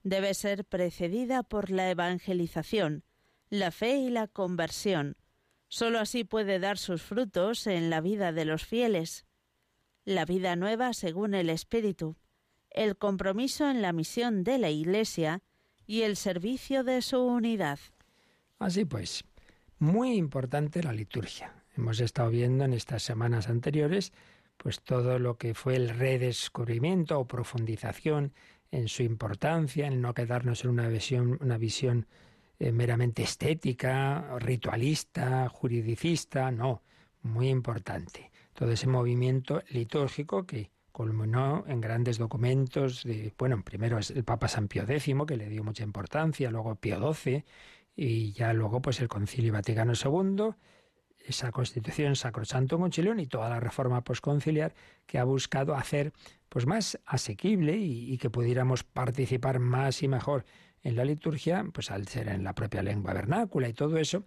Debe 0.02 0.35
ser 0.35 0.64
precedida 0.64 1.42
por 1.42 1.70
la 1.70 1.90
evangelización, 1.90 3.04
la 3.48 3.70
fe 3.70 3.96
y 3.96 4.11
la 4.11 4.28
conversión. 4.28 5.16
Solo 5.68 5.98
así 5.98 6.24
puede 6.24 6.59
dar 6.59 6.78
sus 6.78 7.02
frutos 7.02 7.66
en 7.66 7.90
la 7.90 8.00
vida 8.00 8.33
de 8.33 8.44
los 8.44 8.64
fieles. 8.64 9.24
La 10.04 10.24
vida 10.24 10.56
nueva 10.56 10.92
según 10.92 11.35
el 11.35 11.48
Espíritu, 11.48 12.16
el 12.70 12.96
compromiso 12.96 13.70
en 13.70 13.83
la 13.83 13.92
misión 13.92 14.44
de 14.44 14.59
la 14.59 14.70
Iglesia 14.70 15.42
y 15.87 16.02
el 16.02 16.16
servicio 16.16 16.85
de 16.85 17.02
su 17.02 17.20
unidad. 17.20 17.78
Así 18.61 18.85
pues, 18.85 19.25
muy 19.79 20.16
importante 20.16 20.83
la 20.83 20.92
liturgia. 20.92 21.55
Hemos 21.79 21.99
estado 21.99 22.29
viendo 22.29 22.62
en 22.64 22.75
estas 22.75 23.03
semanas 23.03 23.49
anteriores 23.49 24.12
pues 24.59 24.83
todo 24.83 25.18
lo 25.18 25.38
que 25.38 25.55
fue 25.55 25.77
el 25.77 25.88
redescubrimiento 25.88 27.18
o 27.18 27.27
profundización 27.27 28.35
en 28.70 28.88
su 28.88 29.03
importancia, 29.03 29.87
en 29.87 30.03
no 30.03 30.12
quedarnos 30.12 30.62
en 30.64 30.73
una 30.73 30.88
visión, 30.88 31.38
una 31.40 31.57
visión 31.57 32.07
eh, 32.59 32.70
meramente 32.70 33.23
estética, 33.23 34.37
ritualista, 34.38 35.49
juridicista, 35.49 36.51
no, 36.51 36.83
muy 37.23 37.49
importante. 37.49 38.31
Todo 38.53 38.73
ese 38.73 38.87
movimiento 38.87 39.62
litúrgico 39.70 40.44
que 40.44 40.70
culminó 40.92 41.64
en 41.66 41.81
grandes 41.81 42.18
documentos 42.18 43.05
de, 43.05 43.33
bueno, 43.38 43.62
primero 43.64 43.99
es 43.99 44.11
el 44.11 44.25
Papa 44.25 44.49
San 44.49 44.68
Pío 44.68 44.83
X, 44.83 45.14
que 45.27 45.37
le 45.38 45.49
dio 45.49 45.64
mucha 45.64 45.83
importancia, 45.83 46.51
luego 46.51 46.75
Pío 46.75 47.14
XII, 47.14 47.42
y 48.03 48.33
ya 48.33 48.55
luego 48.55 48.81
pues 48.81 48.99
el 49.03 49.09
Concilio 49.09 49.53
Vaticano 49.53 49.93
II, 49.93 50.55
esa 51.19 51.53
Constitución 51.53 52.17
Sacrosanto 52.17 52.79
Concilium 52.79 53.21
y 53.21 53.27
toda 53.27 53.51
la 53.51 53.61
reforma 53.61 54.03
posconciliar 54.03 54.73
que 55.05 55.19
ha 55.19 55.25
buscado 55.25 55.75
hacer 55.75 56.15
pues 56.49 56.65
más 56.65 56.99
asequible 57.05 57.77
y, 57.77 58.17
que 58.17 58.31
pudiéramos 58.31 58.85
participar 58.85 59.59
más 59.59 60.03
y 60.03 60.09
mejor 60.09 60.47
en 60.83 60.97
la 60.97 61.05
liturgia, 61.05 61.63
pues 61.75 61.91
al 61.91 62.09
ser 62.09 62.29
en 62.29 62.43
la 62.43 62.55
propia 62.55 62.83
lengua 62.83 63.13
vernácula 63.13 63.69
y 63.69 63.75
todo 63.75 63.99
eso, 63.99 64.25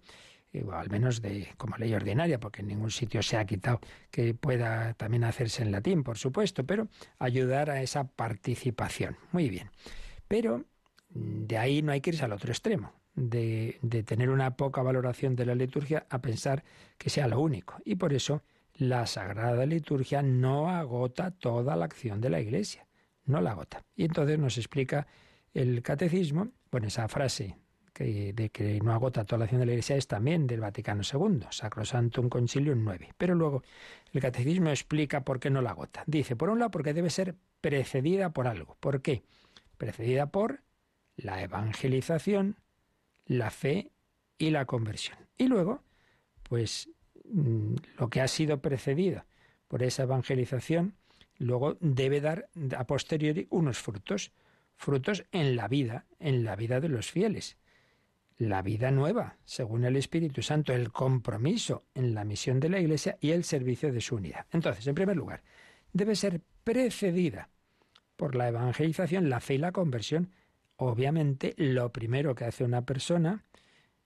eh, 0.52 0.64
al 0.72 0.88
menos 0.88 1.20
de 1.20 1.48
como 1.56 1.76
ley 1.76 1.92
ordinaria, 1.94 2.38
porque 2.38 2.60
en 2.60 2.68
ningún 2.68 2.92
sitio 2.92 3.24
se 3.24 3.38
ha 3.38 3.44
quitado 3.44 3.80
que 4.12 4.34
pueda 4.34 4.94
también 4.94 5.24
hacerse 5.24 5.64
en 5.64 5.72
latín, 5.72 6.04
por 6.04 6.16
supuesto, 6.16 6.64
pero 6.64 6.86
ayudar 7.18 7.70
a 7.70 7.82
esa 7.82 8.04
participación. 8.04 9.16
Muy 9.32 9.50
bien. 9.50 9.72
Pero 10.28 10.64
de 11.08 11.58
ahí 11.58 11.82
no 11.82 11.90
hay 11.90 12.00
que 12.00 12.10
irse 12.10 12.24
al 12.24 12.32
otro 12.32 12.52
extremo 12.52 12.92
de, 13.14 13.78
tener 14.04 14.30
una 14.30 14.56
poca 14.56 14.82
valoración 14.82 15.36
de 15.36 15.46
la 15.46 15.54
liturgia 15.54 16.06
a 16.10 16.20
pensar 16.20 16.64
que 16.98 17.10
sea 17.10 17.28
lo 17.28 17.40
único. 17.40 17.76
Y 17.84 17.96
por 17.96 18.12
eso 18.12 18.42
la 18.74 19.06
Sagrada 19.06 19.66
Liturgia 19.66 20.22
no 20.22 20.70
agota 20.70 21.30
toda 21.30 21.76
la 21.76 21.84
acción 21.84 22.20
de 22.20 22.30
la 22.30 22.40
Iglesia, 22.40 22.86
no 23.24 23.40
la 23.40 23.52
agota. 23.52 23.84
Y 23.96 24.04
entonces 24.04 24.38
nos 24.38 24.58
explica 24.58 25.06
el 25.52 25.82
catecismo, 25.82 26.48
bueno, 26.70 26.88
esa 26.88 27.06
frase 27.08 27.56
que, 27.92 28.32
de 28.32 28.50
que 28.50 28.80
no 28.80 28.92
agota 28.92 29.24
toda 29.24 29.38
la 29.38 29.44
acción 29.44 29.60
de 29.60 29.66
la 29.66 29.72
Iglesia 29.72 29.96
es 29.96 30.08
también 30.08 30.48
del 30.48 30.60
Vaticano 30.60 31.02
II, 31.02 31.46
Sacrosantum 31.50 32.28
Concilium 32.28 32.82
9. 32.82 33.14
Pero 33.16 33.36
luego 33.36 33.62
el 34.12 34.20
catecismo 34.20 34.70
explica 34.70 35.24
por 35.24 35.38
qué 35.38 35.50
no 35.50 35.62
la 35.62 35.70
agota. 35.70 36.02
Dice, 36.06 36.34
por 36.34 36.50
un 36.50 36.58
lado, 36.58 36.72
porque 36.72 36.94
debe 36.94 37.10
ser 37.10 37.36
precedida 37.60 38.30
por 38.30 38.48
algo. 38.48 38.76
¿Por 38.80 39.00
qué? 39.00 39.22
Precedida 39.78 40.26
por 40.26 40.64
la 41.16 41.42
evangelización, 41.42 42.56
la 43.26 43.50
fe 43.50 43.90
y 44.38 44.50
la 44.50 44.64
conversión. 44.64 45.18
Y 45.36 45.46
luego, 45.46 45.82
pues 46.42 46.90
mm, 47.24 47.74
lo 47.98 48.08
que 48.08 48.20
ha 48.20 48.28
sido 48.28 48.60
precedido 48.60 49.24
por 49.68 49.82
esa 49.82 50.04
evangelización, 50.04 50.94
luego 51.38 51.76
debe 51.80 52.20
dar 52.20 52.48
a 52.76 52.86
posteriori 52.86 53.46
unos 53.50 53.78
frutos, 53.78 54.32
frutos 54.76 55.24
en 55.32 55.56
la 55.56 55.68
vida, 55.68 56.06
en 56.18 56.44
la 56.44 56.56
vida 56.56 56.80
de 56.80 56.88
los 56.88 57.10
fieles. 57.10 57.56
La 58.36 58.62
vida 58.62 58.90
nueva, 58.90 59.36
según 59.44 59.84
el 59.84 59.96
Espíritu 59.96 60.42
Santo, 60.42 60.72
el 60.72 60.90
compromiso 60.90 61.84
en 61.94 62.14
la 62.14 62.24
misión 62.24 62.58
de 62.58 62.68
la 62.68 62.80
Iglesia 62.80 63.16
y 63.20 63.30
el 63.30 63.44
servicio 63.44 63.92
de 63.92 64.00
su 64.00 64.16
unidad. 64.16 64.46
Entonces, 64.50 64.86
en 64.86 64.94
primer 64.96 65.16
lugar, 65.16 65.42
debe 65.92 66.16
ser 66.16 66.40
precedida 66.64 67.48
por 68.16 68.34
la 68.34 68.48
evangelización, 68.48 69.30
la 69.30 69.40
fe 69.40 69.54
y 69.54 69.58
la 69.58 69.72
conversión 69.72 70.30
obviamente 70.76 71.54
lo 71.56 71.92
primero 71.92 72.34
que 72.34 72.44
hace 72.44 72.64
una 72.64 72.82
persona, 72.84 73.44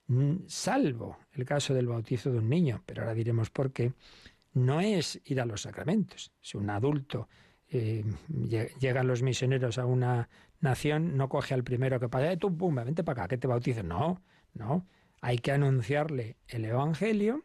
mm, 0.07 0.47
salvo 0.47 1.17
el 1.31 1.45
caso 1.45 1.73
del 1.73 1.87
bautizo 1.87 2.31
de 2.31 2.39
un 2.39 2.49
niño, 2.49 2.83
pero 2.85 3.01
ahora 3.01 3.13
diremos 3.13 3.49
por 3.49 3.71
qué, 3.71 3.93
no 4.53 4.81
es 4.81 5.21
ir 5.25 5.41
a 5.41 5.45
los 5.45 5.61
sacramentos. 5.61 6.31
Si 6.41 6.57
un 6.57 6.69
adulto 6.69 7.27
eh, 7.69 8.03
llegan 8.79 9.07
los 9.07 9.21
misioneros 9.21 9.77
a 9.77 9.85
una 9.85 10.29
nación, 10.59 11.15
no 11.17 11.29
coge 11.29 11.53
al 11.53 11.63
primero 11.63 11.99
que 11.99 12.09
pasa, 12.09 12.31
eh, 12.31 12.37
tú, 12.37 12.55
pum, 12.55 12.75
vente 12.75 13.03
para 13.03 13.23
acá, 13.23 13.27
que 13.29 13.37
te 13.37 13.47
bautice. 13.47 13.83
No, 13.83 14.21
no. 14.53 14.87
Hay 15.21 15.37
que 15.37 15.51
anunciarle 15.51 16.37
el 16.47 16.65
Evangelio 16.65 17.43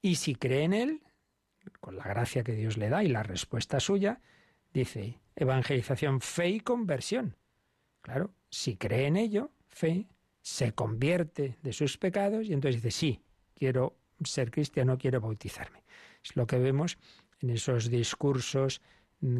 y 0.00 0.16
si 0.16 0.34
cree 0.34 0.64
en 0.64 0.72
él, 0.74 1.02
con 1.80 1.96
la 1.96 2.04
gracia 2.04 2.42
que 2.42 2.54
Dios 2.54 2.76
le 2.76 2.88
da 2.88 3.04
y 3.04 3.08
la 3.08 3.22
respuesta 3.22 3.80
suya, 3.80 4.20
dice 4.72 5.20
evangelización, 5.36 6.20
fe 6.20 6.48
y 6.50 6.60
conversión. 6.60 7.36
Claro, 8.02 8.34
si 8.52 8.76
cree 8.76 9.06
en 9.06 9.16
ello, 9.16 9.50
fe, 9.68 10.06
se 10.42 10.72
convierte 10.72 11.56
de 11.62 11.72
sus 11.72 11.96
pecados 11.96 12.46
y 12.46 12.52
entonces 12.52 12.82
dice, 12.82 12.96
sí, 12.96 13.20
quiero 13.54 13.96
ser 14.22 14.50
cristiano, 14.50 14.98
quiero 14.98 15.20
bautizarme. 15.20 15.82
Es 16.22 16.36
lo 16.36 16.46
que 16.46 16.58
vemos 16.58 16.98
en 17.40 17.50
esos 17.50 17.90
discursos 17.90 18.82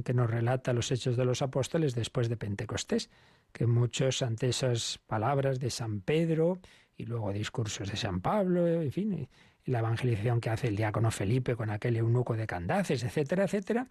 que 0.05 0.15
nos 0.15 0.31
relata 0.31 0.73
los 0.73 0.91
hechos 0.91 1.17
de 1.17 1.25
los 1.25 1.43
apóstoles 1.43 1.95
después 1.95 2.29
de 2.29 2.37
Pentecostés, 2.37 3.11
que 3.53 3.67
muchos 3.67 4.23
ante 4.23 4.49
esas 4.49 4.99
palabras 5.07 5.61
de 5.61 5.71
San 5.71 6.01
Pedro 6.01 6.61
y 6.97 7.05
luego 7.05 7.33
discursos 7.33 7.91
de 7.91 7.97
San 7.97 8.21
Pablo, 8.21 8.67
en 8.67 8.93
fin, 8.93 9.29
la 9.67 9.81
evangelización 9.81 10.41
que 10.41 10.51
hace 10.51 10.69
el 10.69 10.77
diácono 10.77 11.11
Felipe 11.11 11.55
con 11.55 11.69
aquel 11.71 11.97
eunuco 11.97 12.35
de 12.35 12.47
Candaces, 12.47 13.03
etcétera, 13.03 13.45
etcétera, 13.45 13.89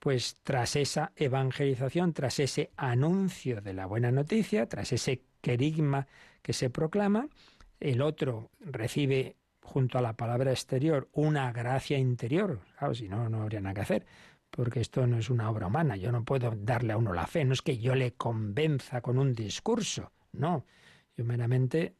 pues 0.00 0.38
tras 0.42 0.76
esa 0.76 1.12
evangelización, 1.14 2.14
tras 2.14 2.40
ese 2.40 2.70
anuncio 2.76 3.60
de 3.60 3.74
la 3.74 3.86
buena 3.86 4.10
noticia, 4.10 4.66
tras 4.66 4.92
ese 4.92 5.22
querigma 5.42 6.08
que 6.42 6.54
se 6.54 6.70
proclama, 6.70 7.28
el 7.78 8.00
otro 8.00 8.50
recibe 8.60 9.36
junto 9.62 9.98
a 9.98 10.02
la 10.02 10.14
palabra 10.14 10.50
exterior 10.50 11.10
una 11.12 11.52
gracia 11.52 11.98
interior. 11.98 12.60
Si 12.94 13.08
no, 13.08 13.28
no 13.28 13.42
habría 13.42 13.60
nada 13.60 13.74
que 13.74 13.80
hacer, 13.82 14.06
porque 14.50 14.80
esto 14.80 15.06
no 15.06 15.18
es 15.18 15.28
una 15.28 15.50
obra 15.50 15.66
humana. 15.66 15.96
Yo 15.96 16.10
no 16.10 16.24
puedo 16.24 16.50
darle 16.56 16.94
a 16.94 16.96
uno 16.96 17.12
la 17.12 17.26
fe, 17.26 17.44
no 17.44 17.52
es 17.52 17.60
que 17.60 17.76
yo 17.76 17.94
le 17.94 18.14
convenza 18.14 19.02
con 19.02 19.18
un 19.18 19.34
discurso, 19.34 20.12
no. 20.32 20.64
Yo 21.14 21.26
meramente 21.26 21.94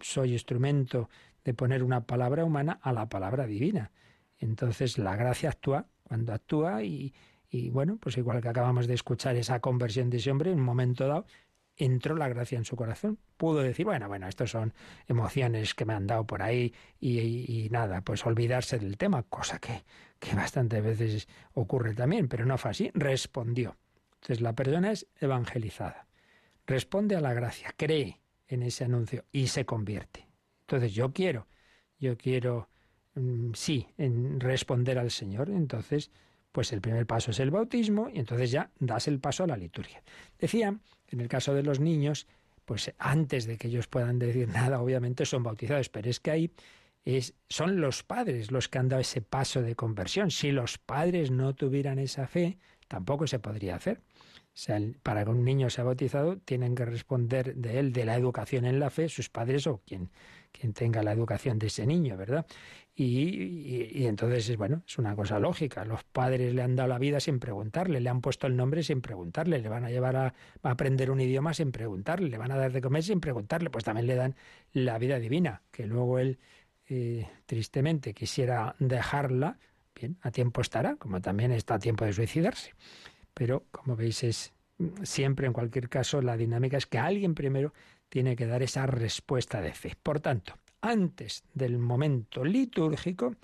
soy 0.00 0.32
instrumento 0.32 1.08
de 1.44 1.54
poner 1.54 1.84
una 1.84 2.04
palabra 2.04 2.44
humana 2.44 2.80
a 2.82 2.92
la 2.92 3.08
palabra 3.08 3.46
divina. 3.46 3.92
Entonces 4.38 4.98
la 4.98 5.14
gracia 5.14 5.50
actúa 5.50 5.86
cuando 6.02 6.32
actúa 6.32 6.82
y, 6.82 7.14
y 7.54 7.70
bueno, 7.70 7.98
pues 8.00 8.16
igual 8.16 8.42
que 8.42 8.48
acabamos 8.48 8.88
de 8.88 8.94
escuchar 8.94 9.36
esa 9.36 9.60
conversión 9.60 10.10
de 10.10 10.16
ese 10.16 10.28
hombre, 10.28 10.50
en 10.50 10.58
un 10.58 10.64
momento 10.64 11.06
dado 11.06 11.24
entró 11.76 12.16
la 12.16 12.28
gracia 12.28 12.58
en 12.58 12.64
su 12.64 12.74
corazón. 12.74 13.18
Pudo 13.36 13.62
decir, 13.62 13.84
bueno, 13.86 14.08
bueno, 14.08 14.26
estos 14.26 14.50
son 14.50 14.74
emociones 15.06 15.72
que 15.74 15.84
me 15.84 15.92
han 15.94 16.08
dado 16.08 16.26
por 16.26 16.42
ahí 16.42 16.74
y, 17.00 17.68
nada, 17.70 18.00
pues 18.00 18.26
olvidarse 18.26 18.78
del 18.80 18.96
tema, 18.96 19.22
cosa 19.22 19.60
que, 19.60 19.84
que 20.18 20.34
bastantes 20.34 20.82
veces 20.82 21.28
ocurre 21.52 21.94
también, 21.94 22.26
pero 22.28 22.44
no 22.44 22.58
fue 22.58 22.72
así. 22.72 22.90
Respondió. 22.92 23.76
Entonces 24.14 24.40
la 24.40 24.54
persona 24.54 24.90
es 24.90 25.06
evangelizada. 25.20 26.08
Responde 26.66 27.14
a 27.14 27.20
la 27.20 27.34
gracia, 27.34 27.72
cree 27.76 28.20
en 28.48 28.62
ese 28.62 28.84
anuncio 28.84 29.26
y 29.30 29.46
se 29.46 29.64
convierte. 29.64 30.26
Entonces 30.62 30.92
yo 30.92 31.12
quiero, 31.12 31.46
yo 32.00 32.16
quiero, 32.16 32.68
mm, 33.14 33.52
sí, 33.54 33.86
en 33.96 34.40
responder 34.40 34.98
al 34.98 35.12
Señor. 35.12 35.50
Entonces, 35.50 36.10
pues 36.54 36.72
el 36.72 36.80
primer 36.80 37.04
paso 37.04 37.32
es 37.32 37.40
el 37.40 37.50
bautismo 37.50 38.08
y 38.08 38.20
entonces 38.20 38.52
ya 38.52 38.70
das 38.78 39.08
el 39.08 39.18
paso 39.18 39.42
a 39.42 39.48
la 39.48 39.56
liturgia. 39.56 40.04
Decía 40.38 40.78
en 41.08 41.20
el 41.20 41.26
caso 41.26 41.52
de 41.52 41.64
los 41.64 41.80
niños, 41.80 42.28
pues 42.64 42.94
antes 42.96 43.46
de 43.46 43.58
que 43.58 43.66
ellos 43.66 43.88
puedan 43.88 44.20
decir 44.20 44.46
nada, 44.54 44.80
obviamente 44.80 45.26
son 45.26 45.42
bautizados, 45.42 45.88
pero 45.88 46.08
es 46.08 46.20
que 46.20 46.30
ahí 46.30 46.52
es, 47.04 47.34
son 47.48 47.80
los 47.80 48.04
padres 48.04 48.52
los 48.52 48.68
que 48.68 48.78
han 48.78 48.88
dado 48.88 49.00
ese 49.00 49.20
paso 49.20 49.62
de 49.62 49.74
conversión. 49.74 50.30
Si 50.30 50.52
los 50.52 50.78
padres 50.78 51.32
no 51.32 51.56
tuvieran 51.56 51.98
esa 51.98 52.28
fe, 52.28 52.58
tampoco 52.86 53.26
se 53.26 53.40
podría 53.40 53.74
hacer. 53.74 53.98
O 53.98 54.56
sea, 54.56 54.78
para 55.02 55.24
que 55.24 55.30
un 55.30 55.44
niño 55.44 55.70
sea 55.70 55.82
bautizado, 55.82 56.38
tienen 56.38 56.76
que 56.76 56.84
responder 56.84 57.56
de 57.56 57.80
él, 57.80 57.92
de 57.92 58.04
la 58.04 58.14
educación 58.14 58.64
en 58.64 58.78
la 58.78 58.90
fe, 58.90 59.08
sus 59.08 59.28
padres 59.28 59.66
o 59.66 59.82
quien, 59.84 60.12
quien 60.58 60.72
tenga 60.72 61.02
la 61.02 61.12
educación 61.12 61.58
de 61.58 61.66
ese 61.66 61.86
niño, 61.86 62.16
¿verdad? 62.16 62.46
Y, 62.96 64.06
entonces, 64.06 64.56
bueno, 64.56 64.82
es 64.86 64.98
una 64.98 65.16
cosa 65.16 65.40
lógica. 65.40 65.84
Los 65.84 66.04
padres 66.04 66.54
le 66.54 66.62
han 66.62 66.76
dado 66.76 66.88
la 66.88 66.98
vida 66.98 67.18
sin 67.18 67.40
preguntarle, 67.40 68.00
le 68.00 68.08
han 68.08 68.20
puesto 68.20 68.46
el 68.46 68.56
nombre 68.56 68.84
sin 68.84 69.00
preguntarle, 69.00 69.58
le 69.58 69.68
van 69.68 69.84
a 69.84 69.90
llevar 69.90 70.14
a, 70.16 70.34
aprender 70.62 71.10
un 71.10 71.20
idioma 71.20 71.54
sin 71.54 71.72
preguntarle, 71.72 72.28
le 72.28 72.38
van 72.38 72.52
a 72.52 72.56
dar 72.56 72.70
de 72.70 72.80
comer 72.80 73.02
sin 73.02 73.20
preguntarle, 73.20 73.70
pues 73.70 73.84
también 73.84 74.06
le 74.06 74.14
dan 74.14 74.36
la 74.72 74.96
vida 74.98 75.18
divina, 75.18 75.62
que 75.72 75.86
luego 75.86 76.20
él, 76.20 76.38
eh, 76.88 77.26
tristemente, 77.46 78.14
quisiera 78.14 78.76
dejarla, 78.78 79.58
bien, 79.94 80.16
a 80.22 80.30
tiempo 80.30 80.60
estará, 80.60 80.94
como 80.94 81.20
también 81.20 81.50
está 81.50 81.74
a 81.74 81.78
tiempo 81.80 82.04
de 82.04 82.12
suicidarse. 82.12 82.74
Pero, 83.34 83.64
como 83.72 83.96
veis, 83.96 84.22
es 84.22 84.54
siempre, 85.02 85.48
en 85.48 85.52
cualquier 85.52 85.88
caso, 85.88 86.22
la 86.22 86.36
dinámica 86.36 86.76
es 86.76 86.86
que 86.86 86.98
alguien 86.98 87.34
primero 87.34 87.72
tiene 88.14 88.36
que 88.36 88.46
dar 88.46 88.62
esa 88.62 88.86
respuesta 88.86 89.60
de 89.60 89.72
fe. 89.72 89.96
Por 90.00 90.20
tanto, 90.20 90.56
antes 90.80 91.42
del 91.52 91.78
momento 91.78 92.44
litúrgico 92.44 93.34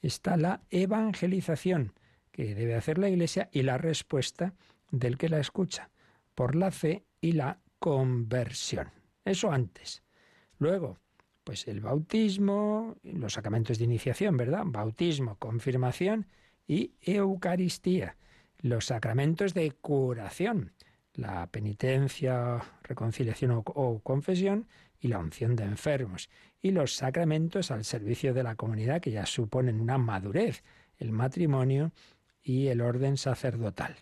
está 0.00 0.38
la 0.38 0.62
evangelización 0.70 1.92
que 2.32 2.54
debe 2.54 2.76
hacer 2.76 2.96
la 2.96 3.10
Iglesia 3.10 3.50
y 3.52 3.60
la 3.60 3.76
respuesta 3.76 4.54
del 4.90 5.18
que 5.18 5.28
la 5.28 5.38
escucha 5.38 5.90
por 6.34 6.54
la 6.54 6.70
fe 6.70 7.04
y 7.20 7.32
la 7.32 7.58
conversión. 7.78 8.90
Eso 9.22 9.52
antes. 9.52 10.02
Luego, 10.58 10.98
pues 11.44 11.68
el 11.68 11.82
bautismo, 11.82 12.96
los 13.02 13.34
sacramentos 13.34 13.76
de 13.76 13.84
iniciación, 13.84 14.38
¿verdad? 14.38 14.62
Bautismo, 14.64 15.36
confirmación 15.36 16.26
y 16.66 16.92
Eucaristía. 17.02 18.16
Los 18.62 18.86
sacramentos 18.86 19.52
de 19.52 19.72
curación, 19.72 20.72
la 21.16 21.46
penitencia, 21.48 22.62
reconciliación 22.82 23.62
o, 23.64 24.00
confesión 24.02 24.68
y 25.00 25.08
la 25.08 25.18
unción 25.18 25.56
de 25.56 25.64
enfermos 25.64 26.28
y 26.62 26.70
los 26.70 26.94
sacramentos 26.94 27.70
al 27.70 27.84
servicio 27.84 28.34
de 28.34 28.42
la 28.42 28.54
comunidad 28.54 29.00
que 29.00 29.10
ya 29.10 29.26
suponen 29.26 29.80
una 29.80 29.98
madurez, 29.98 30.62
el 30.98 31.12
matrimonio 31.12 31.92
y 32.42 32.68
el 32.68 32.80
orden 32.80 33.16
sacerdotal. 33.16 33.96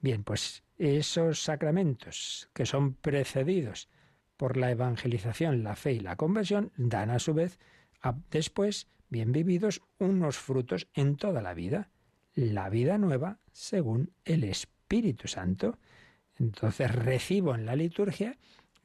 Bien, 0.00 0.24
pues 0.24 0.62
esos 0.78 1.42
sacramentos 1.42 2.48
que 2.52 2.66
son 2.66 2.94
precedidos 2.94 3.88
por 4.36 4.56
la 4.56 4.70
evangelización, 4.70 5.64
la 5.64 5.76
fe 5.76 5.94
y 5.94 6.00
la 6.00 6.16
conversión 6.16 6.72
dan 6.76 7.10
a 7.10 7.18
su 7.18 7.32
vez 7.32 7.58
después, 8.30 8.88
bien 9.08 9.32
vividos, 9.32 9.82
unos 9.98 10.36
frutos 10.36 10.88
en 10.94 11.16
toda 11.16 11.40
la 11.42 11.54
vida, 11.54 11.90
la 12.34 12.68
vida 12.68 12.98
nueva 12.98 13.38
según 13.52 14.12
el 14.24 14.44
Espíritu 14.44 15.28
Santo. 15.28 15.78
Entonces 16.38 16.94
recibo 16.94 17.54
en 17.54 17.66
la 17.66 17.76
liturgia 17.76 18.36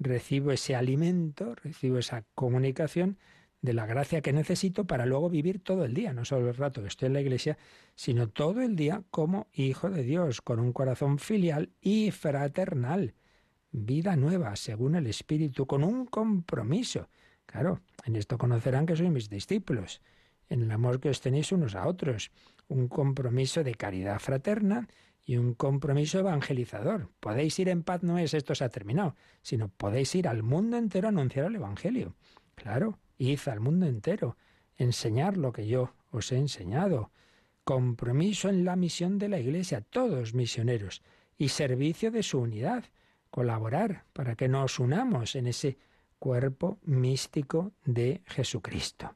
recibo 0.01 0.51
ese 0.51 0.75
alimento, 0.75 1.55
recibo 1.55 1.97
esa 1.99 2.23
comunicación 2.33 3.17
de 3.61 3.73
la 3.73 3.85
gracia 3.85 4.21
que 4.21 4.33
necesito 4.33 4.85
para 4.85 5.05
luego 5.05 5.29
vivir 5.29 5.63
todo 5.63 5.85
el 5.85 5.93
día, 5.93 6.13
no 6.13 6.25
solo 6.25 6.49
el 6.49 6.55
rato 6.55 6.81
que 6.81 6.87
estoy 6.87 7.07
en 7.07 7.13
la 7.13 7.21
iglesia, 7.21 7.57
sino 7.95 8.27
todo 8.27 8.61
el 8.61 8.75
día 8.75 9.03
como 9.11 9.47
hijo 9.53 9.91
de 9.91 10.01
Dios, 10.03 10.41
con 10.41 10.59
un 10.59 10.73
corazón 10.73 11.19
filial 11.19 11.69
y 11.79 12.09
fraternal. 12.09 13.13
Vida 13.71 14.15
nueva, 14.15 14.55
según 14.55 14.95
el 14.95 15.05
Espíritu, 15.05 15.67
con 15.67 15.83
un 15.83 16.07
compromiso. 16.07 17.07
Claro, 17.45 17.81
en 18.03 18.15
esto 18.15 18.39
conocerán 18.39 18.87
que 18.87 18.95
sois 18.95 19.11
mis 19.11 19.29
discípulos, 19.29 20.01
en 20.49 20.63
el 20.63 20.71
amor 20.71 20.99
que 20.99 21.09
os 21.09 21.21
tenéis 21.21 21.51
unos 21.51 21.75
a 21.75 21.87
otros, 21.87 22.31
un 22.67 22.87
compromiso 22.87 23.63
de 23.63 23.75
caridad 23.75 24.19
fraterna 24.19 24.87
y 25.25 25.37
un 25.37 25.53
compromiso 25.53 26.19
evangelizador. 26.19 27.09
Podéis 27.19 27.57
ir 27.59 27.69
en 27.69 27.83
paz, 27.83 28.03
no 28.03 28.17
es 28.17 28.33
esto 28.33 28.55
se 28.55 28.63
ha 28.63 28.69
terminado, 28.69 29.15
sino 29.41 29.69
podéis 29.69 30.13
ir 30.15 30.27
al 30.27 30.43
mundo 30.43 30.77
entero 30.77 31.07
a 31.07 31.09
anunciar 31.09 31.45
el 31.45 31.55
Evangelio. 31.55 32.15
Claro, 32.55 32.99
id 33.17 33.39
al 33.47 33.59
mundo 33.59 33.85
entero, 33.85 34.37
enseñar 34.77 35.37
lo 35.37 35.51
que 35.51 35.67
yo 35.67 35.93
os 36.11 36.31
he 36.31 36.37
enseñado. 36.37 37.11
Compromiso 37.63 38.49
en 38.49 38.65
la 38.65 38.75
misión 38.75 39.19
de 39.19 39.29
la 39.29 39.39
Iglesia, 39.39 39.81
todos 39.81 40.33
misioneros, 40.33 41.03
y 41.37 41.49
servicio 41.49 42.11
de 42.11 42.23
su 42.23 42.39
unidad, 42.39 42.85
colaborar 43.29 44.05
para 44.13 44.35
que 44.35 44.47
nos 44.47 44.79
unamos 44.79 45.35
en 45.35 45.47
ese 45.47 45.77
cuerpo 46.19 46.79
místico 46.83 47.71
de 47.85 48.21
Jesucristo. 48.27 49.15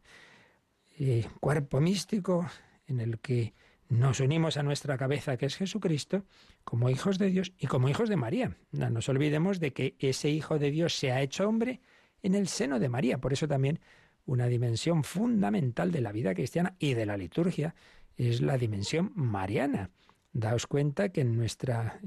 Eh, 0.98 1.28
cuerpo 1.39 1.82
místico 1.82 2.50
en 2.88 3.00
el 3.00 3.20
que 3.20 3.54
nos 3.89 4.19
unimos 4.19 4.58
a 4.58 4.63
nuestra 4.63 4.98
cabeza, 4.98 5.38
que 5.38 5.45
es 5.45 5.56
Jesucristo, 5.56 6.26
como 6.63 6.89
hijos 6.89 7.19
de 7.19 7.30
Dios 7.30 7.54
y 7.60 7.67
como 7.67 7.89
hijos 7.89 8.10
de 8.10 8.15
María. 8.15 8.58
No 8.71 8.89
nos 8.89 9.10
olvidemos 9.10 9.60
de 9.60 9.74
que 9.74 9.95
ese 10.00 10.30
Hijo 10.30 10.58
de 10.58 10.71
Dios 10.71 10.95
se 10.95 11.12
ha 11.12 11.21
hecho 11.21 11.48
hombre 11.48 11.82
en 12.24 12.36
el 12.36 12.48
seno 12.48 12.80
de 12.80 12.89
María. 12.89 13.19
Por 13.19 13.34
eso 13.34 13.48
también 13.48 13.80
una 14.26 14.48
dimensión 14.48 15.04
fundamental 15.04 15.91
de 15.91 16.02
la 16.02 16.12
vida 16.12 16.34
cristiana 16.34 16.76
y 16.80 16.95
de 16.95 17.06
la 17.06 17.17
liturgia 17.17 17.76
es 18.17 18.41
la 18.41 18.58
dimensión 18.58 19.12
mariana. 19.15 19.91
Daos 20.34 20.67
cuenta 20.67 21.10
que 21.10 21.21
en 21.21 21.38
nuestra 21.38 22.00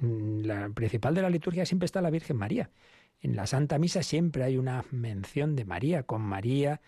la 0.00 0.68
principal 0.68 1.14
de 1.14 1.22
la 1.22 1.30
liturgia 1.30 1.66
siempre 1.66 1.86
está 1.86 2.02
la 2.02 2.10
Virgen 2.10 2.36
María. 2.36 2.70
En 3.20 3.36
la 3.36 3.46
Santa 3.46 3.78
Misa 3.78 4.02
siempre 4.02 4.44
hay 4.44 4.56
una 4.56 4.84
mención 4.90 5.56
de 5.56 5.64
María, 5.64 6.02
con 6.02 6.22
María 6.22 6.80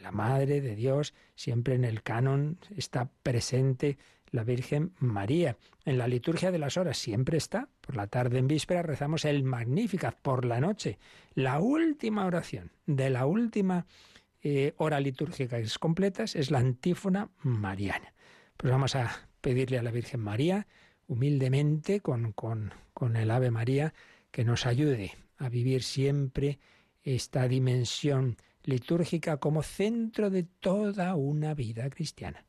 la 0.00 0.12
Madre 0.12 0.60
de 0.60 0.74
Dios, 0.74 1.14
siempre 1.34 1.74
en 1.74 1.84
el 1.84 2.02
canon 2.02 2.58
está 2.76 3.10
presente 3.22 3.98
la 4.30 4.44
Virgen 4.44 4.92
María. 4.98 5.56
En 5.84 5.98
la 5.98 6.08
liturgia 6.08 6.50
de 6.50 6.58
las 6.58 6.76
horas 6.76 6.98
siempre 6.98 7.38
está. 7.38 7.68
Por 7.80 7.96
la 7.96 8.06
tarde 8.06 8.38
en 8.38 8.48
víspera 8.48 8.82
rezamos 8.82 9.24
el 9.24 9.44
Magnificat. 9.44 10.16
Por 10.20 10.44
la 10.44 10.60
noche, 10.60 10.98
la 11.34 11.60
última 11.60 12.26
oración 12.26 12.72
de 12.86 13.10
la 13.10 13.26
última 13.26 13.86
eh, 14.42 14.74
hora 14.76 15.00
litúrgica 15.00 15.56
que 15.56 15.62
es 15.62 15.78
completa 15.78 16.24
es 16.24 16.50
la 16.50 16.58
antífona 16.58 17.30
mariana. 17.42 18.12
Pues 18.56 18.70
vamos 18.70 18.94
a 18.96 19.28
pedirle 19.40 19.78
a 19.78 19.82
la 19.82 19.90
Virgen 19.90 20.20
María, 20.20 20.66
humildemente, 21.06 22.00
con, 22.00 22.32
con, 22.32 22.74
con 22.92 23.16
el 23.16 23.30
Ave 23.30 23.50
María, 23.50 23.94
que 24.30 24.44
nos 24.44 24.66
ayude 24.66 25.14
a 25.38 25.48
vivir 25.48 25.82
siempre 25.82 26.58
esta 27.02 27.48
dimensión 27.48 28.36
litúrgica 28.68 29.38
como 29.38 29.62
centro 29.62 30.28
de 30.28 30.42
toda 30.42 31.14
una 31.14 31.54
vida 31.54 31.88
cristiana. 31.88 32.44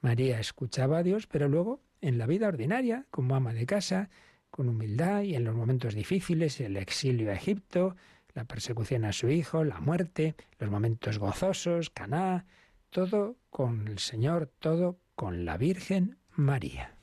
María 0.00 0.40
escuchaba 0.40 0.98
a 0.98 1.02
Dios, 1.02 1.26
pero 1.26 1.48
luego 1.48 1.80
en 2.00 2.18
la 2.18 2.26
vida 2.26 2.48
ordinaria, 2.48 3.06
como 3.10 3.36
ama 3.36 3.52
de 3.52 3.66
casa, 3.66 4.10
con 4.50 4.68
humildad 4.68 5.22
y 5.22 5.36
en 5.36 5.44
los 5.44 5.54
momentos 5.54 5.94
difíciles, 5.94 6.60
el 6.60 6.76
exilio 6.76 7.30
a 7.30 7.34
Egipto, 7.34 7.94
la 8.34 8.44
persecución 8.44 9.04
a 9.04 9.12
su 9.12 9.28
hijo, 9.28 9.64
la 9.64 9.80
muerte, 9.80 10.34
los 10.58 10.70
momentos 10.70 11.18
gozosos, 11.18 11.90
Caná, 11.90 12.46
todo 12.90 13.36
con 13.50 13.86
el 13.86 14.00
Señor, 14.00 14.50
todo 14.58 14.98
con 15.14 15.44
la 15.44 15.56
Virgen 15.56 16.18
María. 16.30 16.99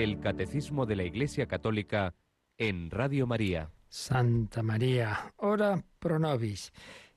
Catecismo 0.00 0.86
de 0.86 0.96
la 0.96 1.04
Iglesia 1.04 1.44
Católica 1.46 2.14
en 2.56 2.90
Radio 2.90 3.26
María. 3.26 3.68
Santa 3.90 4.62
María, 4.62 5.34
ora 5.36 5.84
pro 5.98 6.18
nobis. 6.18 6.72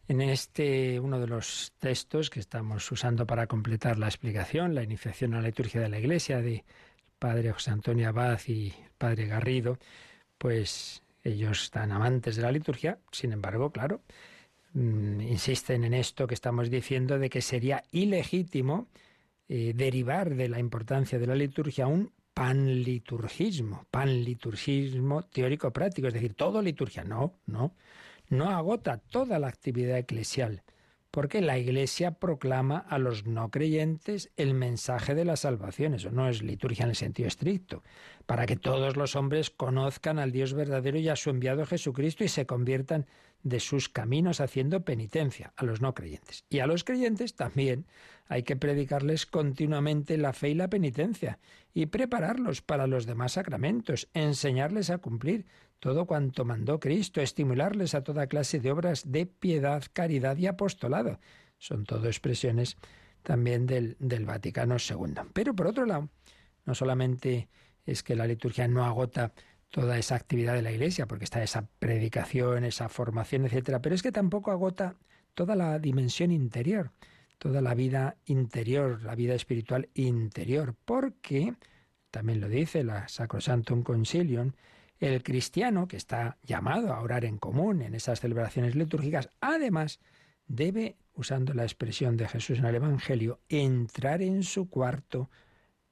En 0.09 0.19
este, 0.19 0.99
uno 0.99 1.17
de 1.17 1.27
los 1.27 1.71
textos 1.79 2.29
que 2.29 2.41
estamos 2.41 2.91
usando 2.91 3.25
para 3.25 3.47
completar 3.47 3.97
la 3.97 4.07
explicación, 4.07 4.75
la 4.75 4.83
iniciación 4.83 5.33
a 5.33 5.37
la 5.37 5.47
liturgia 5.47 5.79
de 5.79 5.87
la 5.87 5.97
Iglesia 5.97 6.41
de 6.41 6.65
Padre 7.19 7.53
José 7.53 7.71
Antonio 7.71 8.09
Abad 8.09 8.41
y 8.47 8.73
Padre 8.97 9.27
Garrido, 9.27 9.79
pues 10.37 11.03
ellos 11.23 11.63
están 11.63 11.93
amantes 11.93 12.35
de 12.35 12.41
la 12.41 12.51
liturgia, 12.51 12.99
sin 13.13 13.31
embargo, 13.31 13.71
claro, 13.71 14.01
mm, 14.73 15.21
insisten 15.21 15.85
en 15.85 15.93
esto 15.93 16.27
que 16.27 16.33
estamos 16.33 16.69
diciendo 16.69 17.17
de 17.17 17.29
que 17.29 17.41
sería 17.41 17.81
ilegítimo 17.91 18.89
eh, 19.47 19.71
derivar 19.73 20.35
de 20.35 20.49
la 20.49 20.59
importancia 20.59 21.17
de 21.17 21.27
la 21.27 21.35
liturgia 21.35 21.87
un 21.87 22.11
panliturgismo, 22.33 23.85
panliturgismo 23.91 25.23
teórico 25.23 25.71
práctico, 25.71 26.07
es 26.07 26.13
decir, 26.13 26.33
todo 26.33 26.61
liturgia. 26.61 27.03
No, 27.03 27.33
no, 27.45 27.73
no 28.29 28.49
agota 28.49 28.97
toda 28.97 29.39
la 29.39 29.47
actividad 29.47 29.97
eclesial, 29.97 30.63
porque 31.11 31.41
la 31.41 31.59
Iglesia 31.59 32.11
proclama 32.11 32.79
a 32.79 32.97
los 32.97 33.27
no 33.27 33.51
creyentes 33.51 34.31
el 34.35 34.55
mensaje 34.55 35.13
de 35.13 35.25
la 35.25 35.35
salvación. 35.35 35.93
Eso 35.93 36.09
no 36.11 36.27
es 36.27 36.41
liturgia 36.41 36.83
en 36.83 36.89
el 36.89 36.95
sentido 36.95 37.27
estricto, 37.27 37.83
para 38.25 38.45
que 38.45 38.55
todos 38.55 38.97
los 38.97 39.15
hombres 39.15 39.51
conozcan 39.51 40.17
al 40.17 40.31
Dios 40.31 40.53
verdadero 40.53 40.97
y 40.97 41.09
a 41.09 41.15
su 41.15 41.29
enviado 41.29 41.65
Jesucristo 41.65 42.23
y 42.23 42.29
se 42.29 42.45
conviertan 42.47 43.05
de 43.43 43.60
sus 43.60 43.89
caminos 43.89 44.39
haciendo 44.39 44.84
penitencia 44.84 45.53
a 45.58 45.65
los 45.65 45.82
no 45.82 45.93
creyentes. 45.93 46.45
Y 46.49 46.60
a 46.60 46.67
los 46.67 46.84
creyentes 46.84 47.36
también 47.36 47.86
hay 48.27 48.43
que 48.43 48.56
predicarles 48.56 49.25
continuamente 49.25 50.17
la 50.17 50.34
fe 50.34 50.49
y 50.49 50.53
la 50.56 50.69
penitencia 50.69 51.39
y 51.73 51.88
prepararlos 51.88 52.62
para 52.62 52.88
los 52.88 53.06
demás 53.06 53.34
sacramentos, 53.34 54.10
enseñarles 54.13 54.89
a 54.89 54.97
cumplir 54.97 55.45
todo 55.79 56.06
cuanto 56.06 56.45
mandó 56.45 56.79
Cristo, 56.79 57.19
estimularles 57.19 57.93
a 57.93 58.03
toda 58.03 58.27
clase 58.27 58.62
de 58.62 58.71
obras 58.71 59.12
de 59.12 59.25
piedad, 59.25 59.84
caridad 59.91 60.38
y 60.38 60.47
apostolado. 60.47 61.19
Son 61.58 61.84
todo 61.84 62.08
expresiones 62.08 62.77
también 63.21 63.65
del, 63.65 63.97
del 63.99 64.25
Vaticano 64.25 64.77
II. 64.77 65.13
Pero 65.34 65.53
por 65.53 65.67
otro 65.67 65.86
lado, 65.86 66.10
no 66.65 66.73
solamente 66.73 67.49
es 67.86 68.03
que 68.03 68.15
la 68.15 68.27
liturgia 68.27 68.67
no 68.69 68.86
agota 68.86 69.34
toda 69.73 69.97
esa 69.97 70.13
actividad 70.13 70.53
de 70.53 70.62
la 70.62 70.71
Iglesia, 70.71 71.07
porque 71.07 71.23
está 71.23 71.41
esa 71.41 71.67
predicación, 71.79 72.63
esa 72.63 72.89
formación, 72.89 73.45
etcétera, 73.45 73.81
pero 73.81 73.95
es 73.95 74.03
que 74.03 74.12
tampoco 74.12 74.51
agota 74.51 74.97
toda 75.33 75.55
la 75.55 75.79
dimensión 75.79 76.31
interior, 76.31 76.91
toda 77.39 77.59
la 77.59 77.73
vida 77.73 78.15
interior, 78.25 79.01
la 79.01 79.15
vida 79.15 79.33
espiritual 79.33 79.89
interior, 79.95 80.75
porque 80.86 81.55
también 82.12 82.39
lo 82.39 82.49
dice 82.49 82.83
la 82.83 83.07
Sacrosantum 83.07 83.81
Concilium, 83.81 84.51
el 84.99 85.23
cristiano 85.23 85.88
que 85.88 85.97
está 85.97 86.38
llamado 86.43 86.93
a 86.93 87.01
orar 87.01 87.25
en 87.25 87.39
común 87.39 87.81
en 87.81 87.95
esas 87.95 88.19
celebraciones 88.19 88.75
litúrgicas, 88.75 89.31
además 89.41 89.99
debe, 90.45 90.97
usando 91.15 91.55
la 91.55 91.63
expresión 91.63 92.15
de 92.15 92.27
Jesús 92.27 92.59
en 92.59 92.65
el 92.65 92.75
Evangelio, 92.75 93.39
entrar 93.49 94.21
en 94.21 94.43
su 94.43 94.69
cuarto 94.69 95.31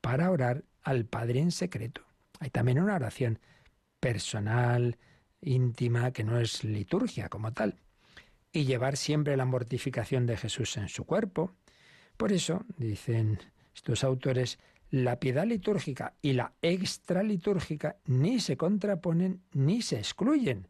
para 0.02 0.30
orar 0.30 0.65
al 0.84 1.06
Padre 1.06 1.39
en 1.39 1.50
secreto. 1.50 2.04
Hay 2.39 2.52
también 2.52 2.80
una 2.80 2.94
oración 2.94 3.39
personal, 4.02 4.98
íntima, 5.40 6.12
que 6.12 6.26
no 6.26 6.38
es 6.38 6.66
liturgia 6.66 7.30
como 7.30 7.54
tal, 7.54 7.80
y 8.52 8.66
llevar 8.66 8.98
siempre 8.98 9.38
la 9.38 9.46
mortificación 9.46 10.26
de 10.26 10.36
Jesús 10.36 10.76
en 10.76 10.90
su 10.90 11.06
cuerpo. 11.06 11.54
Por 12.18 12.34
eso, 12.34 12.66
dicen 12.76 13.40
estos 13.74 14.04
autores, 14.04 14.60
la 14.90 15.22
piedad 15.22 15.46
litúrgica 15.46 16.16
y 16.22 16.34
la 16.34 16.54
extralitúrgica 16.62 17.98
ni 18.06 18.42
se 18.42 18.58
contraponen 18.58 19.42
ni 19.54 19.82
se 19.82 19.98
excluyen, 20.00 20.67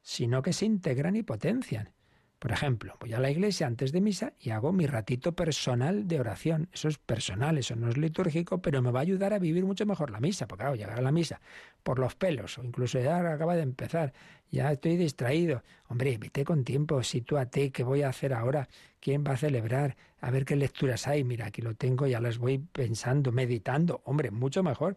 sino 0.00 0.40
que 0.40 0.54
se 0.54 0.64
integran 0.64 1.16
y 1.16 1.22
potencian. 1.22 1.92
Por 2.40 2.52
ejemplo, 2.52 2.96
voy 2.98 3.12
a 3.12 3.20
la 3.20 3.30
iglesia 3.30 3.66
antes 3.66 3.92
de 3.92 4.00
misa 4.00 4.32
y 4.40 4.48
hago 4.48 4.72
mi 4.72 4.86
ratito 4.86 5.32
personal 5.32 6.08
de 6.08 6.20
oración. 6.20 6.70
Eso 6.72 6.88
es 6.88 6.96
personal, 6.96 7.58
eso 7.58 7.76
no 7.76 7.90
es 7.90 7.98
litúrgico, 7.98 8.62
pero 8.62 8.80
me 8.80 8.90
va 8.90 9.00
a 9.00 9.02
ayudar 9.02 9.34
a 9.34 9.38
vivir 9.38 9.66
mucho 9.66 9.84
mejor 9.84 10.10
la 10.10 10.20
misa, 10.20 10.48
porque 10.48 10.62
claro, 10.62 10.74
llegar 10.74 10.98
a 10.98 11.02
la 11.02 11.12
misa 11.12 11.42
por 11.82 11.98
los 11.98 12.14
pelos, 12.14 12.56
o 12.56 12.64
incluso 12.64 12.98
ya 12.98 13.18
acaba 13.30 13.56
de 13.56 13.62
empezar, 13.62 14.14
ya 14.50 14.72
estoy 14.72 14.96
distraído. 14.96 15.62
Hombre, 15.88 16.16
vete 16.16 16.46
con 16.46 16.64
tiempo, 16.64 17.02
sitúate, 17.02 17.72
¿qué 17.72 17.84
voy 17.84 18.00
a 18.00 18.08
hacer 18.08 18.32
ahora? 18.32 18.68
¿Quién 19.00 19.22
va 19.22 19.32
a 19.32 19.36
celebrar? 19.36 19.98
A 20.22 20.30
ver 20.30 20.46
qué 20.46 20.56
lecturas 20.56 21.08
hay. 21.08 21.24
Mira, 21.24 21.44
aquí 21.44 21.60
lo 21.60 21.74
tengo, 21.74 22.06
ya 22.06 22.20
las 22.20 22.38
voy 22.38 22.56
pensando, 22.56 23.32
meditando. 23.32 24.00
Hombre, 24.04 24.30
mucho 24.30 24.62
mejor. 24.62 24.96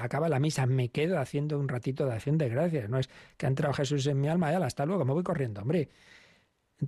Acaba 0.00 0.28
la 0.28 0.38
misa, 0.38 0.64
me 0.66 0.90
quedo 0.90 1.18
haciendo 1.18 1.58
un 1.58 1.68
ratito 1.68 2.06
de 2.06 2.14
acción 2.14 2.38
de 2.38 2.48
gracias. 2.48 2.88
No 2.88 3.00
es 3.00 3.10
que 3.36 3.46
ha 3.46 3.48
entrado 3.48 3.74
Jesús 3.74 4.06
en 4.06 4.20
mi 4.20 4.28
alma, 4.28 4.52
ya 4.52 4.64
hasta 4.64 4.86
luego, 4.86 5.04
me 5.04 5.12
voy 5.12 5.24
corriendo. 5.24 5.60
Hombre, 5.60 5.88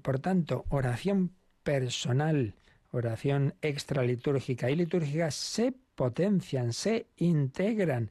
por 0.02 0.18
tanto, 0.18 0.64
oración 0.68 1.32
personal, 1.62 2.54
oración 2.90 3.54
extralitúrgica 3.62 4.70
y 4.70 4.76
litúrgica 4.76 5.30
se 5.30 5.74
potencian, 5.94 6.72
se 6.72 7.06
integran. 7.16 8.10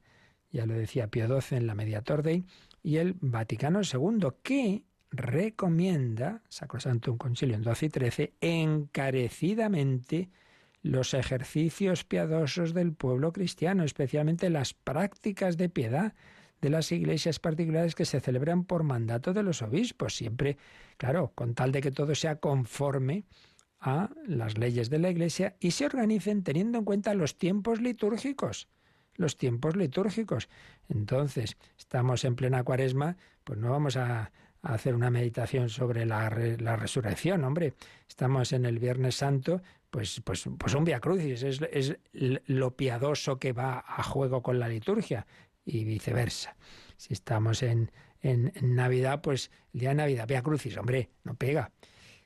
Ya 0.52 0.66
lo 0.66 0.74
decía 0.74 1.08
Pío 1.08 1.28
XII 1.28 1.58
en 1.58 1.68
la 1.68 1.76
Mediator 1.76 2.24
Dei 2.24 2.46
y 2.84 2.98
el 2.98 3.16
Vaticano 3.20 3.82
II, 3.82 4.28
que 4.44 4.84
recomienda, 5.12 6.42
Sacrosantum 6.50 7.18
Concilium 7.18 7.62
12 7.62 7.86
y 7.86 7.90
13, 7.90 8.34
encarecidamente 8.42 10.30
los 10.82 11.14
ejercicios 11.16 12.04
piadosos 12.04 12.74
del 12.74 12.94
pueblo 12.94 13.32
cristiano, 13.34 13.84
especialmente 13.84 14.50
las 14.50 14.74
prácticas 14.74 15.58
de 15.58 15.70
piedad, 15.70 16.14
de 16.66 16.72
las 16.72 16.92
iglesias 16.92 17.38
particulares 17.38 17.94
que 17.94 18.06
se 18.06 18.20
celebran 18.20 18.64
por 18.64 18.82
mandato 18.82 19.34
de 19.34 19.44
los 19.44 19.62
obispos, 19.62 20.16
siempre, 20.16 20.58
claro, 20.98 21.32
con 21.36 21.54
tal 21.54 21.72
de 21.72 21.80
que 21.80 21.92
todo 21.92 22.16
sea 22.16 22.38
conforme 22.38 23.24
a 23.80 24.10
las 24.26 24.58
leyes 24.58 24.90
de 24.90 24.98
la 24.98 25.12
iglesia 25.12 25.58
y 25.60 25.72
se 25.72 25.86
organicen 25.86 26.42
teniendo 26.42 26.80
en 26.80 26.86
cuenta 26.86 27.14
los 27.14 27.38
tiempos 27.38 27.82
litúrgicos 27.82 28.68
los 29.18 29.38
tiempos 29.38 29.78
litúrgicos. 29.78 30.50
Entonces, 30.90 31.56
estamos 31.78 32.26
en 32.26 32.36
plena 32.36 32.64
cuaresma, 32.66 33.16
pues 33.46 33.58
no 33.58 33.70
vamos 33.70 33.96
a, 33.96 34.32
hacer 34.62 34.94
una 34.94 35.10
meditación 35.10 35.70
sobre 35.70 36.06
la, 36.06 36.30
la, 36.60 36.76
resurrección, 36.76 37.46
hombre. 37.46 37.76
Estamos 38.10 38.52
en 38.52 38.66
el 38.66 38.80
Viernes 38.80 39.16
Santo, 39.16 39.62
pues, 39.90 40.22
pues, 40.26 40.50
pues 40.58 40.74
un 40.74 40.84
Via 40.84 41.00
Crucis, 41.00 41.44
es 41.44 41.98
lo 42.12 42.76
piadoso 42.76 43.40
que 43.40 43.54
va 43.54 43.86
a 43.88 44.04
juego 44.04 44.42
con 44.42 44.60
la 44.60 44.68
liturgia 44.68 45.26
y 45.66 45.84
viceversa. 45.84 46.56
Si 46.98 47.14
estamos 47.14 47.64
en, 47.64 47.92
en, 48.22 48.52
Navidad, 48.62 49.22
pues 49.22 49.52
el 49.74 49.82
día 49.82 49.90
de 49.90 49.96
Navidad, 49.96 50.28
Via 50.28 50.42
Crucis, 50.42 50.78
hombre, 50.78 51.10
no 51.24 51.36
pega. 51.36 51.72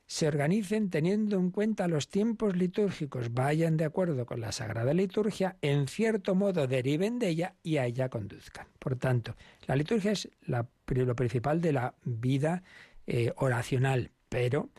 Se 0.05 0.27
organicen 0.27 0.89
teniendo 0.89 1.37
en 1.37 1.51
cuenta 1.51 1.87
los 1.87 2.09
tiempos 2.09 2.55
litúrgicos, 2.55 3.31
vayan 3.33 3.77
de 3.77 3.85
acuerdo 3.85 4.25
con 4.25 4.41
la 4.41 4.51
Sagrada 4.51 4.93
Liturgia, 4.93 5.57
en 5.61 5.87
cierto 5.87 6.33
modo 6.33 6.65
deriven 6.65 7.19
de 7.19 7.29
ella 7.29 7.55
y 7.61 7.77
a 7.77 7.85
ella 7.85 8.09
conduzcan. 8.09 8.67
Por 8.79 8.95
tanto, 8.95 9.35
la 9.67 9.75
liturgia 9.75 10.11
es 10.11 10.29
la, 10.41 10.67
lo 10.87 11.15
principal 11.15 11.61
de 11.61 11.73
la 11.73 11.93
vida 12.03 12.63
eh, 13.05 13.33
oracional, 13.35 14.11
pero 14.29 14.69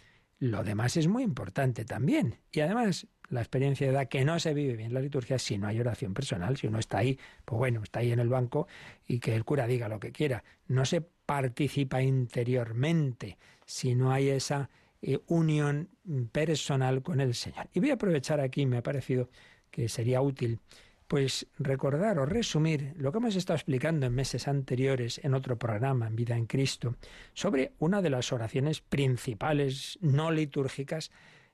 lo 0.41 0.65
demás 0.65 0.97
es 0.97 1.07
muy 1.07 1.23
importante 1.23 1.85
también. 1.85 2.39
Y 2.51 2.61
además, 2.61 3.07
la 3.31 3.41
experiencia 3.41 3.91
da 3.93 4.07
que 4.07 4.25
no 4.25 4.39
se 4.39 4.53
vive 4.53 4.77
bien 4.77 4.93
la 4.93 5.01
liturgia 5.01 5.39
si 5.39 5.57
no 5.57 5.69
hay 5.69 5.81
oración 5.81 6.13
personal. 6.13 6.57
Si 6.57 6.67
uno 6.67 6.79
está 6.79 6.99
ahí, 6.99 7.19
pues 7.45 7.59
bueno, 7.59 7.83
está 7.83 8.01
ahí 8.01 8.13
en 8.13 8.19
el 8.19 8.29
banco 8.29 8.69
y 9.07 9.21
que 9.21 9.35
el 9.35 9.45
cura 9.45 9.67
diga 9.67 9.89
lo 9.89 10.01
que 10.01 10.13
quiera. 10.13 10.45
No 10.67 10.85
se 10.85 11.01
participa 11.01 12.03
interiormente 12.03 13.39
si 13.65 13.95
no 13.95 14.13
hay 14.13 14.31
esa 14.31 14.69
eh, 15.01 15.19
unión 15.29 15.89
personal 16.33 17.03
con 17.03 17.21
el 17.21 17.35
Señor. 17.35 17.69
Y 17.73 17.81
voy 17.81 17.91
a 17.91 17.95
aprovechar 17.95 18.41
aquí, 18.41 18.67
me 18.67 18.79
ha 18.79 18.83
parecido 18.83 19.31
que 19.71 19.89
sería 19.89 20.21
útil 20.21 20.59
pues 21.07 21.49
recordar 21.59 22.21
o 22.21 22.27
resumir 22.27 22.95
lo 22.97 23.11
que 23.11 23.19
hemos 23.19 23.35
estado 23.35 23.57
explicando 23.57 24.07
en 24.07 24.15
meses 24.15 24.47
anteriores 24.47 25.21
en 25.25 25.35
otro 25.35 25.59
programa, 25.59 26.07
en 26.07 26.15
Vida 26.15 26.37
en 26.37 26.47
Cristo, 26.47 26.95
sobre 27.33 27.73
una 27.81 28.01
de 28.01 28.11
las 28.11 28.33
oraciones 28.33 28.81
principales 28.81 29.99
no 30.01 30.31
litúrgicas 30.31 31.11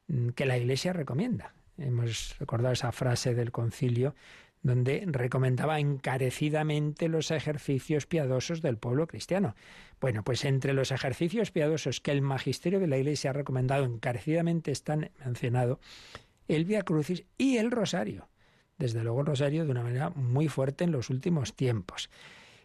mm, 0.09 0.31
que 0.31 0.45
la 0.45 0.59
Iglesia 0.59 0.93
recomienda. 0.93 1.55
Hemos 1.79 2.39
recordado 2.39 2.73
esa 2.73 2.93
frase 2.93 3.35
del 3.35 3.53
concilio 3.53 4.15
donde 4.63 5.05
recomendaba 5.07 5.79
encarecidamente 5.79 7.09
los 7.09 7.31
ejercicios 7.31 8.07
piadosos 8.07 8.63
del 8.63 8.79
pueblo 8.79 9.07
cristiano. 9.07 9.55
Bueno, 10.01 10.25
pues 10.25 10.45
entre 10.45 10.73
los 10.73 10.91
ejercicios 10.91 11.51
piadosos 11.53 12.01
que 12.01 12.11
el 12.11 12.23
magisterio 12.23 12.81
de 12.81 12.89
la 12.89 12.99
Iglesia 12.99 13.31
ha 13.31 13.35
recomendado 13.35 13.85
encarecidamente 13.85 14.73
están 14.73 15.11
mencionados 15.25 15.79
el 16.49 16.65
Via 16.65 16.83
Crucis 16.83 17.25
y 17.39 17.59
el 17.59 17.71
Rosario 17.71 18.29
desde 18.79 19.03
luego 19.03 19.21
el 19.21 19.27
rosario 19.27 19.65
de 19.65 19.71
una 19.71 19.83
manera 19.83 20.11
muy 20.11 20.49
fuerte 20.49 20.85
en 20.85 20.93
los 20.93 21.11
últimos 21.11 21.55
tiempos. 21.55 22.11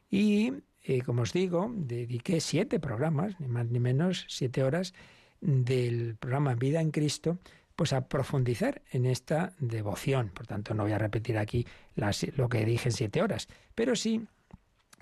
Y, 0.10 0.54
eh, 0.84 1.02
como 1.02 1.22
os 1.22 1.34
digo, 1.34 1.72
dediqué 1.74 2.42
siete 2.42 2.80
programas, 2.80 3.40
ni 3.40 3.48
más 3.48 3.68
ni 3.68 3.80
menos, 3.80 4.26
siete 4.28 4.64
horas 4.64 4.94
del 5.40 6.16
programa 6.18 6.56
Vida 6.56 6.82
en 6.82 6.92
Cristo, 6.92 7.40
pues 7.82 7.94
a 7.94 8.08
profundizar 8.08 8.84
en 8.92 9.08
esta 9.08 9.54
devoción. 9.58 10.30
Por 10.30 10.46
tanto, 10.46 10.76
no 10.76 10.84
voy 10.84 10.92
a 10.92 11.00
repetir 11.00 11.40
aquí 11.40 11.66
lo 11.96 12.48
que 12.48 12.64
dije 12.64 12.90
en 12.90 12.94
siete 12.94 13.24
horas, 13.24 13.48
pero 13.74 13.96
sí 13.96 14.28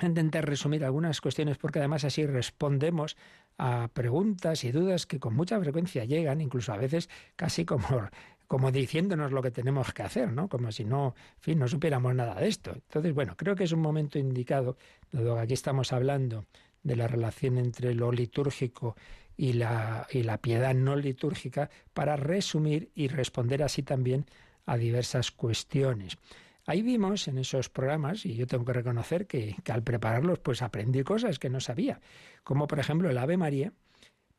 intentar 0.01 0.47
resumir 0.47 0.85
algunas 0.85 1.19
cuestiones 1.19 1.57
porque 1.57 1.79
además 1.79 2.05
así 2.05 2.25
respondemos 2.25 3.17
a 3.57 3.89
preguntas 3.89 4.63
y 4.63 4.71
dudas 4.71 5.05
que 5.05 5.19
con 5.19 5.35
mucha 5.35 5.59
frecuencia 5.59 6.05
llegan, 6.05 6.39
incluso 6.39 6.71
a 6.71 6.77
veces 6.77 7.09
casi 7.35 7.65
como 7.65 8.07
como 8.47 8.71
diciéndonos 8.71 9.33
lo 9.33 9.41
que 9.41 9.51
tenemos 9.51 9.93
que 9.93 10.03
hacer, 10.03 10.31
¿no? 10.31 10.47
Como 10.47 10.71
si 10.71 10.85
no, 10.85 11.15
en 11.35 11.41
fin, 11.41 11.59
no 11.59 11.67
supiéramos 11.67 12.15
nada 12.15 12.35
de 12.35 12.47
esto. 12.47 12.71
Entonces, 12.73 13.13
bueno, 13.13 13.35
creo 13.35 13.55
que 13.55 13.65
es 13.65 13.73
un 13.73 13.81
momento 13.81 14.17
indicado, 14.17 14.77
dado 15.11 15.35
que 15.35 15.41
aquí 15.41 15.53
estamos 15.53 15.91
hablando 15.91 16.45
de 16.83 16.95
la 16.95 17.07
relación 17.07 17.57
entre 17.57 17.93
lo 17.93 18.11
litúrgico 18.11 18.95
y 19.37 19.53
la, 19.53 20.07
y 20.11 20.23
la 20.23 20.37
piedad 20.39 20.73
no 20.73 20.95
litúrgica, 20.95 21.69
para 21.93 22.15
resumir 22.15 22.91
y 22.93 23.07
responder 23.07 23.63
así 23.63 23.83
también 23.83 24.25
a 24.65 24.77
diversas 24.77 25.31
cuestiones. 25.31 26.17
Ahí 26.65 26.81
vimos 26.81 27.27
en 27.27 27.37
esos 27.37 27.69
programas, 27.69 28.25
y 28.25 28.35
yo 28.35 28.45
tengo 28.45 28.65
que 28.65 28.73
reconocer 28.73 29.25
que, 29.25 29.55
que, 29.63 29.71
al 29.71 29.81
prepararlos 29.81 30.39
pues 30.39 30.61
aprendí 30.61 31.03
cosas 31.03 31.39
que 31.39 31.49
no 31.49 31.59
sabía, 31.59 31.99
como 32.43 32.67
por 32.67 32.79
ejemplo 32.79 33.09
el 33.09 33.17
Ave 33.17 33.37
María, 33.37 33.73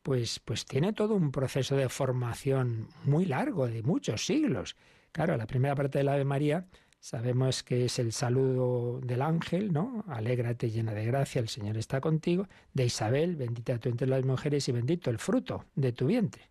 pues, 0.01 0.39
pues 0.39 0.65
tiene 0.65 0.93
todo 0.93 1.15
un 1.15 1.31
proceso 1.31 1.75
de 1.75 1.89
formación 1.89 2.87
muy 3.03 3.25
largo, 3.25 3.67
de 3.67 3.83
muchos 3.83 4.25
siglos. 4.25 4.75
Claro, 5.11 5.37
la 5.37 5.47
primera 5.47 5.75
parte 5.75 5.99
del 5.99 6.09
Ave 6.09 6.25
María 6.25 6.65
sabemos 7.01 7.63
que 7.63 7.85
es 7.85 7.97
el 7.97 8.13
saludo 8.13 9.01
del 9.01 9.23
ángel, 9.23 9.73
¿no? 9.73 10.05
Alégrate 10.07 10.69
llena 10.69 10.93
de 10.93 11.03
gracia, 11.03 11.41
el 11.41 11.49
Señor 11.49 11.75
está 11.75 11.99
contigo. 11.99 12.47
De 12.73 12.85
Isabel, 12.85 13.35
bendita 13.35 13.79
tú 13.79 13.89
entre 13.89 14.07
las 14.07 14.23
mujeres 14.23 14.69
y 14.69 14.71
bendito 14.71 15.09
el 15.09 15.17
fruto 15.17 15.65
de 15.75 15.91
tu 15.91 16.05
vientre. 16.05 16.43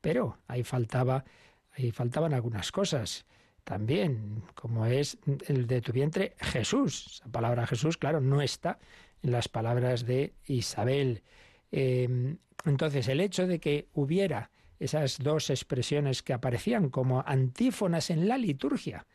Pero 0.00 0.38
ahí 0.48 0.64
faltaba, 0.64 1.24
ahí 1.70 1.92
faltaban 1.92 2.34
algunas 2.34 2.72
cosas 2.72 3.24
también, 3.62 4.42
como 4.56 4.86
es 4.86 5.18
el 5.46 5.68
de 5.68 5.80
tu 5.80 5.92
vientre 5.92 6.34
Jesús. 6.40 7.20
Esa 7.20 7.30
palabra 7.30 7.64
Jesús, 7.68 7.96
claro, 7.96 8.20
no 8.20 8.42
está 8.42 8.80
en 9.22 9.30
las 9.30 9.48
palabras 9.48 10.04
de 10.04 10.34
Isabel. 10.46 11.22
Em, 11.70 12.38
entonces, 12.64 13.06
el 13.06 13.20
hecho 13.20 13.46
de 13.46 13.60
que 13.60 13.88
hubiera 13.94 14.50
esas 14.80 15.18
dos 15.18 15.48
expresiones 15.48 16.24
que 16.24 16.32
aparecían 16.32 16.90
como 16.90 17.22
antífonas 17.24 18.10
en 18.10 18.26
la 18.26 18.36
liturgia 18.36 19.06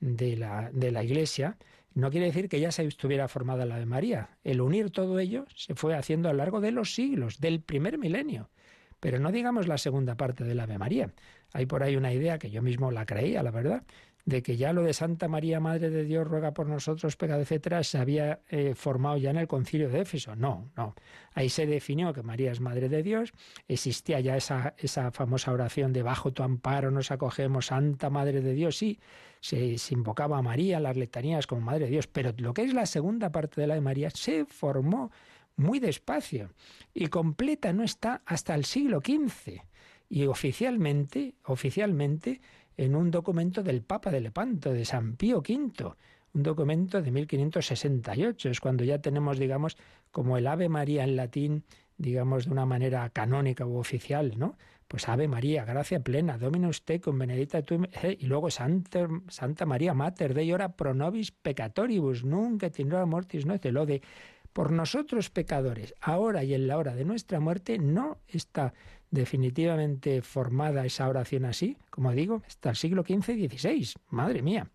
de 0.00 0.36
la, 0.36 0.70
de 0.72 0.92
la 0.92 1.02
Iglesia, 1.02 1.56
no 1.94 2.10
quiere 2.10 2.26
decir 2.26 2.48
que 2.48 2.60
ya 2.60 2.72
se 2.72 2.84
estuviera 2.84 3.28
formada 3.28 3.66
la 3.66 3.78
de 3.78 3.86
María. 3.86 4.30
El 4.42 4.60
unir 4.60 4.90
todo 4.90 5.18
ello 5.20 5.46
se 5.54 5.74
fue 5.74 5.94
haciendo 5.94 6.28
a 6.28 6.32
lo 6.32 6.38
largo 6.38 6.60
de 6.60 6.72
los 6.72 6.94
siglos, 6.94 7.40
del 7.40 7.60
primer 7.60 7.98
milenio. 7.98 8.50
Pero 8.98 9.20
no 9.20 9.30
digamos 9.30 9.68
la 9.68 9.78
segunda 9.78 10.16
parte 10.16 10.44
de 10.44 10.54
la 10.54 10.64
Ave 10.64 10.78
María. 10.78 11.12
Hay 11.52 11.66
por 11.66 11.82
ahí 11.82 11.94
una 11.94 12.12
idea 12.12 12.38
que 12.38 12.50
yo 12.50 12.62
mismo 12.62 12.90
la 12.90 13.06
creía, 13.06 13.42
la 13.42 13.52
verdad, 13.52 13.84
de 14.24 14.42
que 14.42 14.56
ya 14.56 14.72
lo 14.72 14.82
de 14.82 14.94
Santa 14.94 15.28
María, 15.28 15.60
Madre 15.60 15.90
de 15.90 16.04
Dios, 16.04 16.26
ruega 16.26 16.54
por 16.54 16.66
nosotros, 16.66 17.16
pecado, 17.16 17.42
etcétera, 17.42 17.82
se 17.84 17.98
había 17.98 18.40
eh, 18.48 18.74
formado 18.74 19.18
ya 19.18 19.30
en 19.30 19.36
el 19.36 19.46
concilio 19.46 19.90
de 19.90 20.00
Éfeso. 20.00 20.34
No, 20.34 20.70
no. 20.76 20.94
Ahí 21.34 21.50
se 21.50 21.66
definió 21.66 22.12
que 22.12 22.22
María 22.22 22.50
es 22.52 22.60
Madre 22.60 22.88
de 22.88 23.02
Dios, 23.02 23.32
existía 23.68 24.20
ya 24.20 24.36
esa, 24.36 24.74
esa 24.78 25.10
famosa 25.10 25.52
oración 25.52 25.92
de 25.92 26.02
bajo 26.02 26.32
tu 26.32 26.42
amparo 26.42 26.90
nos 26.90 27.10
acogemos, 27.10 27.66
Santa 27.66 28.08
Madre 28.08 28.40
de 28.40 28.54
Dios, 28.54 28.76
sí, 28.78 28.98
se, 29.40 29.76
se, 29.76 29.94
invocaba 29.94 30.38
a 30.38 30.42
María, 30.42 30.80
las 30.80 30.96
letanías 30.96 31.46
como 31.46 31.60
Madre 31.60 31.84
de 31.84 31.90
Dios, 31.90 32.06
pero 32.06 32.32
lo 32.38 32.54
que 32.54 32.62
es 32.62 32.72
la 32.72 32.86
segunda 32.86 33.30
parte 33.30 33.60
de 33.60 33.66
la 33.66 33.74
de 33.74 33.82
María 33.82 34.08
se 34.10 34.46
formó 34.46 35.10
muy 35.56 35.78
despacio 35.80 36.50
y 36.92 37.08
completa 37.08 37.72
no 37.72 37.84
está 37.84 38.22
hasta 38.24 38.54
el 38.54 38.64
siglo 38.64 39.00
XV. 39.00 39.60
Y 40.08 40.26
oficialmente, 40.26 41.34
oficialmente, 41.44 42.40
en 42.76 42.94
un 42.94 43.10
documento 43.10 43.62
del 43.62 43.82
Papa 43.82 44.10
de 44.10 44.20
Lepanto, 44.20 44.72
de 44.72 44.84
San 44.84 45.16
Pío 45.16 45.38
V, 45.38 45.94
un 46.34 46.42
documento 46.42 47.00
de 47.00 47.10
1568. 47.10 48.50
Es 48.50 48.60
cuando 48.60 48.84
ya 48.84 48.98
tenemos, 49.00 49.38
digamos, 49.38 49.76
como 50.10 50.36
el 50.36 50.46
Ave 50.46 50.68
María 50.68 51.04
en 51.04 51.16
latín, 51.16 51.64
digamos, 51.96 52.46
de 52.46 52.52
una 52.52 52.66
manera 52.66 53.08
canónica 53.10 53.66
u 53.66 53.76
oficial, 53.76 54.34
¿no? 54.36 54.56
Pues 54.88 55.08
Ave 55.08 55.28
María, 55.28 55.64
gracia 55.64 56.00
plena, 56.00 56.36
Dominus 56.36 56.84
tecum, 56.84 57.18
benedicta 57.18 57.62
tu... 57.62 57.82
Eh, 58.02 58.18
y 58.20 58.26
luego 58.26 58.50
Santa, 58.50 59.08
Santa 59.28 59.64
María 59.64 59.94
Mater 59.94 60.34
Dei 60.34 60.52
ora 60.52 60.76
pro 60.76 60.94
nobis 60.94 61.30
peccatoribus, 61.32 62.24
nunca 62.24 62.70
tendrá 62.70 63.06
mortis 63.06 63.46
no 63.46 63.58
te 63.58 63.72
lo 63.72 63.86
de 63.86 64.02
por 64.54 64.70
nosotros 64.70 65.30
pecadores, 65.30 65.94
ahora 66.00 66.44
y 66.44 66.54
en 66.54 66.68
la 66.68 66.78
hora 66.78 66.94
de 66.94 67.04
nuestra 67.04 67.40
muerte, 67.40 67.76
no 67.78 68.18
está 68.28 68.72
definitivamente 69.10 70.22
formada 70.22 70.86
esa 70.86 71.08
oración 71.08 71.44
así, 71.44 71.76
como 71.90 72.12
digo, 72.12 72.42
hasta 72.46 72.70
el 72.70 72.76
siglo 72.76 73.02
XV 73.02 73.30
y 73.30 73.48
XVI. 73.48 73.94
Madre 74.10 74.42
mía. 74.42 74.68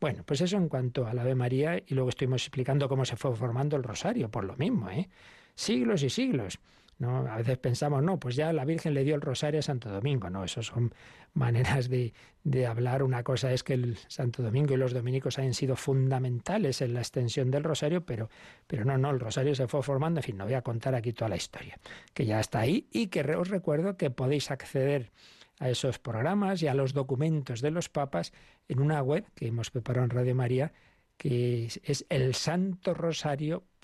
Bueno, 0.00 0.24
pues 0.26 0.40
eso 0.40 0.56
en 0.56 0.68
cuanto 0.68 1.06
a 1.06 1.14
la 1.14 1.22
Ave 1.22 1.36
María 1.36 1.78
y 1.78 1.94
luego 1.94 2.10
estuvimos 2.10 2.42
explicando 2.42 2.88
cómo 2.88 3.04
se 3.04 3.16
fue 3.16 3.34
formando 3.34 3.76
el 3.76 3.84
rosario, 3.84 4.30
por 4.30 4.44
lo 4.44 4.56
mismo, 4.56 4.90
¿eh? 4.90 5.08
Siglos 5.54 6.02
y 6.02 6.10
siglos. 6.10 6.58
A 7.02 7.38
veces 7.38 7.56
pensamos, 7.56 8.02
no, 8.02 8.18
pues 8.18 8.36
ya 8.36 8.52
la 8.52 8.66
Virgen 8.66 8.92
le 8.92 9.04
dio 9.04 9.14
el 9.14 9.22
rosario 9.22 9.60
a 9.60 9.62
Santo 9.62 9.88
Domingo. 9.88 10.28
No, 10.28 10.44
eso 10.44 10.62
son 10.62 10.92
maneras 11.34 11.88
de, 11.88 12.12
de, 12.44 12.66
hablar. 12.66 13.02
Una 13.02 13.22
cosa 13.22 13.52
es 13.52 13.62
que 13.62 13.74
el 13.74 13.96
Santo 14.08 14.42
Domingo 14.42 14.74
y 14.74 14.76
los 14.76 14.92
dominicos 14.92 15.38
hayan 15.38 15.54
sido 15.54 15.76
fundamentales 15.76 16.82
en 16.82 16.92
la 16.92 17.00
extensión 17.00 17.50
del 17.50 17.64
rosario, 17.64 18.04
pero, 18.04 18.28
pero 18.66 18.84
no, 18.84 18.98
no, 18.98 19.10
el 19.10 19.20
rosario 19.20 19.54
se 19.54 19.66
fue 19.66 19.82
formando. 19.82 20.20
En 20.20 20.24
fin, 20.24 20.36
no 20.36 20.44
voy 20.44 20.54
a 20.54 20.62
contar 20.62 20.94
aquí 20.94 21.12
toda 21.14 21.30
la 21.30 21.36
historia, 21.36 21.78
que 22.12 22.26
ya 22.26 22.38
está 22.38 22.60
ahí 22.60 22.86
y 22.92 23.06
que 23.06 23.20
os 23.34 23.48
recuerdo 23.48 23.96
que 23.96 24.10
podéis 24.10 24.50
acceder 24.50 25.10
a 25.58 25.70
esos 25.70 25.98
programas 25.98 26.62
y 26.62 26.68
a 26.68 26.74
los 26.74 26.92
documentos 26.92 27.60
de 27.60 27.70
los 27.70 27.88
papas 27.88 28.32
en 28.68 28.80
una 28.80 29.02
web 29.02 29.24
que 29.34 29.46
hemos 29.46 29.70
preparado 29.70 30.04
en 30.04 30.10
Radio 30.10 30.34
María, 30.34 30.72
que 31.16 31.66
es 31.66 32.06
el 32.08 32.34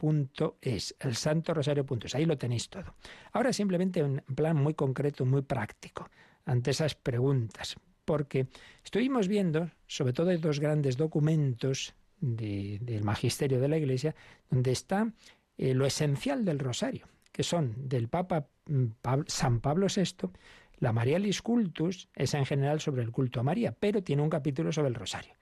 elsanto.es, 0.02 0.96
elsanto.rosario.es, 1.00 2.14
ahí 2.14 2.24
lo 2.24 2.36
tenéis 2.36 2.68
todo. 2.68 2.94
Ahora 3.32 3.52
simplemente 3.52 4.02
un 4.02 4.22
plan 4.34 4.56
muy 4.56 4.74
concreto, 4.74 5.24
muy 5.24 5.42
práctico, 5.42 6.08
ante 6.44 6.70
esas 6.70 6.94
preguntas, 6.94 7.76
porque 8.04 8.46
estuvimos 8.84 9.28
viendo, 9.28 9.70
sobre 9.86 10.12
todo, 10.12 10.36
dos 10.38 10.60
grandes 10.60 10.96
documentos 10.96 11.94
del 12.20 13.02
magisterio 13.02 13.60
de 13.60 13.68
la 13.68 13.78
Iglesia, 13.78 14.14
donde 14.50 14.72
está 14.72 15.12
eh, 15.58 15.74
lo 15.74 15.86
esencial 15.86 16.44
del 16.44 16.58
rosario, 16.58 17.06
que 17.32 17.42
son 17.42 17.74
del 17.76 18.08
Papa 18.08 18.48
mm, 18.66 18.86
San 19.26 19.60
Pablo 19.60 19.86
VI, 19.94 20.30
la 20.78 20.92
Marialis 20.92 21.40
Cultus 21.40 22.08
es 22.14 22.34
en 22.34 22.44
general 22.44 22.80
sobre 22.80 23.02
el 23.02 23.10
culto 23.10 23.40
a 23.40 23.42
María, 23.42 23.72
pero 23.72 24.02
tiene 24.02 24.22
un 24.22 24.28
capítulo 24.28 24.72
sobre 24.72 24.88
el 24.88 24.94
rosario. 24.94 25.34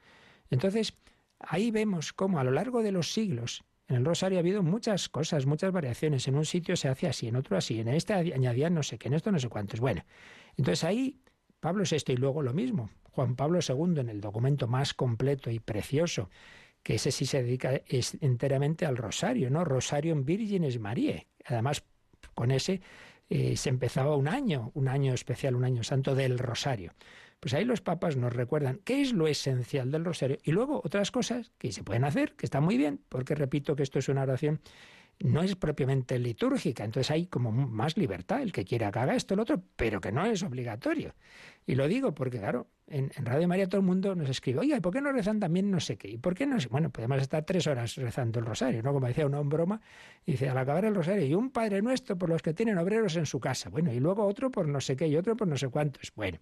Entonces, 0.48 0.94
ahí 1.40 1.72
vemos 1.72 2.12
cómo 2.12 2.38
a 2.38 2.44
lo 2.44 2.52
largo 2.52 2.82
de 2.82 2.92
los 2.92 3.12
siglos 3.12 3.64
en 3.88 3.96
el 3.96 4.04
rosario 4.04 4.38
ha 4.38 4.40
habido 4.40 4.62
muchas 4.62 5.08
cosas, 5.08 5.46
muchas 5.46 5.72
variaciones. 5.72 6.26
En 6.26 6.36
un 6.36 6.46
sitio 6.46 6.76
se 6.76 6.88
hace 6.88 7.06
así, 7.06 7.28
en 7.28 7.36
otro 7.36 7.56
así, 7.56 7.80
en 7.80 7.88
este 7.88 8.14
añadían 8.14 8.74
no 8.74 8.82
sé 8.82 8.98
qué, 8.98 9.08
en 9.08 9.14
esto 9.14 9.30
no 9.30 9.38
sé 9.38 9.48
cuántos. 9.48 9.80
Bueno, 9.80 10.04
entonces 10.56 10.84
ahí 10.84 11.20
Pablo 11.60 11.84
VI 11.90 12.12
y 12.12 12.16
luego 12.16 12.42
lo 12.42 12.54
mismo. 12.54 12.90
Juan 13.10 13.36
Pablo 13.36 13.60
II 13.66 14.00
en 14.00 14.08
el 14.08 14.20
documento 14.20 14.66
más 14.66 14.92
completo 14.92 15.50
y 15.50 15.60
precioso, 15.60 16.30
que 16.82 16.96
ese 16.96 17.12
sí 17.12 17.26
se 17.26 17.42
dedica 17.42 17.82
enteramente 18.20 18.86
al 18.86 18.96
rosario, 18.96 19.50
¿no? 19.50 19.64
Rosario 19.64 20.12
en 20.12 20.24
Virgenes 20.24 20.78
María. 20.80 21.24
Además, 21.44 21.84
con 22.34 22.50
ese 22.50 22.80
eh, 23.30 23.56
se 23.56 23.68
empezaba 23.68 24.16
un 24.16 24.28
año, 24.28 24.72
un 24.74 24.88
año 24.88 25.14
especial, 25.14 25.54
un 25.54 25.64
año 25.64 25.84
santo 25.84 26.14
del 26.14 26.38
rosario. 26.38 26.92
Pues 27.44 27.52
ahí 27.52 27.66
los 27.66 27.82
papas 27.82 28.16
nos 28.16 28.32
recuerdan 28.32 28.80
qué 28.84 29.02
es 29.02 29.12
lo 29.12 29.28
esencial 29.28 29.90
del 29.90 30.06
rosario 30.06 30.38
y 30.44 30.52
luego 30.52 30.80
otras 30.82 31.10
cosas 31.10 31.52
que 31.58 31.72
se 31.72 31.84
pueden 31.84 32.04
hacer, 32.04 32.32
que 32.36 32.46
están 32.46 32.64
muy 32.64 32.78
bien, 32.78 33.02
porque 33.10 33.34
repito 33.34 33.76
que 33.76 33.82
esto 33.82 33.98
es 33.98 34.08
una 34.08 34.22
oración 34.22 34.62
no 35.20 35.42
es 35.42 35.56
propiamente 35.56 36.18
litúrgica, 36.18 36.84
entonces 36.84 37.10
hay 37.10 37.26
como 37.26 37.52
más 37.52 37.96
libertad, 37.96 38.42
el 38.42 38.52
que 38.52 38.64
quiera 38.64 38.90
que 38.90 38.98
haga 38.98 39.14
esto, 39.14 39.34
el 39.34 39.40
otro, 39.40 39.62
pero 39.76 40.00
que 40.00 40.12
no 40.12 40.24
es 40.26 40.42
obligatorio. 40.42 41.14
Y 41.66 41.76
lo 41.76 41.88
digo 41.88 42.14
porque, 42.14 42.38
claro, 42.38 42.68
en, 42.86 43.10
Radio 43.16 43.48
María 43.48 43.68
todo 43.68 43.80
el 43.80 43.86
mundo 43.86 44.14
nos 44.14 44.28
escribe, 44.28 44.60
oye, 44.60 44.80
¿por 44.80 44.92
qué 44.92 45.00
no 45.00 45.12
rezan 45.12 45.40
también 45.40 45.70
no 45.70 45.80
sé 45.80 45.96
qué? 45.96 46.08
¿Y 46.08 46.18
por 46.18 46.34
qué 46.34 46.46
no? 46.46 46.56
Bueno, 46.70 46.90
podemos 46.90 47.22
estar 47.22 47.44
tres 47.44 47.66
horas 47.66 47.96
rezando 47.96 48.40
el 48.40 48.46
rosario, 48.46 48.82
¿no? 48.82 48.92
Como 48.92 49.06
decía 49.06 49.26
uno 49.26 49.40
en 49.40 49.48
broma, 49.48 49.80
dice, 50.26 50.48
al 50.48 50.58
acabar 50.58 50.84
el 50.84 50.94
rosario, 50.94 51.24
y 51.24 51.34
un 51.34 51.50
Padre 51.50 51.80
Nuestro 51.80 52.18
por 52.18 52.28
los 52.28 52.42
que 52.42 52.52
tienen 52.52 52.76
obreros 52.76 53.16
en 53.16 53.26
su 53.26 53.40
casa, 53.40 53.70
bueno, 53.70 53.92
y 53.92 54.00
luego 54.00 54.26
otro 54.26 54.50
por 54.50 54.68
no 54.68 54.80
sé 54.80 54.96
qué, 54.96 55.08
y 55.08 55.16
otro 55.16 55.36
por 55.36 55.48
no 55.48 55.56
sé 55.56 55.68
cuántos. 55.68 56.12
Bueno, 56.14 56.38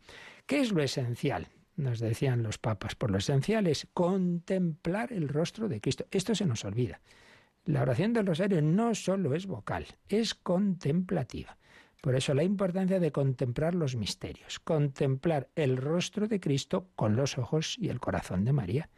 ¿qué 0.47 0.61
es 0.61 0.73
lo 0.73 0.83
esencial? 0.83 1.49
Nos 1.77 2.01
decían 2.01 2.43
los 2.43 2.59
papas, 2.59 2.97
por 2.97 3.11
lo 3.11 3.19
esencial 3.19 3.67
es 3.67 3.87
contemplar 3.95 5.13
el 5.13 5.29
rostro 5.29 5.69
de 5.69 5.81
Cristo. 5.81 6.07
Esto 6.11 6.35
se 6.35 6.45
nos 6.45 6.65
olvida. 6.65 7.01
La 7.65 7.83
oración 7.83 8.13
del 8.13 8.27
rosario 8.27 8.61
no 8.61 8.95
solo 8.95 9.35
es 9.35 9.47
vocal, 9.47 9.87
es 10.09 10.35
contemplativa. 10.35 11.59
Por 12.01 12.17
eso 12.17 12.35
la 12.35 12.43
importancia 12.43 12.99
de 12.99 13.13
contemplar 13.13 13.77
los 13.77 13.95
misterios, 13.95 14.59
contemplar 14.59 15.49
el 15.55 15.77
rostro 15.77 16.27
de 16.27 16.41
Cristo 16.41 16.89
con 16.97 17.15
los 17.15 17.39
ojos 17.39 17.77
y 17.79 17.89
el 17.89 18.01
corazón 18.01 18.45
de 18.45 18.53
María. 18.53 18.91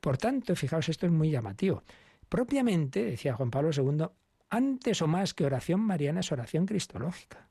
Por 0.00 0.16
tanto, 0.16 0.56
fijaos, 0.56 0.88
esto 0.88 1.04
es 1.04 1.12
muy 1.12 1.30
llamativo. 1.30 1.82
Propiamente, 2.30 3.04
decía 3.04 3.34
Juan 3.34 3.50
Pablo 3.50 3.70
II, 3.76 4.06
antes 4.48 5.02
o 5.02 5.06
más 5.06 5.34
que 5.34 5.44
oración 5.44 5.80
mariana 5.80 6.20
es 6.20 6.32
oración 6.32 6.64
cristológica. 6.64 7.47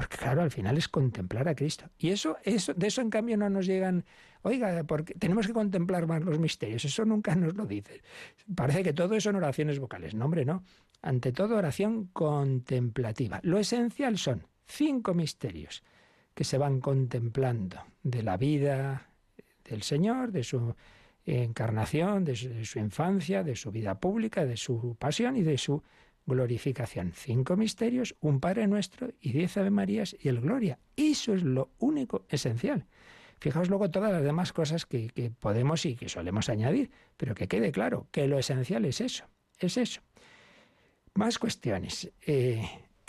Porque 0.00 0.16
claro, 0.16 0.40
al 0.40 0.50
final 0.50 0.78
es 0.78 0.88
contemplar 0.88 1.46
a 1.46 1.54
Cristo. 1.54 1.84
Y 1.98 2.08
eso, 2.08 2.38
eso, 2.42 2.72
de 2.72 2.86
eso 2.86 3.02
en 3.02 3.10
cambio 3.10 3.36
no 3.36 3.50
nos 3.50 3.66
llegan, 3.66 4.06
oiga, 4.40 4.82
porque 4.84 5.12
tenemos 5.12 5.46
que 5.46 5.52
contemplar 5.52 6.06
más 6.06 6.22
los 6.22 6.38
misterios. 6.38 6.86
Eso 6.86 7.04
nunca 7.04 7.34
nos 7.34 7.54
lo 7.54 7.66
dice. 7.66 8.00
Parece 8.54 8.82
que 8.82 8.94
todo 8.94 9.14
eso 9.14 9.28
son 9.28 9.36
oraciones 9.36 9.78
vocales. 9.78 10.14
No, 10.14 10.24
hombre, 10.24 10.46
no. 10.46 10.64
Ante 11.02 11.32
todo, 11.32 11.54
oración 11.54 12.06
contemplativa. 12.14 13.40
Lo 13.42 13.58
esencial 13.58 14.16
son 14.16 14.46
cinco 14.64 15.12
misterios 15.12 15.82
que 16.32 16.44
se 16.44 16.56
van 16.56 16.80
contemplando 16.80 17.76
de 18.02 18.22
la 18.22 18.38
vida 18.38 19.06
del 19.68 19.82
Señor, 19.82 20.32
de 20.32 20.44
su 20.44 20.76
encarnación, 21.26 22.24
de 22.24 22.36
su 22.36 22.78
infancia, 22.78 23.44
de 23.44 23.54
su 23.54 23.70
vida 23.70 24.00
pública, 24.00 24.46
de 24.46 24.56
su 24.56 24.96
pasión 24.98 25.36
y 25.36 25.42
de 25.42 25.58
su 25.58 25.82
glorificación. 26.26 27.12
Cinco 27.14 27.56
misterios, 27.56 28.16
un 28.20 28.40
Padre 28.40 28.66
Nuestro 28.66 29.10
y 29.20 29.32
diez 29.32 29.56
Ave 29.56 29.70
Marías 29.70 30.16
y 30.20 30.28
el 30.28 30.40
Gloria. 30.40 30.78
Eso 30.96 31.34
es 31.34 31.42
lo 31.42 31.70
único 31.78 32.24
esencial. 32.28 32.86
Fijaos 33.38 33.68
luego 33.68 33.90
todas 33.90 34.12
las 34.12 34.22
demás 34.22 34.52
cosas 34.52 34.84
que, 34.84 35.32
podemos 35.38 35.86
y 35.86 35.96
que 35.96 36.08
solemos 36.08 36.48
añadir, 36.48 36.90
pero 37.16 37.34
que 37.34 37.48
quede 37.48 37.72
claro 37.72 38.06
que 38.10 38.28
lo 38.28 38.38
esencial 38.38 38.84
es 38.84 39.00
eso, 39.00 39.24
es 39.58 39.78
eso. 39.78 40.02
Más 41.14 41.38
cuestiones. 41.38 42.10
Eh, 42.26 42.62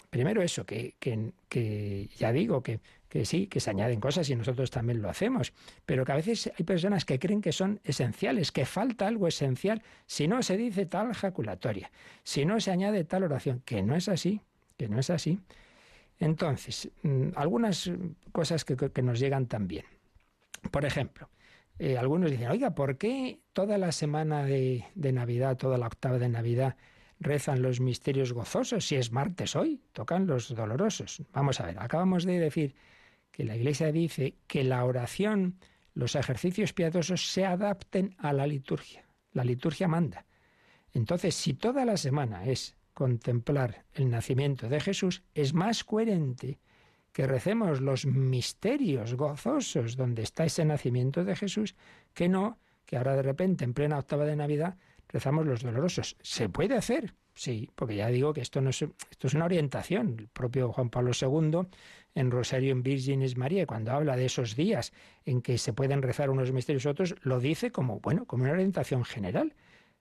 primero 0.09 0.41
eso, 0.41 0.66
que, 0.66 0.95
que 0.99 2.09
ya 2.18 2.32
digo 2.32 2.64
que 2.64 2.80
que 3.12 3.26
sí, 3.26 3.47
que 3.47 3.59
se 3.59 3.70
añaden 3.70 3.99
cosas 3.99 4.30
y 4.30 4.36
nosotros 4.38 4.72
también 4.72 5.01
lo 5.01 5.09
hacemos, 5.09 5.51
pero 5.86 6.05
que 6.05 6.14
a 6.14 6.16
veces 6.16 6.49
hay 6.57 6.64
personas 6.64 7.03
que 7.03 7.20
creen 7.20 7.41
que 7.41 7.51
son 7.51 7.82
esenciales, 7.84 8.53
que 8.53 8.66
falta 8.66 9.05
algo 9.05 9.28
esencial 9.28 9.84
si 10.05 10.30
no 10.30 10.41
se 10.41 10.55
dice 10.55 10.86
tal 10.86 11.14
jaculatoria, 11.14 11.91
si 12.24 12.45
no 12.45 12.62
se 12.62 12.72
añade 12.72 13.03
tal 13.03 13.24
oración, 13.24 13.62
que 13.66 13.84
no 13.84 13.97
es 13.97 14.07
así, 14.07 14.39
que 14.78 14.88
no 14.88 14.97
es 14.97 15.09
así. 15.09 15.41
Entonces, 16.20 16.89
mm, 17.03 17.32
algunas 17.36 17.91
cosas 18.32 18.64
que, 18.64 19.01
nos 19.03 19.20
llegan 19.20 19.45
también. 19.47 19.84
Por 20.72 20.86
ejemplo, 20.86 21.28
eh, 21.80 21.97
algunos 21.97 22.32
dicen, 22.32 22.47
oiga, 22.47 22.74
¿por 22.76 22.97
qué 22.97 23.41
toda 23.51 23.78
la 23.78 23.91
semana 23.91 24.45
de, 24.45 24.86
de 24.95 25.12
Navidad, 25.12 25.57
toda 25.57 25.78
la 25.78 25.88
octava 25.88 26.18
de 26.18 26.30
Navidad, 26.30 26.78
rezan 27.20 27.62
los 27.62 27.82
misterios 27.82 28.32
gozosos 28.32 28.86
si 28.86 28.95
es 28.95 29.12
martes 29.12 29.57
hoy? 29.57 29.82
Tocan 29.91 30.28
los 30.28 30.55
dolorosos. 30.55 31.24
Vamos 31.34 31.59
a 31.59 31.66
ver, 31.66 31.78
acabamos 31.78 32.24
de 32.24 32.39
decir 32.39 32.74
que 33.32 33.43
la 33.43 33.55
Iglesia 33.55 33.91
dice 33.91 34.36
que 34.47 34.63
la 34.63 34.84
oración, 34.86 35.57
los 35.93 36.15
ejercicios 36.15 36.73
piadosos 36.73 37.32
se 37.32 37.45
adapten 37.45 38.15
a 38.17 38.34
la 38.34 38.47
liturgia. 38.47 39.05
La 39.34 39.43
liturgia 39.43 39.88
manda. 39.88 40.25
Entonces, 40.93 41.36
si 41.36 41.53
toda 41.53 41.86
la 41.86 41.97
semana 41.97 42.45
es 42.45 42.75
contemplar 42.93 43.86
el 43.93 44.09
nacimiento 44.09 44.67
de 44.67 44.79
Jesús, 44.79 45.23
es 45.34 45.53
más 45.53 45.84
coherente 45.84 46.59
que 47.13 47.27
recemos 47.27 47.82
los 47.82 48.05
misterios 48.05 49.15
gozosos 49.15 49.95
donde 49.95 50.23
está 50.23 50.45
ese 50.45 50.65
nacimiento 50.65 51.23
de 51.23 51.36
Jesús, 51.36 51.75
que 52.13 52.29
no 52.29 52.57
que 52.91 52.97
ahora 52.97 53.15
de 53.15 53.21
repente, 53.21 53.63
en 53.63 53.73
plena 53.73 53.97
octava 53.97 54.25
de 54.25 54.36
Navidad, 54.36 54.75
rezamos 55.07 55.45
los 55.45 55.61
dolorosos. 55.61 56.17
Se 56.21 56.49
puede 56.49 56.75
hacer, 56.75 57.15
sí, 57.34 57.69
porque 57.73 57.95
ya 57.95 58.09
digo 58.09 58.34
que 58.34 58.41
esto 58.41 58.59
no 58.59 58.69
es, 58.69 58.82
esto 58.82 59.27
es 59.27 59.34
una 59.34 59.45
orientación. 59.45 60.17
El 60.19 60.27
propio 60.27 60.73
Juan 60.73 60.89
Pablo 60.89 61.11
II 61.13 61.69
en 62.16 62.32
Rosario 62.32 62.72
en 62.72 62.84
Virgenes 62.84 63.38
María, 63.38 63.66
cuando 63.66 63.91
habla 63.91 64.16
de 64.16 64.26
esos 64.26 64.55
días 64.55 64.91
en 65.26 65.41
que 65.41 65.57
se 65.57 65.74
pueden 65.74 66.01
rezar 66.01 66.30
unos 66.30 66.51
misterios 66.51 66.86
otros, 66.86 67.16
lo 67.22 67.39
dice 67.39 67.72
como, 67.72 67.99
bueno, 67.99 68.26
como 68.26 68.43
una 68.43 68.53
orientación 68.53 69.05
general. 69.05 69.53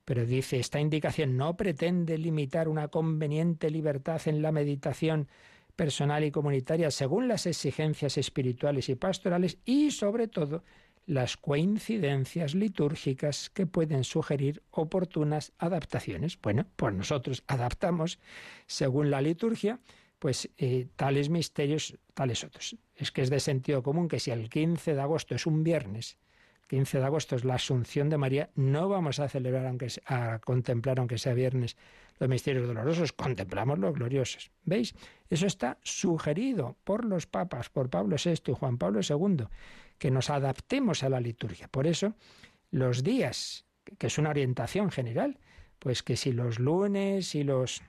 Pero 0.04 0.26
dice, 0.26 0.58
esta 0.58 0.80
indicación 0.80 1.36
no 1.36 1.56
pretende 1.56 2.18
limitar 2.18 2.68
una 2.68 2.88
conveniente 2.88 3.70
libertad 3.70 4.20
en 4.26 4.42
la 4.42 4.50
meditación 4.50 5.28
personal 5.76 6.24
y 6.24 6.30
comunitaria 6.30 6.90
según 6.90 7.28
las 7.28 7.46
exigencias 7.46 8.18
espirituales 8.18 8.88
y 8.88 8.96
pastorales 8.96 9.58
y, 9.64 9.92
sobre 9.92 10.26
todo, 10.26 10.64
las 11.06 11.36
coincidencias 11.36 12.54
litúrgicas 12.54 13.50
que 13.50 13.66
pueden 13.66 14.04
sugerir 14.04 14.62
oportunas 14.70 15.52
adaptaciones. 15.58 16.38
Bueno, 16.40 16.66
pues 16.76 16.94
nosotros 16.94 17.42
adaptamos 17.46 18.18
según 18.66 19.11
la 19.11 19.20
liturgia 19.20 19.80
pues 20.20 20.50
eh, 20.58 20.86
tales 20.96 21.30
misterios, 21.30 21.98
tales 22.14 22.44
otros. 22.44 22.76
Es 22.94 23.10
que 23.10 23.22
es 23.22 23.30
de 23.30 23.40
sentido 23.40 23.82
común 23.82 24.06
que 24.06 24.20
si 24.20 24.30
el 24.30 24.48
15 24.50 24.94
de 24.94 25.00
agosto 25.00 25.34
es 25.34 25.46
un 25.46 25.64
viernes, 25.64 26.18
el 26.60 26.68
15 26.68 26.98
de 26.98 27.04
agosto 27.04 27.36
es 27.36 27.44
la 27.44 27.54
Asunción 27.54 28.10
de 28.10 28.18
María, 28.18 28.50
no 28.54 28.88
vamos 28.88 29.18
a 29.18 29.28
celebrar, 29.28 29.66
aunque 29.66 29.88
a 30.04 30.38
contemplar, 30.40 30.98
aunque 30.98 31.16
sea 31.16 31.32
viernes, 31.32 31.76
los 32.18 32.28
misterios 32.28 32.68
dolorosos, 32.68 33.14
contemplamos 33.14 33.78
los 33.78 33.94
gloriosos. 33.94 34.52
¿Veis? 34.62 34.94
Eso 35.30 35.46
está 35.46 35.78
sugerido 35.82 36.76
por 36.84 37.06
los 37.06 37.26
papas, 37.26 37.70
por 37.70 37.88
Pablo 37.88 38.16
VI 38.22 38.52
y 38.52 38.52
Juan 38.52 38.76
Pablo 38.76 39.00
II, 39.00 39.46
que 39.98 40.10
nos 40.10 40.28
adaptemos 40.28 41.02
a 41.02 41.08
la 41.08 41.20
liturgia. 41.20 41.66
Por 41.68 41.86
eso, 41.86 42.14
los 42.70 43.02
días, 43.02 43.64
que 43.96 44.08
es 44.08 44.18
una 44.18 44.30
orientación 44.30 44.90
general, 44.90 45.38
pues 45.80 46.02
que 46.02 46.16
si 46.16 46.32
los 46.32 46.58
lunes 46.58 47.34
y 47.34 47.42
los 47.42 47.82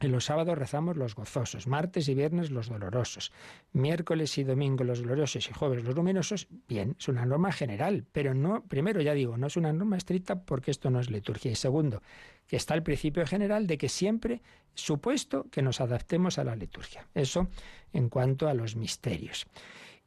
en 0.00 0.12
los 0.12 0.24
sábados 0.24 0.56
rezamos 0.58 0.96
los 0.96 1.14
gozosos, 1.14 1.66
martes 1.66 2.08
y 2.08 2.14
viernes 2.14 2.50
los 2.50 2.68
dolorosos, 2.68 3.32
miércoles 3.72 4.36
y 4.38 4.44
domingo 4.44 4.82
los 4.82 5.02
gloriosos 5.02 5.48
y 5.48 5.52
jueves 5.52 5.84
los 5.84 5.94
luminosos. 5.94 6.48
Bien, 6.68 6.96
es 6.98 7.08
una 7.08 7.26
norma 7.26 7.52
general, 7.52 8.06
pero 8.10 8.32
no, 8.32 8.64
primero 8.64 9.02
ya 9.02 9.12
digo, 9.12 9.36
no 9.36 9.46
es 9.46 9.56
una 9.56 9.72
norma 9.72 9.98
estricta 9.98 10.42
porque 10.42 10.70
esto 10.70 10.90
no 10.90 11.00
es 11.00 11.10
liturgia. 11.10 11.50
Y 11.50 11.54
segundo, 11.54 12.02
que 12.46 12.56
está 12.56 12.74
el 12.74 12.82
principio 12.82 13.26
general 13.26 13.66
de 13.66 13.76
que 13.76 13.88
siempre 13.88 14.42
supuesto 14.74 15.48
que 15.50 15.62
nos 15.62 15.80
adaptemos 15.80 16.38
a 16.38 16.44
la 16.44 16.56
liturgia. 16.56 17.06
Eso 17.14 17.48
en 17.92 18.08
cuanto 18.08 18.48
a 18.48 18.54
los 18.54 18.76
misterios. 18.76 19.46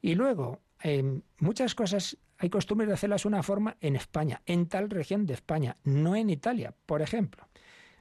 Y 0.01 0.15
luego, 0.15 0.61
em, 0.81 1.21
muchas 1.37 1.75
cosas 1.75 2.17
hay 2.39 2.49
costumbres 2.49 2.87
de 2.87 2.95
hacerlas 2.95 3.25
una 3.25 3.43
forma 3.43 3.77
en 3.79 3.95
España, 3.95 4.41
en 4.45 4.67
tal 4.67 4.89
región 4.89 5.25
de 5.25 5.35
España, 5.35 5.77
no 5.83 6.15
en 6.15 6.29
Italia, 6.29 6.73
por 6.85 7.01
ejemplo. 7.01 7.47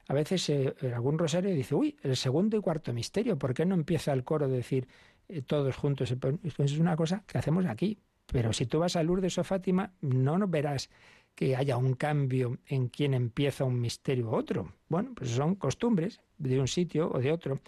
A 0.07 0.13
veces 0.13 0.49
eh, 0.49 0.75
en 0.81 0.93
algún 0.93 1.17
rosario 1.17 1.53
dice, 1.53 1.75
uy, 1.75 1.95
el 2.03 2.15
segundo 2.15 2.57
y 2.57 2.61
cuarto 2.61 2.93
misterio, 2.93 3.37
¿por 3.37 3.53
qué 3.53 3.65
no 3.65 3.75
empieza 3.75 4.11
el 4.13 4.23
coro 4.23 4.45
a 4.45 4.49
decir 4.49 4.87
eh, 5.29 5.41
todos 5.41 5.75
juntos? 5.75 6.13
Es 6.57 6.77
una 6.77 6.95
cosa 6.95 7.23
que 7.25 7.37
hacemos 7.37 7.65
aquí. 7.65 7.97
Pero 8.27 8.53
si 8.53 8.65
tú 8.65 8.79
vas 8.79 8.95
a 8.95 9.03
Lourdes 9.03 9.37
o 9.37 9.43
Fátima, 9.43 9.91
no 10.01 10.47
verás 10.47 10.89
que 11.35 11.55
haya 11.55 11.77
un 11.77 11.93
cambio 11.95 12.57
en 12.67 12.87
quien 12.87 13.13
empieza 13.13 13.63
un 13.63 13.79
misterio 13.79 14.29
u 14.29 14.35
otro. 14.35 14.73
Bueno, 14.87 15.11
pues 15.15 15.31
son 15.31 15.55
costumbres 15.55 16.21
de 16.37 16.59
un 16.59 16.67
sitio 16.67 17.11
o 17.11 17.19
de 17.19 17.31
otro. 17.31 17.59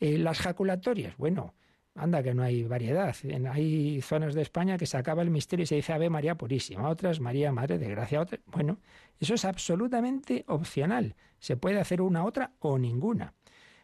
Eh, 0.00 0.18
las 0.18 0.38
jaculatorias, 0.40 1.16
bueno, 1.16 1.54
anda 1.94 2.22
que 2.22 2.34
no 2.34 2.42
hay 2.42 2.64
variedad. 2.64 3.14
hay 3.50 4.00
zonas 4.02 4.34
de 4.34 4.42
España 4.42 4.78
que 4.78 4.86
se 4.86 4.96
acaba 4.96 5.22
el 5.22 5.30
misterio 5.30 5.64
y 5.64 5.66
se 5.66 5.76
dice 5.76 5.92
Ave 5.92 6.10
María 6.10 6.36
Purísima, 6.36 6.88
otras 6.88 7.20
María 7.20 7.52
Madre 7.52 7.78
de 7.78 7.88
Gracia, 7.88 8.20
otras. 8.20 8.40
Bueno, 8.46 8.78
eso 9.20 9.34
es 9.34 9.44
absolutamente 9.44 10.44
opcional. 10.48 11.14
Se 11.38 11.56
puede 11.56 11.80
hacer 11.80 12.00
una, 12.00 12.24
otra 12.24 12.52
o 12.60 12.78
ninguna. 12.78 13.34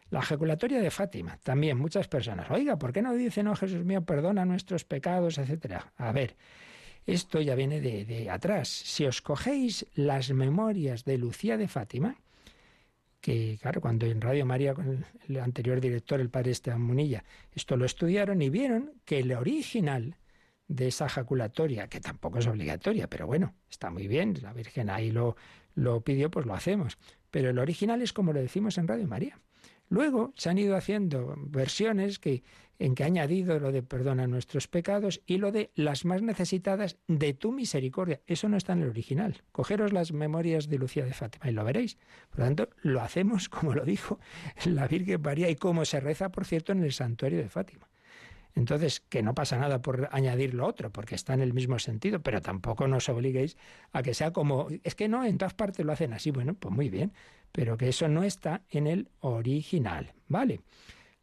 La 0.09 0.19
ejaculatoria 0.19 0.81
de 0.81 0.89
Fátima, 0.89 1.37
también 1.43 1.77
muchas 1.77 2.07
personas. 2.07 2.49
Oiga, 2.49 2.79
¿por 2.79 2.91
qué 2.91 3.01
no 3.01 3.13
dicen, 3.13 3.47
oh 3.47 3.55
Jesús 3.55 3.85
mío, 3.85 4.01
perdona 4.01 4.43
nuestros 4.43 4.83
pecados, 4.83 5.37
etcétera? 5.37 5.93
A 5.97 6.11
ver, 6.11 6.35
esto 7.05 7.41
ya 7.41 7.53
viene 7.53 7.79
de, 7.79 8.29
atrás. 8.29 8.69
Si 8.69 9.05
os 9.05 9.21
cogéis 9.21 9.85
las 9.93 10.31
memorias 10.31 11.05
de 11.05 11.17
Lucía 11.19 11.57
de 11.57 11.67
Fátima, 11.67 12.15
que 13.21 13.57
claro, 13.61 13.81
cuando 13.81 14.05
en 14.05 14.21
Radio 14.21 14.45
María 14.45 14.73
con 14.73 15.05
el 15.27 15.39
anterior 15.39 15.81
director, 15.81 16.19
el 16.19 16.29
padre 16.29 16.51
Esteban 16.51 16.81
Munilla, 16.81 17.23
esto 17.53 17.77
lo 17.77 17.85
estudiaron 17.85 18.41
y 18.41 18.49
vieron 18.49 18.93
que 19.05 19.19
el 19.19 19.31
original 19.33 20.17
de 20.67 20.87
esa 20.87 21.07
ejaculatoria, 21.07 21.87
que 21.87 21.99
tampoco 21.99 22.39
es 22.39 22.47
obligatoria, 22.47 23.09
pero 23.09 23.25
bueno, 23.27 23.55
está 23.69 23.89
muy 23.89 24.07
bien, 24.07 24.37
la 24.41 24.53
Virgen 24.53 24.89
ahí 24.89 25.11
lo, 25.11 25.35
lo 25.75 26.01
pidió, 26.01 26.29
pues 26.29 26.45
lo 26.45 26.53
hacemos. 26.53 26.97
Pero 27.31 27.49
el 27.49 27.59
original 27.59 28.01
es 28.01 28.13
como 28.13 28.33
lo 28.33 28.39
decimos 28.39 28.77
en 28.77 28.87
Radio 28.87 29.07
María. 29.07 29.39
Luego 29.89 30.31
se 30.35 30.49
han 30.49 30.59
ido 30.59 30.75
haciendo 30.75 31.35
versiones 31.37 32.19
que, 32.19 32.43
en 32.79 32.95
que 32.95 33.03
ha 33.03 33.07
añadido 33.07 33.59
lo 33.59 33.71
de 33.71 33.83
perdona 33.83 34.25
nuestros 34.25 34.67
pecados 34.67 35.21
y 35.25 35.37
lo 35.37 35.51
de 35.51 35.69
las 35.75 36.05
más 36.05 36.21
necesitadas 36.21 36.97
de 37.07 37.33
tu 37.33 37.51
misericordia. 37.51 38.21
Eso 38.25 38.47
no 38.47 38.57
está 38.57 38.73
en 38.73 38.83
el 38.83 38.89
original. 38.89 39.43
Cogeros 39.51 39.93
las 39.93 40.13
memorias 40.13 40.69
de 40.69 40.77
Lucía 40.77 41.05
de 41.05 41.13
Fátima 41.13 41.49
y 41.49 41.53
lo 41.53 41.65
veréis. 41.65 41.97
Por 42.29 42.39
lo 42.39 42.45
tanto, 42.45 42.69
lo 42.81 43.01
hacemos 43.01 43.49
como 43.49 43.73
lo 43.73 43.83
dijo 43.83 44.19
la 44.65 44.87
Virgen 44.87 45.21
María 45.21 45.49
y 45.49 45.55
como 45.55 45.85
se 45.85 45.99
reza, 45.99 46.29
por 46.29 46.45
cierto, 46.45 46.71
en 46.71 46.83
el 46.83 46.93
santuario 46.93 47.39
de 47.39 47.49
Fátima. 47.49 47.89
Entonces, 48.55 49.01
que 49.01 49.21
no 49.21 49.35
pasa 49.35 49.57
nada 49.57 49.81
por 49.81 50.09
añadir 50.11 50.53
lo 50.53 50.65
otro, 50.65 50.91
porque 50.91 51.15
está 51.15 51.33
en 51.33 51.41
el 51.41 51.53
mismo 51.53 51.79
sentido, 51.79 52.21
pero 52.21 52.41
tampoco 52.41 52.87
nos 52.87 53.07
obliguéis 53.07 53.57
a 53.91 54.01
que 54.01 54.13
sea 54.13 54.31
como, 54.31 54.67
es 54.83 54.95
que 54.95 55.07
no, 55.07 55.23
en 55.23 55.37
todas 55.37 55.53
partes 55.53 55.85
lo 55.85 55.93
hacen 55.93 56.13
así, 56.13 56.31
bueno, 56.31 56.55
pues 56.55 56.73
muy 56.73 56.89
bien, 56.89 57.13
pero 57.51 57.77
que 57.77 57.89
eso 57.89 58.07
no 58.07 58.23
está 58.23 58.63
en 58.69 58.87
el 58.87 59.09
original, 59.19 60.13
¿vale? 60.27 60.61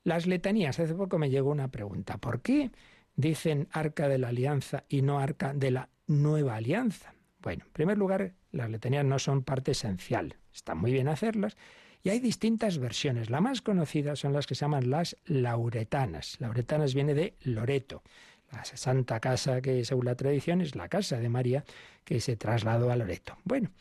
Las 0.06 0.28
letanías, 0.28 0.78
hace 0.78 0.94
poco 0.94 1.18
me 1.18 1.30
llegó 1.30 1.50
una 1.50 1.66
pregunta, 1.66 2.18
¿por 2.18 2.40
qué 2.40 2.70
dicen 3.16 3.66
arca 3.72 4.06
de 4.06 4.18
la 4.18 4.28
alianza 4.28 4.84
y 4.88 5.02
no 5.02 5.18
arca 5.18 5.52
de 5.52 5.72
la 5.72 5.88
nueva 6.06 6.54
alianza? 6.54 7.12
Bueno, 7.42 7.64
en 7.66 7.72
primer 7.72 7.98
lugar, 7.98 8.34
las 8.52 8.70
letanías 8.70 9.04
no 9.04 9.18
son 9.18 9.42
parte 9.42 9.72
esencial, 9.72 10.36
está 10.54 10.76
muy 10.76 10.92
bien 10.92 11.08
hacerlas, 11.08 11.56
y 12.04 12.10
hay 12.10 12.20
distintas 12.20 12.78
versiones. 12.78 13.30
La 13.30 13.40
más 13.40 13.62
conocida 13.62 14.14
son 14.14 14.32
las 14.32 14.46
que 14.46 14.54
se 14.54 14.60
llaman 14.60 14.90
las 14.90 15.16
lauretanas. 15.24 16.36
Lauretanas 16.38 16.94
viene 16.94 17.12
de 17.12 17.34
Loreto, 17.40 18.04
la 18.52 18.64
santa 18.64 19.18
casa 19.18 19.60
que 19.60 19.84
según 19.84 20.04
la 20.04 20.14
tradición 20.14 20.60
es 20.60 20.76
la 20.76 20.88
casa 20.88 21.18
de 21.18 21.28
María 21.28 21.64
que 22.04 22.20
se 22.20 22.36
trasladó 22.36 22.92
a 22.92 22.96
Loreto. 22.96 23.38
Bueno, 23.42 23.72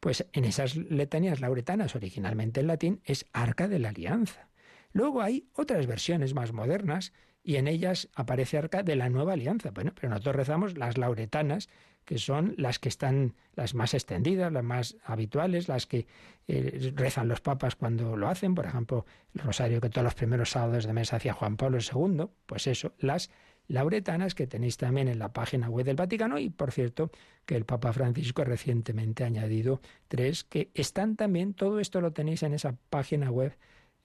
pues 0.00 0.24
en 0.32 0.46
esas 0.46 0.74
letanías 0.74 1.40
lauretanas, 1.40 1.94
originalmente 1.94 2.60
en 2.60 2.66
latín, 2.66 3.02
es 3.04 3.26
Arca 3.34 3.68
de 3.68 3.78
la 3.78 3.90
Alianza. 3.90 4.48
Luego 4.96 5.20
hay 5.20 5.46
otras 5.52 5.86
versiones 5.86 6.32
más 6.32 6.54
modernas 6.54 7.12
y 7.42 7.56
en 7.56 7.68
ellas 7.68 8.08
aparece 8.14 8.56
Arca 8.56 8.82
de 8.82 8.96
la 8.96 9.10
Nueva 9.10 9.34
Alianza. 9.34 9.70
Bueno, 9.70 9.92
pero 9.94 10.08
nosotros 10.08 10.36
rezamos 10.36 10.78
las 10.78 10.96
lauretanas, 10.96 11.68
que 12.06 12.16
son 12.16 12.54
las 12.56 12.78
que 12.78 12.88
están 12.88 13.34
las 13.56 13.74
más 13.74 13.92
extendidas, 13.92 14.50
las 14.50 14.64
más 14.64 14.96
habituales, 15.04 15.68
las 15.68 15.84
que 15.84 16.06
eh, 16.48 16.92
rezan 16.94 17.28
los 17.28 17.42
papas 17.42 17.76
cuando 17.76 18.16
lo 18.16 18.26
hacen, 18.26 18.54
por 18.54 18.64
ejemplo, 18.64 19.04
el 19.34 19.42
rosario 19.42 19.82
que 19.82 19.90
todos 19.90 20.02
los 20.02 20.14
primeros 20.14 20.52
sábados 20.52 20.86
de 20.86 20.94
mes 20.94 21.12
hacía 21.12 21.34
Juan 21.34 21.58
Pablo 21.58 21.76
II, 21.76 22.28
pues 22.46 22.66
eso, 22.66 22.94
las 22.98 23.28
lauretanas 23.68 24.34
que 24.34 24.46
tenéis 24.46 24.78
también 24.78 25.08
en 25.08 25.18
la 25.18 25.34
página 25.34 25.68
web 25.68 25.84
del 25.84 25.96
Vaticano 25.96 26.38
y 26.38 26.48
por 26.48 26.72
cierto 26.72 27.10
que 27.44 27.56
el 27.56 27.66
Papa 27.66 27.92
Francisco 27.92 28.44
recientemente 28.44 29.24
ha 29.24 29.26
añadido 29.26 29.82
tres 30.08 30.42
que 30.42 30.70
están 30.72 31.16
también, 31.16 31.52
todo 31.52 31.80
esto 31.80 32.00
lo 32.00 32.14
tenéis 32.14 32.42
en 32.44 32.54
esa 32.54 32.76
página 32.88 33.30
web, 33.30 33.54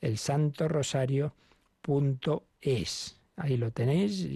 el 0.02 0.18
santorosario.es. 0.18 3.18
Ahí 3.38 3.58
lo 3.58 3.72
tenéis 3.72 4.28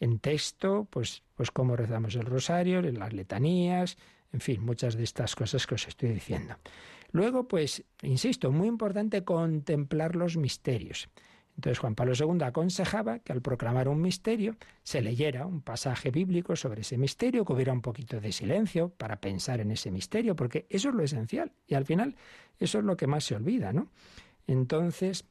en 0.00 0.18
texto, 0.18 0.86
pues, 0.90 1.22
pues 1.34 1.50
cómo 1.50 1.76
rezamos 1.76 2.14
el 2.16 2.26
rosario, 2.26 2.82
las 2.82 3.12
letanías, 3.12 3.96
en 4.32 4.40
fin, 4.40 4.62
muchas 4.62 4.96
de 4.96 5.04
estas 5.04 5.34
cosas 5.34 5.66
que 5.66 5.76
os 5.76 5.88
estoy 5.88 6.10
diciendo. 6.10 6.56
Luego, 7.12 7.48
pues, 7.48 7.82
insisto, 8.02 8.52
muy 8.52 8.68
importante 8.68 9.24
contemplar 9.24 10.16
los 10.16 10.36
misterios. 10.36 11.08
Entonces 11.56 11.78
Juan 11.78 11.94
Pablo 11.94 12.12
II 12.14 12.44
aconsejaba 12.44 13.20
que 13.20 13.32
al 13.32 13.40
proclamar 13.40 13.88
un 13.88 14.02
misterio 14.02 14.56
se 14.82 15.00
leyera 15.00 15.46
un 15.46 15.62
pasaje 15.62 16.10
bíblico 16.10 16.54
sobre 16.54 16.82
ese 16.82 16.98
misterio, 16.98 17.46
que 17.46 17.52
hubiera 17.54 17.72
un 17.72 17.80
poquito 17.80 18.20
de 18.20 18.30
silencio 18.30 18.90
para 18.90 19.20
pensar 19.20 19.60
en 19.60 19.70
ese 19.70 19.90
misterio, 19.90 20.36
porque 20.36 20.66
eso 20.68 20.90
es 20.90 20.94
lo 20.94 21.02
esencial 21.02 21.52
y 21.66 21.74
al 21.74 21.86
final 21.86 22.14
eso 22.58 22.78
es 22.78 22.84
lo 22.84 22.96
que 22.96 23.06
más 23.06 23.24
se 23.24 23.36
olvida, 23.36 23.72
¿no? 23.72 23.88
Entonces, 24.46 25.24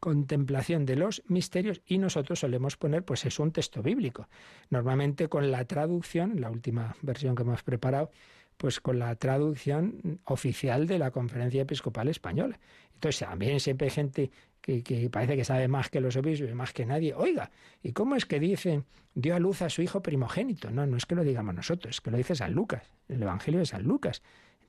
contemplación 0.00 0.86
de 0.86 0.96
los 0.96 1.22
misterios 1.26 1.82
y 1.86 1.98
nosotros 1.98 2.40
solemos 2.40 2.76
poner 2.76 3.04
pues 3.04 3.24
es 3.24 3.38
un 3.38 3.52
texto 3.52 3.82
bíblico. 3.82 4.28
Normalmente 4.70 5.28
con 5.28 5.50
la 5.50 5.64
traducción, 5.64 6.40
la 6.40 6.50
última 6.50 6.96
versión 7.02 7.34
que 7.34 7.42
hemos 7.42 7.62
preparado, 7.62 8.10
pues 8.56 8.80
con 8.80 8.98
la 8.98 9.14
traducción 9.16 10.20
oficial 10.24 10.86
de 10.86 10.98
la 10.98 11.10
Conferencia 11.10 11.62
Episcopal 11.62 12.08
Española. 12.08 12.58
Entonces 12.94 13.26
también 13.26 13.60
siempre 13.60 13.88
hay 13.88 13.90
gente 13.90 14.30
que, 14.60 14.82
que, 14.82 15.10
parece 15.10 15.36
que 15.36 15.44
sabe 15.44 15.68
más 15.68 15.90
que 15.90 16.00
los 16.00 16.16
obispos 16.16 16.50
y 16.50 16.54
más 16.54 16.72
que 16.72 16.86
nadie. 16.86 17.14
Oiga, 17.14 17.50
¿y 17.82 17.92
cómo 17.92 18.16
es 18.16 18.24
que 18.24 18.40
dice 18.40 18.82
dio 19.14 19.34
a 19.34 19.38
luz 19.38 19.62
a 19.62 19.68
su 19.68 19.82
hijo 19.82 20.02
primogénito? 20.02 20.70
No, 20.70 20.86
no 20.86 20.96
es 20.96 21.06
que 21.06 21.14
lo 21.14 21.22
digamos 21.22 21.54
nosotros, 21.54 21.96
es 21.96 22.00
que 22.00 22.10
lo 22.10 22.16
dice 22.16 22.34
San 22.34 22.52
Lucas, 22.52 22.82
el 23.08 23.22
Evangelio 23.22 23.60
de 23.60 23.66
San 23.66 23.82
Lucas. 23.82 24.22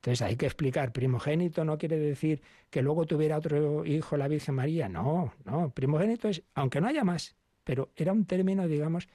Entonces 0.08 0.26
hay 0.26 0.38
que 0.38 0.45
explicar, 0.45 0.93
primogénito 0.93 1.66
no 1.66 1.78
quiere 1.78 1.97
decir 1.97 2.41
que 2.70 2.82
luego 2.82 3.05
tuviera 3.05 3.38
otro 3.38 3.84
hijo 3.84 4.16
la 4.16 4.30
Virgen 4.30 4.55
María, 4.55 4.88
no, 4.88 5.34
no, 5.43 5.70
primogénito 5.72 6.30
es, 6.30 6.43
aunque 6.53 6.80
no 6.80 6.88
haya 6.88 7.03
más, 7.03 7.36
pero 7.66 7.89
era 7.93 8.14
un 8.14 8.24
término, 8.24 8.70
digamos, 8.70 9.10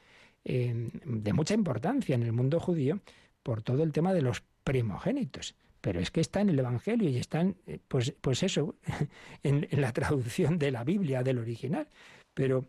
em, 0.45 0.90
de 1.07 1.32
mucha 1.32 1.55
importancia 1.55 2.14
en 2.14 2.22
el 2.24 2.32
mundo 2.32 2.61
judío 2.61 3.01
por 3.43 3.62
todo 3.62 3.82
el 3.82 3.90
tema 3.90 4.12
de 4.12 4.20
los 4.20 4.43
primogénitos. 4.64 5.55
Pero 5.80 5.99
es 5.99 6.11
que 6.11 6.20
está 6.20 6.43
en 6.43 6.51
el 6.51 6.59
Evangelio 6.59 7.09
y 7.09 7.16
está, 7.16 7.40
en, 7.40 7.57
eh, 7.66 7.78
pues, 7.88 8.14
pues 8.20 8.43
eso, 8.43 8.74
en, 9.43 9.66
la 9.70 9.93
traducción 9.93 10.59
de 10.59 10.72
la 10.72 10.84
Biblia, 10.84 11.22
del 11.22 11.38
original. 11.38 11.88
Pero 12.34 12.66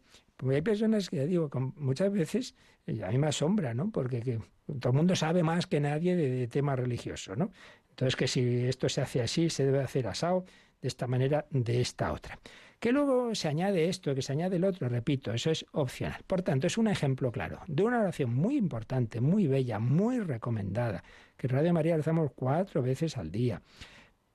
hay 0.50 0.62
personas 0.62 1.10
que, 1.10 1.18
ya 1.18 1.26
digo, 1.26 1.50
muchas 1.76 2.10
veces, 2.10 2.56
a 2.88 3.12
mí 3.12 3.18
me 3.18 3.28
asombra, 3.28 3.74
¿no? 3.74 3.92
Porque 3.92 4.40
todo 4.80 4.92
el 4.92 4.96
mundo 4.96 5.14
sabe 5.14 5.44
más 5.44 5.68
que 5.68 5.82
nadie 5.82 6.16
de, 6.16 6.30
de 6.30 6.48
tema 6.48 6.78
religioso, 6.78 7.36
¿no? 7.36 7.52
Entonces, 7.94 8.16
que 8.16 8.28
si 8.28 8.66
esto 8.66 8.90
se 8.90 9.02
hace 9.02 9.22
así, 9.22 9.52
se 9.52 9.66
debe 9.66 9.82
hacer 9.82 10.08
asado, 10.08 10.46
de 10.82 10.88
esta 10.88 11.06
manera, 11.06 11.46
de 11.52 11.80
esta 11.80 12.12
otra. 12.12 12.40
Que 12.80 12.92
luego 12.92 13.36
se 13.36 13.48
añade 13.48 13.88
esto, 13.88 14.16
que 14.16 14.24
se 14.24 14.34
añade 14.34 14.56
el 14.56 14.66
otro, 14.66 14.90
repito, 14.90 15.32
eso 15.32 15.52
es 15.52 15.64
opcional. 15.74 16.22
Por 16.26 16.42
tanto, 16.42 16.66
es 16.66 16.78
un 16.78 16.88
ejemplo 16.88 17.32
claro 17.32 17.60
de 17.68 17.84
una 17.84 18.00
oración 18.02 18.34
muy 18.34 18.58
importante, 18.58 19.22
muy 19.22 19.46
bella, 19.46 19.78
muy 19.78 20.20
recomendada, 20.20 21.04
que 21.38 21.48
Radio 21.48 21.72
María 21.72 21.96
rezamos 21.96 22.32
cuatro 22.36 22.82
veces 22.82 23.16
al 23.16 23.32
día. 23.32 23.62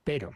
Pero, 0.04 0.30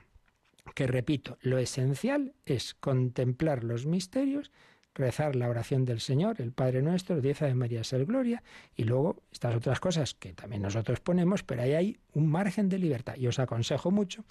que 0.75 0.89
repito, 0.89 1.39
lo 1.43 1.59
esencial 1.59 2.35
es 2.45 2.75
contemplar 2.75 3.62
los 3.62 3.87
misterios 3.87 4.51
rezar 4.95 5.36
la 5.36 5.49
oración 5.49 5.84
del 5.84 6.01
Señor, 6.01 6.40
el 6.40 6.53
Padre 6.53 6.82
Nuestro, 6.82 7.20
diez 7.20 7.40
de 7.40 7.55
María 7.55 7.84
Ser 7.84 8.05
Gloria, 8.05 8.43
y 8.76 8.84
luego 8.84 9.22
estas 9.32 9.57
otras 9.57 9.80
cosas 9.80 10.14
que 10.14 10.32
también 10.32 10.62
nosotros 10.62 11.01
ponemos, 11.01 11.43
pero 11.43 11.62
ahí 11.62 11.72
hay 11.72 11.99
un 12.14 12.30
margen 12.30 12.68
de 12.68 12.78
libertad. 12.78 13.16
Y 13.16 13.26
os 13.26 13.38
aconsejo 13.38 13.90
mucho 13.90 14.24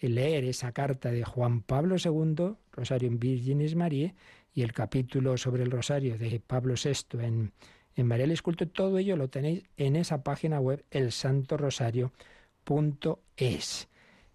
leer 0.00 0.44
esa 0.44 0.72
carta 0.72 1.10
de 1.10 1.24
Juan 1.24 1.62
Pablo 1.62 1.96
II, 2.02 2.54
Rosario 2.72 3.08
en 3.08 3.18
Virginis 3.18 3.74
Marie, 3.74 4.14
y 4.54 4.62
el 4.62 4.72
capítulo 4.72 5.36
sobre 5.36 5.62
el 5.62 5.70
Rosario 5.70 6.16
de 6.18 6.40
Pablo 6.40 6.74
VI 6.82 7.18
en, 7.20 7.52
en 7.94 8.06
María 8.06 8.24
el 8.24 8.30
Esculto, 8.30 8.66
todo 8.68 8.96
ello 8.98 9.16
lo 9.16 9.28
tenéis 9.28 9.64
en 9.76 9.96
esa 9.96 10.22
página 10.22 10.60
web, 10.60 10.84
elsantorosario.es. 10.90 13.88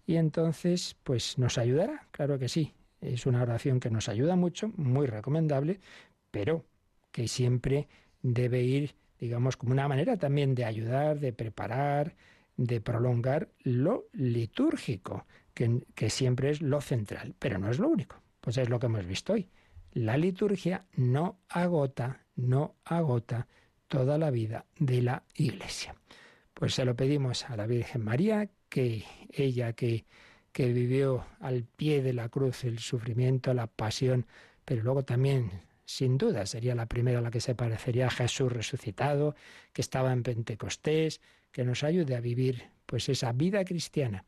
Y 0.06 0.16
entonces, 0.16 0.96
pues 1.02 1.38
nos 1.38 1.56
ayudará, 1.56 2.06
claro 2.10 2.38
que 2.38 2.50
sí, 2.50 2.74
es 3.12 3.26
una 3.26 3.42
oración 3.42 3.80
que 3.80 3.90
nos 3.90 4.08
ayuda 4.08 4.36
mucho, 4.36 4.72
muy 4.76 5.06
recomendable, 5.06 5.80
pero 6.30 6.64
que 7.12 7.28
siempre 7.28 7.88
debe 8.22 8.62
ir, 8.62 8.94
digamos, 9.18 9.56
como 9.56 9.72
una 9.72 9.88
manera 9.88 10.16
también 10.16 10.54
de 10.54 10.64
ayudar, 10.64 11.20
de 11.20 11.32
preparar 11.32 12.16
de 12.56 12.80
prolongar 12.80 13.48
lo 13.62 14.06
litúrgico, 14.12 15.26
que, 15.54 15.86
que 15.94 16.10
siempre 16.10 16.50
es 16.50 16.62
lo 16.62 16.80
central, 16.80 17.34
pero 17.38 17.58
no 17.58 17.70
es 17.70 17.78
lo 17.78 17.88
único. 17.88 18.16
Pues 18.40 18.58
es 18.58 18.68
lo 18.68 18.78
que 18.78 18.86
hemos 18.86 19.06
visto 19.06 19.32
hoy. 19.32 19.48
La 19.92 20.16
liturgia 20.16 20.86
no 20.96 21.38
agota, 21.48 22.20
no 22.36 22.76
agota 22.84 23.46
toda 23.88 24.18
la 24.18 24.30
vida 24.30 24.66
de 24.78 25.02
la 25.02 25.22
Iglesia. 25.34 25.94
Pues 26.52 26.74
se 26.74 26.84
lo 26.84 26.94
pedimos 26.94 27.48
a 27.48 27.56
la 27.56 27.66
Virgen 27.66 28.04
María, 28.04 28.50
que 28.68 29.04
ella 29.30 29.72
que, 29.72 30.04
que 30.54 30.72
vivió 30.72 31.26
al 31.40 31.64
pie 31.64 32.00
de 32.00 32.12
la 32.12 32.28
cruz 32.28 32.62
el 32.62 32.78
sufrimiento, 32.78 33.52
la 33.54 33.66
pasión, 33.66 34.24
pero 34.64 34.84
luego 34.84 35.02
también, 35.04 35.50
sin 35.84 36.16
duda, 36.16 36.46
sería 36.46 36.76
la 36.76 36.86
primera 36.86 37.18
a 37.18 37.22
la 37.22 37.32
que 37.32 37.40
se 37.40 37.56
parecería 37.56 38.06
a 38.06 38.10
Jesús 38.10 38.52
resucitado, 38.52 39.34
que 39.72 39.82
estaba 39.82 40.12
en 40.12 40.22
Pentecostés, 40.22 41.20
que 41.50 41.64
nos 41.64 41.82
ayude 41.82 42.14
a 42.14 42.20
vivir 42.20 42.70
pues 42.86 43.08
esa 43.08 43.32
vida 43.32 43.64
cristiana 43.64 44.24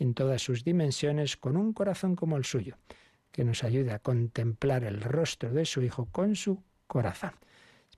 en 0.00 0.14
todas 0.14 0.42
sus 0.42 0.64
dimensiones 0.64 1.36
con 1.36 1.56
un 1.56 1.72
corazón 1.72 2.16
como 2.16 2.36
el 2.36 2.44
suyo, 2.44 2.76
que 3.30 3.44
nos 3.44 3.62
ayude 3.62 3.92
a 3.92 4.00
contemplar 4.00 4.82
el 4.82 5.00
rostro 5.00 5.52
de 5.52 5.64
su 5.64 5.80
Hijo 5.82 6.06
con 6.10 6.34
su 6.34 6.60
corazón. 6.88 7.34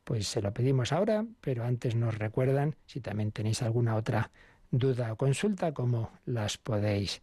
Pues 0.04 0.26
se 0.26 0.42
lo 0.42 0.52
pedimos 0.52 0.92
ahora, 0.92 1.24
pero 1.40 1.64
antes 1.64 1.96
nos 1.96 2.18
recuerdan, 2.18 2.76
si 2.84 3.00
también 3.00 3.32
tenéis 3.32 3.62
alguna 3.62 3.96
otra 3.96 4.30
duda 4.70 5.14
o 5.14 5.16
consulta, 5.16 5.72
cómo 5.72 6.10
las 6.26 6.58
podéis 6.58 7.22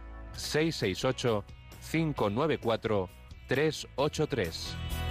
668 0.35 1.43
594 1.81 3.09
383. 3.47 5.10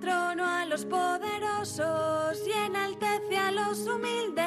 Trono 0.00 0.44
a 0.46 0.64
los 0.64 0.84
poderosos 0.84 2.46
y 2.46 2.52
enaltece 2.52 3.36
a 3.36 3.50
los 3.50 3.86
humildes. 3.86 4.44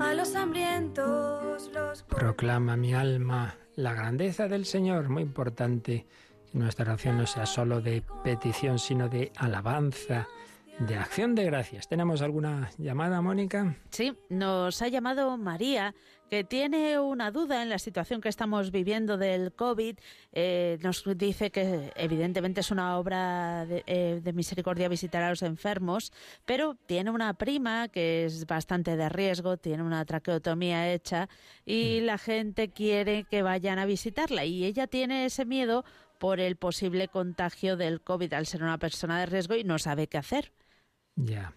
A 0.00 0.14
los 0.14 0.34
hambrientos 0.34 1.70
los... 1.72 2.02
Proclama 2.02 2.76
mi 2.76 2.94
alma 2.94 3.54
la 3.76 3.94
grandeza 3.94 4.48
del 4.48 4.66
Señor, 4.66 5.08
muy 5.08 5.22
importante 5.22 6.06
que 6.50 6.58
nuestra 6.58 6.84
oración 6.84 7.16
no 7.18 7.26
sea 7.26 7.46
solo 7.46 7.80
de 7.80 8.02
petición, 8.22 8.78
sino 8.78 9.08
de 9.08 9.32
alabanza, 9.36 10.28
de 10.80 10.96
acción 10.96 11.34
de 11.34 11.44
gracias. 11.44 11.88
¿Tenemos 11.88 12.22
alguna 12.22 12.70
llamada, 12.78 13.20
Mónica? 13.20 13.76
Sí, 13.90 14.16
nos 14.30 14.80
ha 14.80 14.88
llamado 14.88 15.36
María, 15.36 15.94
que 16.30 16.42
tiene 16.42 16.98
una 16.98 17.30
duda 17.30 17.62
en 17.62 17.68
la 17.68 17.78
situación 17.78 18.22
que 18.22 18.30
estamos 18.30 18.70
viviendo 18.70 19.18
del 19.18 19.52
COVID. 19.52 19.98
Eh, 20.32 20.78
nos 20.82 21.04
dice 21.16 21.50
que 21.50 21.92
evidentemente 21.96 22.60
es 22.60 22.70
una 22.70 22.98
obra 22.98 23.66
de, 23.66 23.84
eh, 23.86 24.20
de, 24.22 24.32
misericordia 24.32 24.88
visitar 24.88 25.22
a 25.22 25.30
los 25.30 25.42
enfermos, 25.42 26.12
pero 26.46 26.76
tiene 26.86 27.10
una 27.10 27.34
prima 27.34 27.88
que 27.88 28.24
es 28.24 28.46
bastante 28.46 28.96
de 28.96 29.08
riesgo, 29.10 29.58
tiene 29.58 29.82
una 29.82 30.04
traqueotomía 30.06 30.92
hecha 30.92 31.28
y 31.66 31.98
mm. 32.00 32.04
la 32.06 32.16
gente 32.16 32.70
quiere 32.70 33.24
que 33.24 33.42
vayan 33.42 33.78
a 33.78 33.84
visitarla 33.84 34.46
y 34.46 34.64
ella 34.64 34.86
tiene 34.86 35.26
ese 35.26 35.44
miedo 35.44 35.84
por 36.18 36.40
el 36.40 36.56
posible 36.56 37.08
contagio 37.08 37.76
del 37.76 38.00
COVID 38.00 38.32
al 38.32 38.46
ser 38.46 38.62
una 38.62 38.78
persona 38.78 39.18
de 39.20 39.26
riesgo 39.26 39.56
y 39.56 39.64
no 39.64 39.78
sabe 39.78 40.06
qué 40.06 40.18
hacer. 40.18 40.52
Ya. 41.24 41.52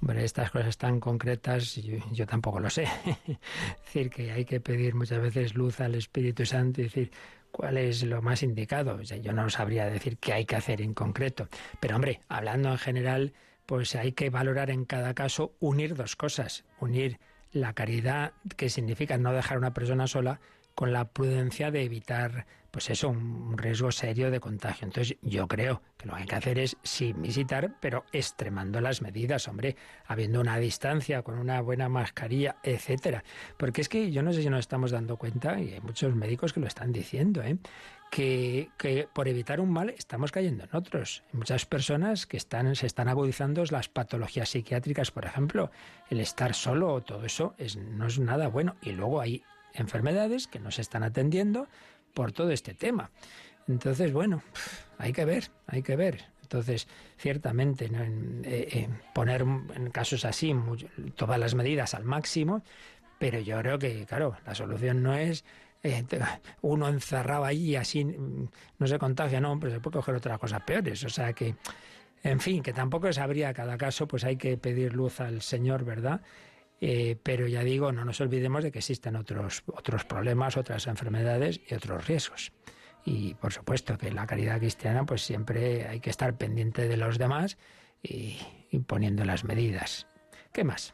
Bueno, 0.00 0.20
estas 0.20 0.50
cosas 0.50 0.76
tan 0.76 1.00
concretas 1.00 1.76
yo, 2.12 2.26
tampoco 2.26 2.60
lo 2.60 2.70
sé. 2.70 2.82
es 3.26 3.84
decir, 3.84 4.10
que 4.10 4.30
hay 4.30 4.44
que 4.44 4.60
pedir 4.60 4.94
muchas 4.94 5.20
veces 5.20 5.54
luz 5.54 5.80
al 5.80 5.94
Espíritu 5.94 6.44
Santo 6.44 6.80
y 6.80 6.84
decir 6.84 7.10
cuál 7.50 7.78
es 7.78 8.02
lo 8.02 8.20
más 8.20 8.42
indicado. 8.42 9.00
yo 9.00 9.32
no 9.32 9.48
sabría 9.48 9.86
decir 9.86 10.18
qué 10.18 10.34
hay 10.34 10.44
que 10.44 10.56
hacer 10.56 10.82
en 10.82 10.92
concreto. 10.92 11.48
Pero 11.80 11.96
hombre, 11.96 12.20
hablando 12.28 12.70
en 12.70 12.78
general, 12.78 13.32
pues 13.64 13.94
hay 13.94 14.12
que 14.12 14.30
valorar 14.30 14.70
en 14.70 14.84
cada 14.84 15.14
caso 15.14 15.54
unir 15.60 15.94
dos 15.94 16.14
cosas. 16.14 16.64
Unir 16.78 17.18
la 17.52 17.72
caridad, 17.72 18.32
que 18.56 18.68
significa 18.68 19.16
no 19.16 19.32
dejar 19.32 19.56
a 19.56 19.60
una 19.60 19.74
persona 19.74 20.06
sola, 20.06 20.40
con 20.74 20.92
la 20.92 21.08
prudencia 21.08 21.70
de 21.70 21.84
evitar 21.84 22.46
pues 22.76 22.90
eso, 22.90 23.08
un 23.08 23.56
riesgo 23.56 23.90
serio 23.90 24.30
de 24.30 24.38
contagio. 24.38 24.84
Entonces 24.84 25.16
yo 25.22 25.48
creo 25.48 25.80
que 25.96 26.06
lo 26.06 26.14
que 26.14 26.20
hay 26.20 26.26
que 26.26 26.34
hacer 26.34 26.58
es 26.58 26.76
sí 26.82 27.14
visitar, 27.14 27.72
pero 27.80 28.04
extremando 28.12 28.82
las 28.82 29.00
medidas, 29.00 29.48
hombre, 29.48 29.76
habiendo 30.04 30.42
una 30.42 30.58
distancia, 30.58 31.22
con 31.22 31.38
una 31.38 31.62
buena 31.62 31.88
mascarilla, 31.88 32.56
etcétera. 32.62 33.24
Porque 33.56 33.80
es 33.80 33.88
que 33.88 34.10
yo 34.10 34.22
no 34.22 34.30
sé 34.34 34.42
si 34.42 34.50
nos 34.50 34.60
estamos 34.60 34.90
dando 34.90 35.16
cuenta, 35.16 35.58
y 35.58 35.72
hay 35.72 35.80
muchos 35.80 36.14
médicos 36.14 36.52
que 36.52 36.60
lo 36.60 36.66
están 36.66 36.92
diciendo, 36.92 37.42
¿eh? 37.42 37.56
Que, 38.10 38.68
que, 38.76 39.08
por 39.10 39.26
evitar 39.26 39.58
un 39.58 39.70
mal 39.70 39.88
estamos 39.88 40.30
cayendo 40.30 40.64
en 40.64 40.76
otros. 40.76 41.22
Muchas 41.32 41.64
personas 41.64 42.26
que 42.26 42.36
están, 42.36 42.76
se 42.76 42.86
están 42.86 43.08
agudizando 43.08 43.64
las 43.70 43.88
patologías 43.88 44.50
psiquiátricas, 44.50 45.10
por 45.10 45.24
ejemplo, 45.24 45.70
el 46.10 46.20
estar 46.20 46.52
solo, 46.52 47.00
todo 47.00 47.24
eso 47.24 47.54
es, 47.56 47.76
no 47.76 48.06
es 48.06 48.18
nada 48.18 48.48
bueno. 48.48 48.76
Y 48.82 48.92
luego 48.92 49.22
hay 49.22 49.42
enfermedades 49.72 50.46
que 50.46 50.58
no 50.58 50.70
se 50.70 50.82
están 50.82 51.02
atendiendo 51.02 51.68
por 52.16 52.32
todo 52.32 52.50
este 52.50 52.72
tema. 52.72 53.10
Entonces, 53.68 54.10
bueno, 54.10 54.42
hay 54.96 55.12
que 55.12 55.26
ver, 55.26 55.50
hay 55.66 55.82
que 55.82 55.96
ver. 55.96 56.24
Entonces, 56.40 56.88
ciertamente, 57.18 57.90
eh, 58.44 58.88
poner 59.14 59.42
en 59.42 59.90
casos 59.90 60.24
así 60.24 60.54
todas 61.14 61.38
las 61.38 61.54
medidas 61.54 61.92
al 61.92 62.04
máximo, 62.04 62.62
pero 63.18 63.38
yo 63.40 63.58
creo 63.60 63.78
que, 63.78 64.06
claro, 64.06 64.34
la 64.46 64.54
solución 64.54 65.02
no 65.02 65.14
es 65.14 65.44
eh, 65.82 66.04
uno 66.62 66.88
encerrado 66.88 67.44
allí 67.44 67.72
y 67.72 67.76
así 67.76 68.02
mm, 68.02 68.48
no 68.78 68.86
se 68.86 68.98
contagia, 68.98 69.38
no, 69.38 69.60
pero 69.60 69.74
se 69.74 69.80
puede 69.80 69.96
coger 69.96 70.14
otras 70.14 70.38
cosas 70.38 70.62
peores. 70.62 71.04
O 71.04 71.10
sea 71.10 71.34
que, 71.34 71.54
en 72.22 72.40
fin, 72.40 72.62
que 72.62 72.72
tampoco 72.72 73.12
sabría 73.12 73.52
cada 73.52 73.76
caso, 73.76 74.08
pues 74.08 74.24
hay 74.24 74.36
que 74.36 74.56
pedir 74.56 74.94
luz 74.94 75.20
al 75.20 75.42
Señor, 75.42 75.84
¿verdad? 75.84 76.22
Eh, 76.80 77.16
pero 77.22 77.46
ya 77.46 77.64
digo, 77.64 77.92
no 77.92 78.04
nos 78.04 78.20
olvidemos 78.20 78.62
de 78.62 78.70
que 78.70 78.80
existen 78.80 79.16
otros, 79.16 79.62
otros 79.66 80.04
problemas, 80.04 80.56
otras 80.56 80.86
enfermedades 80.86 81.60
y 81.68 81.74
otros 81.74 82.06
riesgos. 82.06 82.52
Y 83.04 83.34
por 83.34 83.52
supuesto 83.52 83.96
que 83.96 84.10
la 84.10 84.26
caridad 84.26 84.58
cristiana 84.58 85.06
pues 85.06 85.22
siempre 85.22 85.86
hay 85.86 86.00
que 86.00 86.10
estar 86.10 86.36
pendiente 86.36 86.88
de 86.88 86.96
los 86.96 87.18
demás 87.18 87.56
y, 88.02 88.36
poniendo 88.86 89.24
las 89.24 89.44
medidas. 89.44 90.06
¿Qué 90.52 90.64
más? 90.64 90.92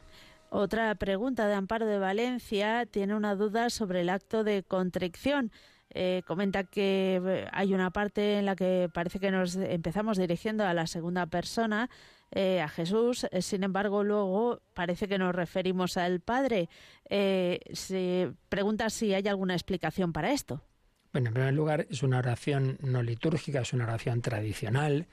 Otra 0.49 0.93
pregunta 0.95 1.47
de 1.47 1.55
Amparo 1.55 1.85
de 1.85 1.97
Valencia 1.97 2.85
tiene 2.85 3.15
una 3.15 3.35
duda 3.35 3.69
sobre 3.69 4.01
el 4.01 4.09
acto 4.09 4.43
de 4.43 4.63
contrición. 4.63 5.51
Eh, 5.89 6.21
comenta 6.25 6.63
que 6.63 7.21
eh, 7.23 7.47
hay 7.51 7.73
una 7.73 7.91
parte 7.91 8.39
en 8.39 8.45
la 8.45 8.55
que 8.55 8.89
parece 8.93 9.19
que 9.19 9.31
nos 9.31 9.55
empezamos 9.55 10.17
dirigiendo 10.17 10.65
a 10.65 10.73
la 10.73 10.87
segunda 10.87 11.25
persona 11.25 11.89
eh, 12.35 12.61
a 12.61 12.67
Jesús. 12.67 13.27
Eh, 13.31 13.43
sin 13.43 13.63
embargo, 13.63 14.03
luego 14.03 14.61
parece 14.73 15.07
que 15.07 15.19
nos 15.19 15.35
referimos 15.35 15.97
al 15.97 16.19
Padre. 16.19 16.67
Eh, 17.07 17.59
se 17.73 18.33
pregunta 18.49 18.89
si 18.89 19.13
hay 19.13 19.27
alguna 19.27 19.53
explicación 19.53 20.13
para 20.13 20.31
esto. 20.31 20.63
Bueno, 21.11 21.27
en 21.27 21.33
primer 21.35 21.53
lugar, 21.53 21.85
es 21.91 22.01
una 22.01 22.17
oración 22.17 22.79
no 22.81 23.03
litúrgica, 23.03 23.61
es 23.61 23.73
una 23.73 23.83
oración 23.83 24.21
tradicional 24.21 25.07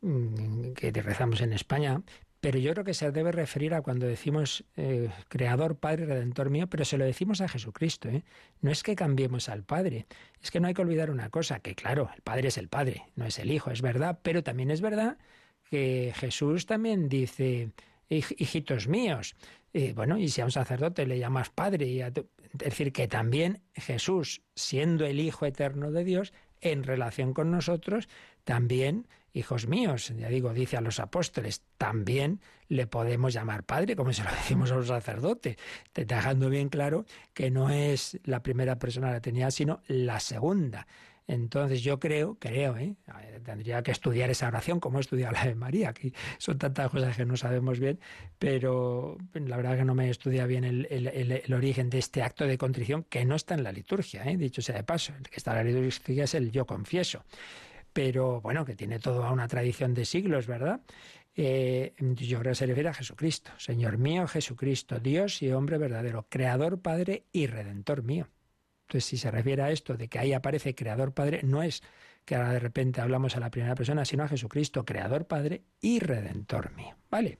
mm, 0.00 0.74
que 0.74 0.92
rezamos 0.92 1.40
en 1.40 1.52
España, 1.52 2.02
pero 2.40 2.60
yo 2.60 2.72
creo 2.72 2.84
que 2.84 2.94
se 2.94 3.10
debe 3.10 3.32
referir 3.32 3.74
a 3.74 3.82
cuando 3.82 4.06
decimos 4.06 4.64
Creador, 5.28 5.76
Padre, 5.76 6.04
Redentor 6.04 6.50
mío, 6.50 6.68
pero 6.68 6.84
se 6.84 6.98
lo 6.98 7.04
decimos 7.04 7.40
a 7.40 7.48
Jesucristo. 7.48 8.10
No 8.60 8.70
es 8.70 8.82
que 8.82 8.94
cambiemos 8.94 9.48
al 9.48 9.64
Padre, 9.64 10.06
es 10.42 10.50
que 10.50 10.60
no 10.60 10.68
hay 10.68 10.74
que 10.74 10.82
olvidar 10.82 11.10
una 11.10 11.30
cosa, 11.30 11.60
que 11.60 11.74
claro, 11.74 12.10
el 12.14 12.20
Padre 12.20 12.48
es 12.48 12.58
el 12.58 12.68
Padre, 12.68 13.06
no 13.16 13.24
es 13.24 13.38
el 13.38 13.50
Hijo, 13.50 13.70
es 13.70 13.80
verdad, 13.80 14.20
pero 14.22 14.44
también 14.44 14.70
es 14.70 14.82
verdad 14.82 15.16
que 15.74 16.12
Jesús 16.14 16.66
también 16.66 17.08
dice, 17.08 17.72
hijitos 18.08 18.86
míos. 18.86 19.34
bueno, 19.96 20.16
y 20.18 20.28
si 20.28 20.40
a 20.40 20.44
un 20.44 20.52
sacerdote 20.52 21.04
le 21.04 21.18
llamas 21.18 21.50
padre, 21.50 21.98
es 21.98 22.12
decir, 22.52 22.92
que 22.92 23.08
también 23.08 23.60
Jesús, 23.74 24.42
siendo 24.54 25.04
el 25.04 25.18
Hijo 25.18 25.46
eterno 25.46 25.90
de 25.90 26.04
Dios, 26.04 26.32
en 26.60 26.84
relación 26.84 27.34
con 27.34 27.50
nosotros, 27.50 28.08
también, 28.44 29.08
hijos 29.32 29.66
míos, 29.66 30.12
ya 30.16 30.28
digo, 30.28 30.54
dice 30.54 30.76
a 30.76 30.80
los 30.80 31.00
apóstoles, 31.00 31.64
también 31.76 32.40
le 32.68 32.86
podemos 32.86 33.34
llamar 33.34 33.64
padre, 33.64 33.96
como 33.96 34.12
se 34.12 34.22
lo 34.22 34.30
decimos 34.42 34.70
a 34.70 34.76
un 34.76 34.86
sacerdote, 34.86 35.58
dejando 35.92 36.50
bien 36.50 36.68
claro 36.68 37.04
que 37.32 37.50
no 37.50 37.68
es 37.68 38.20
la 38.22 38.44
primera 38.44 38.78
persona 38.78 39.10
la 39.10 39.20
tenía, 39.20 39.50
sino 39.50 39.82
la 39.88 40.20
segunda. 40.20 40.86
Entonces 41.26 41.82
yo 41.82 41.98
creo, 41.98 42.36
creo, 42.38 42.76
¿eh? 42.76 42.96
tendría 43.44 43.82
que 43.82 43.92
estudiar 43.92 44.28
esa 44.30 44.48
oración 44.48 44.78
como 44.78 44.98
he 44.98 45.00
estudiado 45.00 45.32
la 45.32 45.46
de 45.46 45.54
María, 45.54 45.94
que 45.94 46.12
son 46.38 46.58
tantas 46.58 46.90
cosas 46.90 47.16
que 47.16 47.24
no 47.24 47.36
sabemos 47.36 47.80
bien, 47.80 47.98
pero 48.38 49.16
la 49.32 49.56
verdad 49.56 49.78
que 49.78 49.84
no 49.84 49.94
me 49.94 50.10
estudia 50.10 50.46
bien 50.46 50.64
el, 50.64 51.54
origen 51.54 51.88
de 51.88 51.98
este 51.98 52.22
acto 52.22 52.46
de 52.46 52.58
contrición 52.58 53.04
que 53.04 53.24
no 53.24 53.36
está 53.36 53.54
en 53.54 53.62
la 53.62 53.72
liturgia, 53.72 54.24
¿eh? 54.24 54.36
dicho 54.36 54.60
sea 54.60 54.76
de 54.76 54.84
paso, 54.84 55.14
el 55.16 55.28
que 55.28 55.36
está 55.36 55.52
en 55.52 55.66
la 55.66 55.72
liturgia 55.72 56.24
es 56.24 56.34
el 56.34 56.50
yo 56.50 56.66
confieso, 56.66 57.24
pero 57.92 58.42
bueno, 58.42 58.66
que 58.66 58.76
tiene 58.76 58.98
toda 58.98 59.30
una 59.30 59.48
tradición 59.48 59.94
de 59.94 60.04
siglos, 60.04 60.46
¿verdad? 60.46 60.82
Eh, 61.36 61.94
yo 61.98 62.38
creo 62.40 62.52
que 62.52 62.56
se 62.56 62.66
refiere 62.66 62.90
a 62.90 62.94
Jesucristo, 62.94 63.50
Señor 63.58 63.98
mío 63.98 64.28
Jesucristo, 64.28 65.00
Dios 65.00 65.42
y 65.42 65.50
hombre 65.50 65.78
verdadero, 65.78 66.26
Creador, 66.28 66.80
Padre 66.80 67.24
y 67.32 67.46
Redentor 67.46 68.02
mío. 68.02 68.28
Entonces, 68.86 69.04
si 69.04 69.16
se 69.16 69.30
refiere 69.30 69.62
a 69.62 69.70
esto 69.70 69.96
de 69.96 70.08
que 70.08 70.18
ahí 70.18 70.32
aparece 70.32 70.74
Creador 70.74 71.12
Padre, 71.12 71.40
no 71.42 71.62
es 71.62 71.82
que 72.24 72.36
ahora 72.36 72.52
de 72.52 72.58
repente 72.58 73.00
hablamos 73.00 73.36
a 73.36 73.40
la 73.40 73.50
primera 73.50 73.74
persona, 73.74 74.04
sino 74.04 74.22
a 74.22 74.28
Jesucristo, 74.28 74.84
Creador 74.84 75.26
Padre 75.26 75.64
y 75.80 76.00
Redentor 76.00 76.72
mío. 76.72 76.96
¿Vale? 77.10 77.38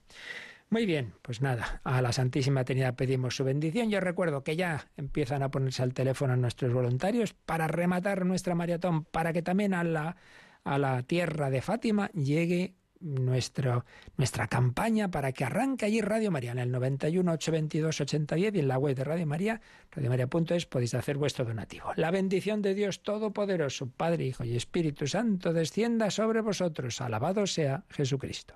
Muy 0.69 0.85
bien, 0.85 1.13
pues 1.21 1.41
nada, 1.41 1.79
a 1.83 2.01
la 2.01 2.11
Santísima 2.11 2.63
Trinidad 2.65 2.95
pedimos 2.95 3.35
su 3.35 3.43
bendición. 3.43 3.89
Yo 3.89 3.99
recuerdo 3.99 4.43
que 4.43 4.55
ya 4.55 4.89
empiezan 4.97 5.43
a 5.43 5.51
ponerse 5.51 5.83
al 5.83 5.93
teléfono 5.93 6.35
nuestros 6.35 6.73
voluntarios 6.73 7.33
para 7.33 7.67
rematar 7.67 8.25
nuestra 8.25 8.55
maratón, 8.55 9.05
para 9.05 9.31
que 9.31 9.43
también 9.43 9.73
a 9.73 9.83
la, 9.83 10.17
a 10.63 10.77
la 10.79 11.03
tierra 11.03 11.51
de 11.51 11.61
Fátima 11.61 12.09
llegue 12.11 12.73
nuestro, 13.05 13.85
nuestra 14.17 14.47
campaña 14.47 15.09
para 15.09 15.31
que 15.31 15.45
arranque 15.45 15.85
allí 15.85 16.01
Radio 16.01 16.31
María 16.31 16.51
en 16.51 16.59
el 16.59 16.71
91 16.71 17.31
822 17.31 18.01
8010 18.01 18.55
y 18.55 18.59
en 18.59 18.67
la 18.67 18.77
web 18.77 18.95
de 18.95 19.03
Radio 19.03 19.27
María, 19.27 19.61
radiomaria.es, 19.91 20.65
podéis 20.65 20.93
hacer 20.95 21.17
vuestro 21.17 21.45
donativo. 21.45 21.91
La 21.95 22.11
bendición 22.11 22.61
de 22.61 22.73
Dios 22.73 23.03
Todopoderoso, 23.03 23.87
Padre, 23.87 24.25
Hijo 24.25 24.43
y 24.43 24.55
Espíritu 24.55 25.07
Santo, 25.07 25.53
descienda 25.53 26.09
sobre 26.09 26.41
vosotros. 26.41 26.99
Alabado 27.01 27.47
sea 27.47 27.85
Jesucristo. 27.89 28.55